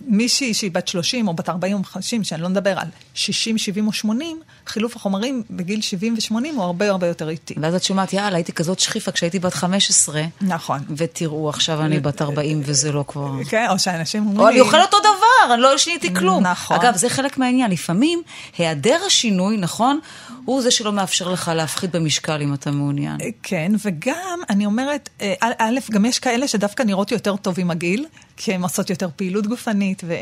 מישהי 0.02 0.54
שהיא 0.54 0.72
בת 0.72 0.88
30 0.88 1.28
או 1.28 1.34
בת 1.34 1.50
40 1.50 1.78
או 1.78 1.84
50, 1.84 2.24
שאני 2.24 2.42
לא 2.42 2.50
מדבר 2.50 2.80
על 2.80 2.88
60, 3.14 3.58
70 3.58 3.88
או 3.88 3.94
80, 3.94 4.42
חילוף 4.68 4.96
החומרים 4.96 5.44
בגיל 5.50 5.82
70 5.82 6.14
ו-80 6.14 6.34
הוא 6.56 6.64
הרבה 6.64 6.90
הרבה 6.90 7.08
יותר 7.08 7.30
איטי. 7.30 7.56
ואז 7.62 7.76
את 7.76 7.84
שומעת, 7.84 8.14
יאללה, 8.14 8.36
הייתי 8.36 8.52
כזאת 8.52 8.80
שכיפה 8.80 9.12
כשהייתי 9.12 9.40
בת 9.40 9.54
15. 9.54 10.24
נכון. 10.42 10.80
ותראו, 10.98 11.50
עכשיו 11.50 11.82
אני 11.82 12.00
בת 12.00 12.22
40 12.22 12.62
וזה 12.66 12.92
לא 12.92 13.06
כבר... 13.08 13.32
כן, 13.50 13.68
או 13.70 13.80
שאנשים 13.80 14.22
אומרים. 14.22 14.40
או 14.40 14.48
אני 14.48 14.60
אוכל 14.60 14.82
אותו 14.82 14.98
דבר, 15.00 15.54
אני 15.54 15.62
לא 15.62 15.78
שיניתי 15.78 16.14
כלום. 16.14 16.48
נכון. 16.48 16.78
אגב, 16.78 16.96
זה 16.96 17.10
חלק 17.10 17.38
מהעניין. 17.38 17.72
לפעמים, 17.72 18.22
היעדר 18.58 19.00
השינוי, 19.08 19.58
נכון, 19.58 20.00
הוא 20.46 20.62
זה 20.62 20.72
שלא 20.72 20.92
מאפשר 20.92 21.30
לך 21.30 21.39
להפחית 21.48 21.92
במשקל 21.92 22.42
אם 22.42 22.54
אתה 22.54 22.72
מעוניין. 22.72 23.18
כן, 23.44 23.72
וגם, 23.86 24.40
אני 24.50 24.66
אומרת, 24.66 25.10
אה, 25.22 25.34
א', 25.40 25.80
גם 25.92 26.06
יש 26.06 26.20
כאלה 26.20 26.48
שדווקא 26.48 26.84
נראות 26.84 27.12
יותר 27.12 27.36
טוב 27.36 27.56
עם 27.60 27.72
הגיל, 27.72 28.06
כי 28.38 28.54
הן 28.54 28.64
עושות 28.64 28.90
יותר 28.90 29.10
פעילות 29.16 29.48
גופנית, 29.48 30.02
ו... 30.08 30.16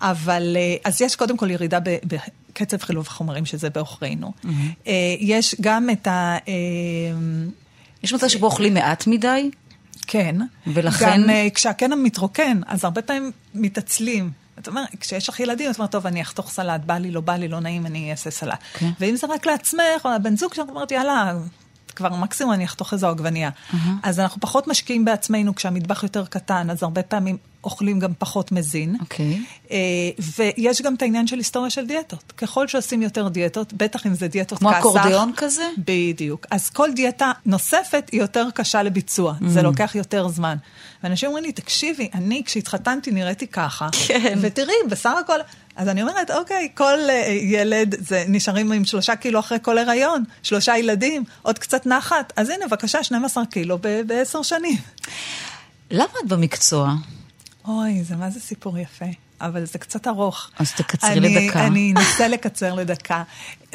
אבל, 0.00 0.56
אה, 0.56 0.76
אז 0.84 1.02
יש 1.02 1.16
קודם 1.16 1.36
כל 1.36 1.50
ירידה 1.50 1.80
ב... 1.80 1.96
בקצב 2.04 2.82
חילוב 2.82 3.06
החומרים, 3.06 3.46
שזה 3.46 3.70
בעוכרינו. 3.70 4.32
Mm-hmm. 4.44 4.88
יש 5.20 5.56
גם 5.60 5.90
את 5.90 6.06
ה... 6.06 6.36
יש 8.02 8.12
מצב 8.12 8.28
שבו 8.28 8.46
אוכלים 8.46 8.74
מעט 8.74 9.06
מדי? 9.06 9.50
כן. 10.06 10.36
ולכן... 10.66 11.22
גם 11.22 11.30
כשהקן 11.54 11.92
מתרוקן, 12.02 12.60
אז 12.66 12.84
הרבה 12.84 13.02
פעמים 13.02 13.30
מתעצלים. 13.54 14.43
את 14.58 14.68
אומרת, 14.68 14.88
כשיש 15.00 15.28
לך 15.28 15.40
ילדים, 15.40 15.70
את 15.70 15.78
אומרת, 15.78 15.92
טוב, 15.92 16.06
אני 16.06 16.22
אחתוך 16.22 16.50
סלט, 16.50 16.80
בא 16.80 16.94
לי, 16.94 17.10
לא 17.10 17.20
בא 17.20 17.36
לי, 17.36 17.48
לא 17.48 17.60
נעים, 17.60 17.86
אני 17.86 18.10
אעשה 18.10 18.30
סלט. 18.30 18.52
Okay. 18.52 18.78
כן. 18.78 18.90
ואם 19.00 19.16
זה 19.16 19.26
רק 19.30 19.46
לעצמך, 19.46 19.80
או 20.04 20.10
לבן 20.10 20.36
זוג 20.36 20.54
שלך, 20.54 20.68
אומרת, 20.68 20.90
יאללה, 20.90 21.32
כבר 21.96 22.08
מקסימום 22.08 22.52
אני 22.52 22.64
אחתוך 22.64 22.92
איזו 22.92 23.08
עגבנייה. 23.08 23.50
Mm-hmm. 23.50 23.76
אז 24.02 24.20
אנחנו 24.20 24.40
פחות 24.40 24.68
משקיעים 24.68 25.04
בעצמנו, 25.04 25.54
כשהמטבח 25.54 26.02
יותר 26.02 26.26
קטן, 26.26 26.70
אז 26.70 26.82
הרבה 26.82 27.02
פעמים 27.02 27.36
אוכלים 27.64 27.98
גם 27.98 28.12
פחות 28.18 28.52
מזין. 28.52 28.96
אוקיי. 29.00 29.34
Okay. 29.34 29.70
אה, 29.70 29.78
ויש 30.58 30.82
גם 30.82 30.94
את 30.94 31.02
העניין 31.02 31.26
של 31.26 31.38
היסטוריה 31.38 31.70
של 31.70 31.86
דיאטות. 31.86 32.32
ככל 32.36 32.68
שעושים 32.68 33.02
יותר 33.02 33.28
דיאטות, 33.28 33.72
בטח 33.72 34.06
אם 34.06 34.14
זה 34.14 34.28
דיאטות 34.28 34.58
כמו 34.58 34.68
כסח. 34.70 34.80
כמו 34.80 34.90
אקורדיון 34.90 35.32
כזה? 35.36 35.68
בדיוק. 35.78 36.46
אז 36.50 36.70
כל 36.70 36.88
דיאטה 36.92 37.32
נוספת 37.46 38.08
היא 38.12 38.20
יותר 38.20 38.48
קשה 38.54 38.82
לביצוע. 38.82 39.32
Mm-hmm. 39.32 39.48
זה 39.48 39.62
לוקח 39.62 39.94
יותר 39.94 40.28
זמן. 40.28 40.56
ואנשים 41.04 41.26
אומרים 41.26 41.44
לי, 41.44 41.52
תקשיבי, 41.52 42.08
אני 42.14 42.42
כשהתחתנתי 42.44 43.10
נראיתי 43.10 43.46
ככה. 43.46 43.88
כן. 44.06 44.38
ותראי, 44.40 44.74
בסך 44.90 45.14
הכל... 45.24 45.38
אז 45.76 45.88
אני 45.88 46.02
אומרת, 46.02 46.30
אוקיי, 46.30 46.68
כל 46.74 46.98
uh, 47.06 47.30
ילד, 47.30 47.94
זה 47.98 48.24
נשארים 48.28 48.72
עם 48.72 48.84
שלושה 48.84 49.16
קילו 49.16 49.40
אחרי 49.40 49.58
כל 49.62 49.78
הריון, 49.78 50.24
שלושה 50.42 50.76
ילדים, 50.78 51.24
עוד 51.42 51.58
קצת 51.58 51.86
נחת, 51.86 52.32
אז 52.36 52.48
הנה, 52.48 52.66
בבקשה, 52.68 53.04
12 53.04 53.46
קילו 53.46 53.78
בעשר 54.06 54.42
שנים. 54.42 54.76
למה 55.90 56.12
את 56.24 56.28
במקצוע? 56.28 56.94
אוי, 57.68 58.04
זה 58.04 58.16
מה 58.16 58.30
זה 58.30 58.40
סיפור 58.40 58.78
יפה. 58.78 59.06
אבל 59.40 59.64
זה 59.64 59.78
קצת 59.78 60.06
ארוך. 60.06 60.50
אז 60.58 60.72
תקצרי 60.72 61.12
אני, 61.12 61.46
לדקה. 61.46 61.66
אני 61.66 61.92
אנסה 61.96 62.28
לקצר 62.28 62.74
לדקה. 62.74 63.22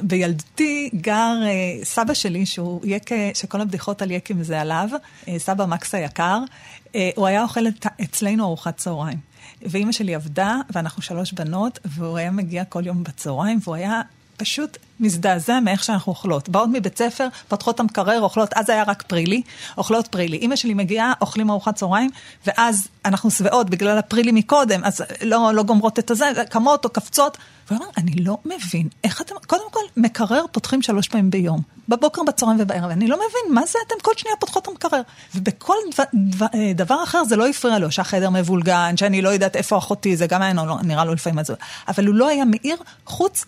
בילדותי 0.01 0.89
גר 0.95 1.35
uh, 1.41 1.85
סבא 1.85 2.13
שלי, 2.13 2.45
שהוא 2.45 2.81
יקה, 2.83 3.15
שכל 3.33 3.61
הבדיחות 3.61 4.01
על 4.01 4.11
יקים 4.11 4.43
זה 4.43 4.61
עליו, 4.61 4.89
uh, 4.93 5.29
סבא 5.37 5.65
מקס 5.65 5.95
היקר, 5.95 6.39
uh, 6.85 6.89
הוא 7.15 7.27
היה 7.27 7.43
אוכל 7.43 7.67
את, 7.67 7.85
אצלנו 8.03 8.45
ארוחת 8.45 8.77
צהריים. 8.77 9.17
ואימא 9.61 9.91
שלי 9.91 10.15
עבדה, 10.15 10.55
ואנחנו 10.69 11.01
שלוש 11.01 11.33
בנות, 11.33 11.79
והוא 11.85 12.17
היה 12.17 12.31
מגיע 12.31 12.63
כל 12.65 12.85
יום 12.85 13.03
בצהריים, 13.03 13.59
והוא 13.63 13.75
היה 13.75 14.01
פשוט 14.39 14.77
מזדעזע 14.99 15.59
מאיך 15.59 15.83
שאנחנו 15.83 16.09
אוכלות. 16.09 16.49
באות 16.49 16.69
מבית 16.73 16.97
ספר, 16.97 17.27
פותחות 17.47 17.75
את 17.75 17.79
המקרר, 17.79 18.21
אוכלות, 18.21 18.49
אז 18.55 18.69
היה 18.69 18.83
רק 18.83 19.01
פרילי, 19.01 19.41
אוכלות 19.77 20.07
פרילי. 20.07 20.37
אימא 20.37 20.55
שלי 20.55 20.73
מגיעה, 20.73 21.13
אוכלים 21.21 21.49
ארוחת 21.49 21.75
צהריים, 21.75 22.09
ואז 22.47 22.87
אנחנו 23.05 23.31
שבעות 23.31 23.69
בגלל 23.69 23.97
הפרילי 23.97 24.31
מקודם, 24.31 24.83
אז 24.83 25.03
לא, 25.21 25.51
לא 25.53 25.63
גומרות 25.63 25.99
את 25.99 26.11
הזה, 26.11 26.31
קמות 26.49 26.85
או 26.85 26.89
קפצות. 26.89 27.37
והוא 27.69 27.79
אמר, 27.79 27.87
אני 27.97 28.11
לא 28.11 28.37
מבין, 28.45 28.87
איך 29.03 29.21
אתם, 29.21 29.35
קודם 29.47 29.63
כל, 29.71 29.79
מקרר 29.97 30.45
פותחים 30.51 30.81
שלוש 30.81 31.07
פעמים 31.07 31.29
ביום, 31.29 31.61
בבוקר, 31.89 32.21
בצהריים 32.27 32.57
ובערב, 32.61 32.89
אני 32.89 33.07
לא 33.07 33.15
מבין, 33.15 33.55
מה 33.55 33.65
זה 33.65 33.79
אתם 33.87 33.95
כל 34.01 34.11
שנייה 34.17 34.35
פותחות 34.39 34.63
את 34.63 34.67
המקרר? 34.67 35.01
ובכל 35.35 35.73
דבר, 35.93 36.03
דבר, 36.13 36.47
דבר 36.75 37.03
אחר 37.03 37.23
זה 37.23 37.35
לא 37.35 37.47
הפריע 37.47 37.79
לו, 37.79 37.91
שהחדר 37.91 38.29
מבולגן, 38.29 38.97
שאני 38.97 39.21
לא 39.21 39.29
יודעת 39.29 39.55
איפה 39.55 39.77
אחותי, 39.77 40.17
זה 40.17 40.27
גם 40.27 40.41
היה 40.41 40.53
נראה 40.83 41.05
לו 41.05 41.13
לפעמים, 41.13 41.39
אבל 41.87 42.07
הוא 42.07 42.15
לא 42.15 42.27
היה 42.27 42.45
מאיר, 42.45 42.77
חוץ 43.05 43.45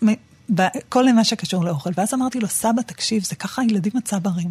בכל 0.50 1.12
מה 1.12 1.24
שקשור 1.24 1.64
לאוכל. 1.64 1.90
ואז 1.96 2.14
אמרתי 2.14 2.40
לו, 2.40 2.48
סבא, 2.48 2.82
תקשיב, 2.82 3.24
זה 3.24 3.34
ככה 3.34 3.62
הילדים 3.62 3.92
הצברים. 3.96 4.50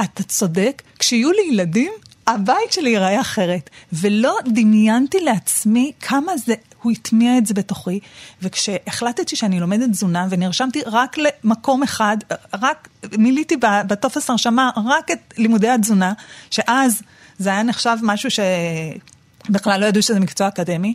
אתה 0.00 0.22
צודק, 0.22 0.82
כשיהיו 0.98 1.32
לי 1.32 1.42
ילדים, 1.50 1.92
הבית 2.26 2.72
שלי 2.72 2.90
ייראה 2.90 3.20
אחרת. 3.20 3.70
ולא 3.92 4.36
דמיינתי 4.46 5.20
לעצמי 5.20 5.92
כמה 6.00 6.36
זה, 6.36 6.54
הוא 6.82 6.92
הטמיע 6.92 7.38
את 7.38 7.46
זה 7.46 7.54
בתוכי. 7.54 8.00
וכשהחלטתי 8.42 9.36
שאני 9.36 9.60
לומדת 9.60 9.90
תזונה, 9.90 10.26
ונרשמתי 10.30 10.80
רק 10.86 11.16
למקום 11.18 11.82
אחד, 11.82 12.16
רק 12.54 12.88
מילאתי 13.18 13.56
בטופס 13.60 14.30
הרשמה 14.30 14.70
רק 14.86 15.10
את 15.10 15.34
לימודי 15.38 15.68
התזונה, 15.68 16.12
שאז 16.50 17.02
זה 17.38 17.50
היה 17.50 17.62
נחשב 17.62 17.96
משהו 18.02 18.30
שבכלל 18.30 19.80
לא 19.80 19.86
ידעו 19.86 20.02
שזה 20.02 20.20
מקצוע 20.20 20.48
אקדמי. 20.48 20.94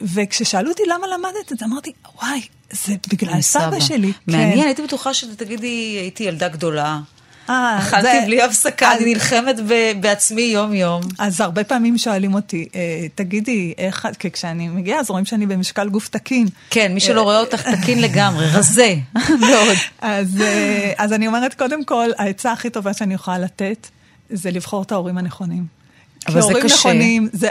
וכששאלו 0.00 0.70
אותי 0.70 0.82
למה 0.86 1.06
למדת 1.06 1.52
את 1.52 1.58
זה, 1.58 1.64
אמרתי, 1.64 1.92
וואי, 2.22 2.40
זה 2.72 2.94
בגלל 3.12 3.40
סבא 3.40 3.80
שלי. 3.80 4.12
מעניין, 4.26 4.60
כן. 4.60 4.66
הייתי 4.66 4.82
בטוחה 4.82 5.14
שתגידי, 5.14 5.96
הייתי 6.00 6.24
ילדה 6.24 6.48
גדולה. 6.48 7.00
אה, 7.50 7.78
אכלתי 7.78 8.02
זה... 8.02 8.22
בלי 8.26 8.42
הפסקה, 8.42 8.92
אני 8.92 9.14
נלחמת 9.14 9.56
בעצמי 10.00 10.42
יום-יום. 10.42 11.02
אז 11.18 11.40
הרבה 11.40 11.64
פעמים 11.64 11.98
שואלים 11.98 12.34
אותי, 12.34 12.68
אה, 12.74 13.06
תגידי, 13.14 13.74
איך, 13.78 14.06
כי 14.18 14.30
כשאני 14.30 14.68
מגיעה, 14.68 15.00
אז 15.00 15.10
רואים 15.10 15.24
שאני 15.24 15.46
במשקל 15.46 15.88
גוף 15.88 16.08
תקין. 16.08 16.48
כן, 16.70 16.94
מי 16.94 17.00
שלא 17.00 17.22
רואה 17.22 17.40
אותך 17.40 17.68
תקין 17.68 18.02
לגמרי, 18.02 18.46
רזה, 18.54 18.94
מאוד. 19.50 19.76
אז, 20.00 20.40
אה, 20.40 20.92
אז 20.98 21.12
אני 21.12 21.26
אומרת, 21.26 21.54
קודם 21.54 21.84
כל, 21.84 22.10
העצה 22.18 22.52
הכי 22.52 22.70
טובה 22.70 22.94
שאני 22.94 23.14
יכולה 23.14 23.38
לתת, 23.38 23.88
זה 24.30 24.50
לבחור 24.50 24.82
את 24.82 24.92
ההורים 24.92 25.18
הנכונים. 25.18 25.80
אבל 26.28 26.42
זה 26.42 26.48
קשה. 26.48 26.52
כי 26.52 26.52
הורים 26.52 26.66
נכונים, 26.66 27.28
זה 27.32 27.48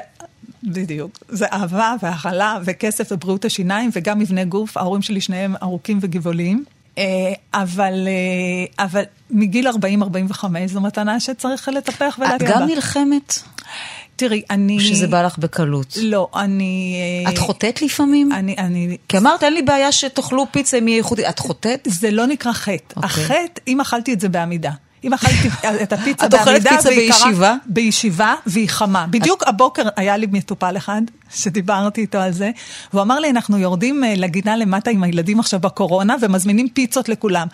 בדיוק. 0.63 1.19
זה 1.29 1.45
אהבה 1.45 1.95
והכלה 2.01 2.57
וכסף 2.65 3.11
ובריאות 3.11 3.45
השיניים 3.45 3.89
וגם 3.93 4.19
מבנה 4.19 4.43
גוף. 4.43 4.77
ההורים 4.77 5.01
שלי 5.01 5.21
שניהם 5.21 5.55
ארוכים 5.61 5.97
וגבעוליים. 6.01 6.63
אה, 6.97 7.03
אבל, 7.53 8.07
אה, 8.07 8.85
אבל 8.85 9.03
מגיל 9.31 9.67
40-45 9.67 10.43
זו 10.65 10.81
מתנה 10.81 11.19
שצריך 11.19 11.67
לטפח 11.67 12.15
את 12.15 12.19
ולהגיע 12.19 12.49
בה. 12.49 12.55
גם 12.55 12.67
נלחמת? 12.67 13.39
תראי, 14.15 14.41
אני... 14.49 14.79
שזה 14.79 15.07
בא 15.07 15.23
לך 15.25 15.37
בקלות? 15.37 15.97
לא, 16.01 16.27
אני... 16.35 16.95
אה, 17.25 17.31
את 17.31 17.37
חוטאת 17.37 17.81
לפעמים? 17.81 18.31
אני, 18.31 18.55
אני... 18.57 18.97
כי 19.07 19.17
אמרת, 19.17 19.43
אין 19.43 19.53
לי 19.53 19.61
בעיה 19.61 19.91
שתאכלו 19.91 20.45
פיצה 20.51 20.77
אם 20.77 20.87
יהיה 20.87 20.97
איכותית. 20.97 21.25
את 21.29 21.39
חוטאת? 21.39 21.87
זה 21.91 22.11
לא 22.11 22.27
נקרא 22.27 22.53
חטא. 22.53 22.95
אוקיי. 22.95 23.09
החטא, 23.09 23.61
אם 23.67 23.81
אכלתי 23.81 24.13
את 24.13 24.19
זה 24.19 24.29
בעמידה. 24.29 24.71
אם 25.03 25.13
אכלתי 25.13 25.49
את 25.83 25.93
הפיצה 25.93 26.25
את 26.25 26.33
אוכלת 26.33 26.45
בעמידה, 26.63 26.69
פיצה 26.77 26.89
בישיבה? 26.89 27.55
בישיבה, 27.65 28.35
והיא 28.45 28.69
חמה. 28.69 29.05
בדיוק 29.09 29.43
הבוקר 29.47 29.83
היה 29.95 30.17
לי 30.17 30.27
מטופל 30.31 30.77
אחד, 30.77 31.01
שדיברתי 31.35 32.01
איתו 32.01 32.17
על 32.17 32.31
זה, 32.31 32.51
והוא 32.93 33.01
אמר 33.01 33.19
לי, 33.19 33.29
אנחנו 33.29 33.57
יורדים 33.57 34.03
אה, 34.03 34.13
לגינה 34.17 34.57
למטה 34.57 34.91
עם 34.91 35.03
הילדים 35.03 35.39
עכשיו 35.39 35.59
בקורונה, 35.59 36.15
ומזמינים 36.21 36.69
פיצות 36.69 37.09
לכולם. 37.09 37.47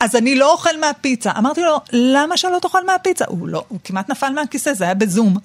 אז 0.00 0.16
אני 0.16 0.36
לא 0.36 0.52
אוכל 0.52 0.80
מהפיצה. 0.80 1.30
אמרתי 1.38 1.62
לו, 1.62 1.80
למה 1.92 2.36
שלא 2.36 2.58
תאכל 2.62 2.86
מהפיצה? 2.86 3.24
הוא 3.28 3.48
לא, 3.48 3.64
הוא 3.68 3.78
כמעט 3.84 4.10
נפל 4.10 4.32
מהכיסא, 4.32 4.74
זה 4.74 4.84
היה 4.84 4.94
בזום. 4.94 5.36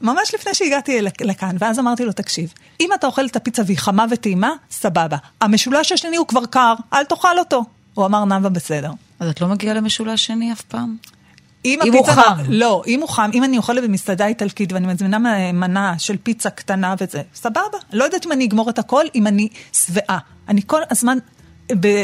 ממש 0.00 0.34
לפני 0.34 0.54
שהגעתי 0.54 1.02
לכ- 1.02 1.20
לכאן, 1.20 1.56
ואז 1.58 1.78
אמרתי 1.78 2.04
לו, 2.04 2.12
תקשיב, 2.12 2.52
אם 2.80 2.88
אתה 2.94 3.06
אוכל 3.06 3.26
את 3.26 3.36
הפיצה 3.36 3.62
והיא 3.66 3.78
חמה 3.78 4.04
וטעימה, 4.10 4.50
סבבה. 4.70 5.16
המשולש 5.40 5.92
השני 5.92 6.16
הוא 6.16 6.26
כבר 6.26 6.46
קר, 6.46 6.74
אל 6.92 7.04
תאכל 7.04 7.38
אותו. 7.38 7.64
הוא 7.94 8.06
אמר, 8.06 8.24
נאוה, 8.24 8.48
בסדר. 8.48 8.90
אז 9.20 9.28
את 9.28 9.40
לא 9.40 9.48
מגיעה 9.48 9.74
למשולש 9.74 10.26
שני 10.26 10.52
אף 10.52 10.60
פעם? 10.60 10.96
אם, 11.64 11.78
אם 11.84 11.92
הוא 11.92 12.06
חם. 12.06 12.38
לא, 12.48 12.82
אם 12.86 13.00
הוא 13.00 13.08
חם, 13.08 13.30
אם 13.34 13.44
אני 13.44 13.56
אוכלת 13.56 13.84
במסעדה 13.84 14.26
איטלקית 14.26 14.72
ואני 14.72 14.86
מזמינה 14.86 15.18
מנה 15.52 15.98
של 15.98 16.16
פיצה 16.22 16.50
קטנה 16.50 16.94
וזה, 17.00 17.22
סבבה. 17.34 17.78
לא 17.92 18.04
יודעת 18.04 18.26
אם 18.26 18.32
אני 18.32 18.44
אגמור 18.44 18.70
את 18.70 18.78
הכל, 18.78 19.04
אם 19.14 19.26
אני 19.26 19.48
שבעה. 19.72 20.18
אני 20.48 20.60
כל 20.66 20.80
הזמן 20.90 21.18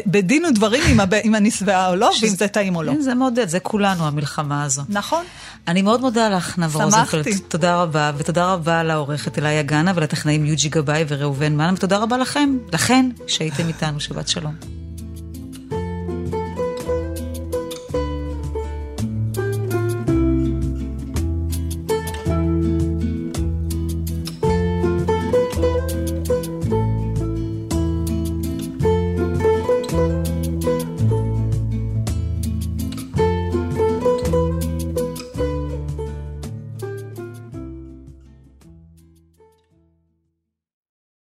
בדין 0.07 0.45
ודברים 0.45 0.83
אם, 0.91 1.01
אם 1.25 1.35
אני 1.35 1.51
שבעה 1.51 1.91
או 1.91 1.97
לא, 1.97 2.11
ואם 2.23 2.31
זה 2.31 2.49
טעים 2.49 2.77
או 2.77 2.83
לא. 2.83 2.93
כן, 2.93 3.01
זה 3.01 3.15
מעודד, 3.15 3.49
זה 3.49 3.61
כולנו, 3.61 4.07
המלחמה 4.07 4.65
הזו. 4.65 4.83
נכון. 4.89 5.25
אני 5.69 5.83
מאוד 5.83 6.01
מודה 6.01 6.29
לך, 6.29 6.59
נאוה 6.59 6.71
שמחתי. 6.71 7.17
רוזנפלד. 7.17 7.39
תודה 7.49 7.83
רבה, 7.83 8.13
ותודה 8.17 8.53
רבה 8.53 8.83
לעורכת 8.83 9.39
אליה 9.39 9.63
גאנה 9.63 9.93
ולטכנאים 9.95 10.45
יוג'י 10.47 10.69
גבאי 10.69 11.05
וראובן 11.09 11.57
מן, 11.57 11.75
ותודה 11.77 11.99
רבה 11.99 12.19
לכם, 12.19 12.59
לכן, 12.73 13.11
שהייתם 13.27 13.69
איתנו, 13.69 14.01
שבת 14.01 14.29
שלום. 14.29 14.80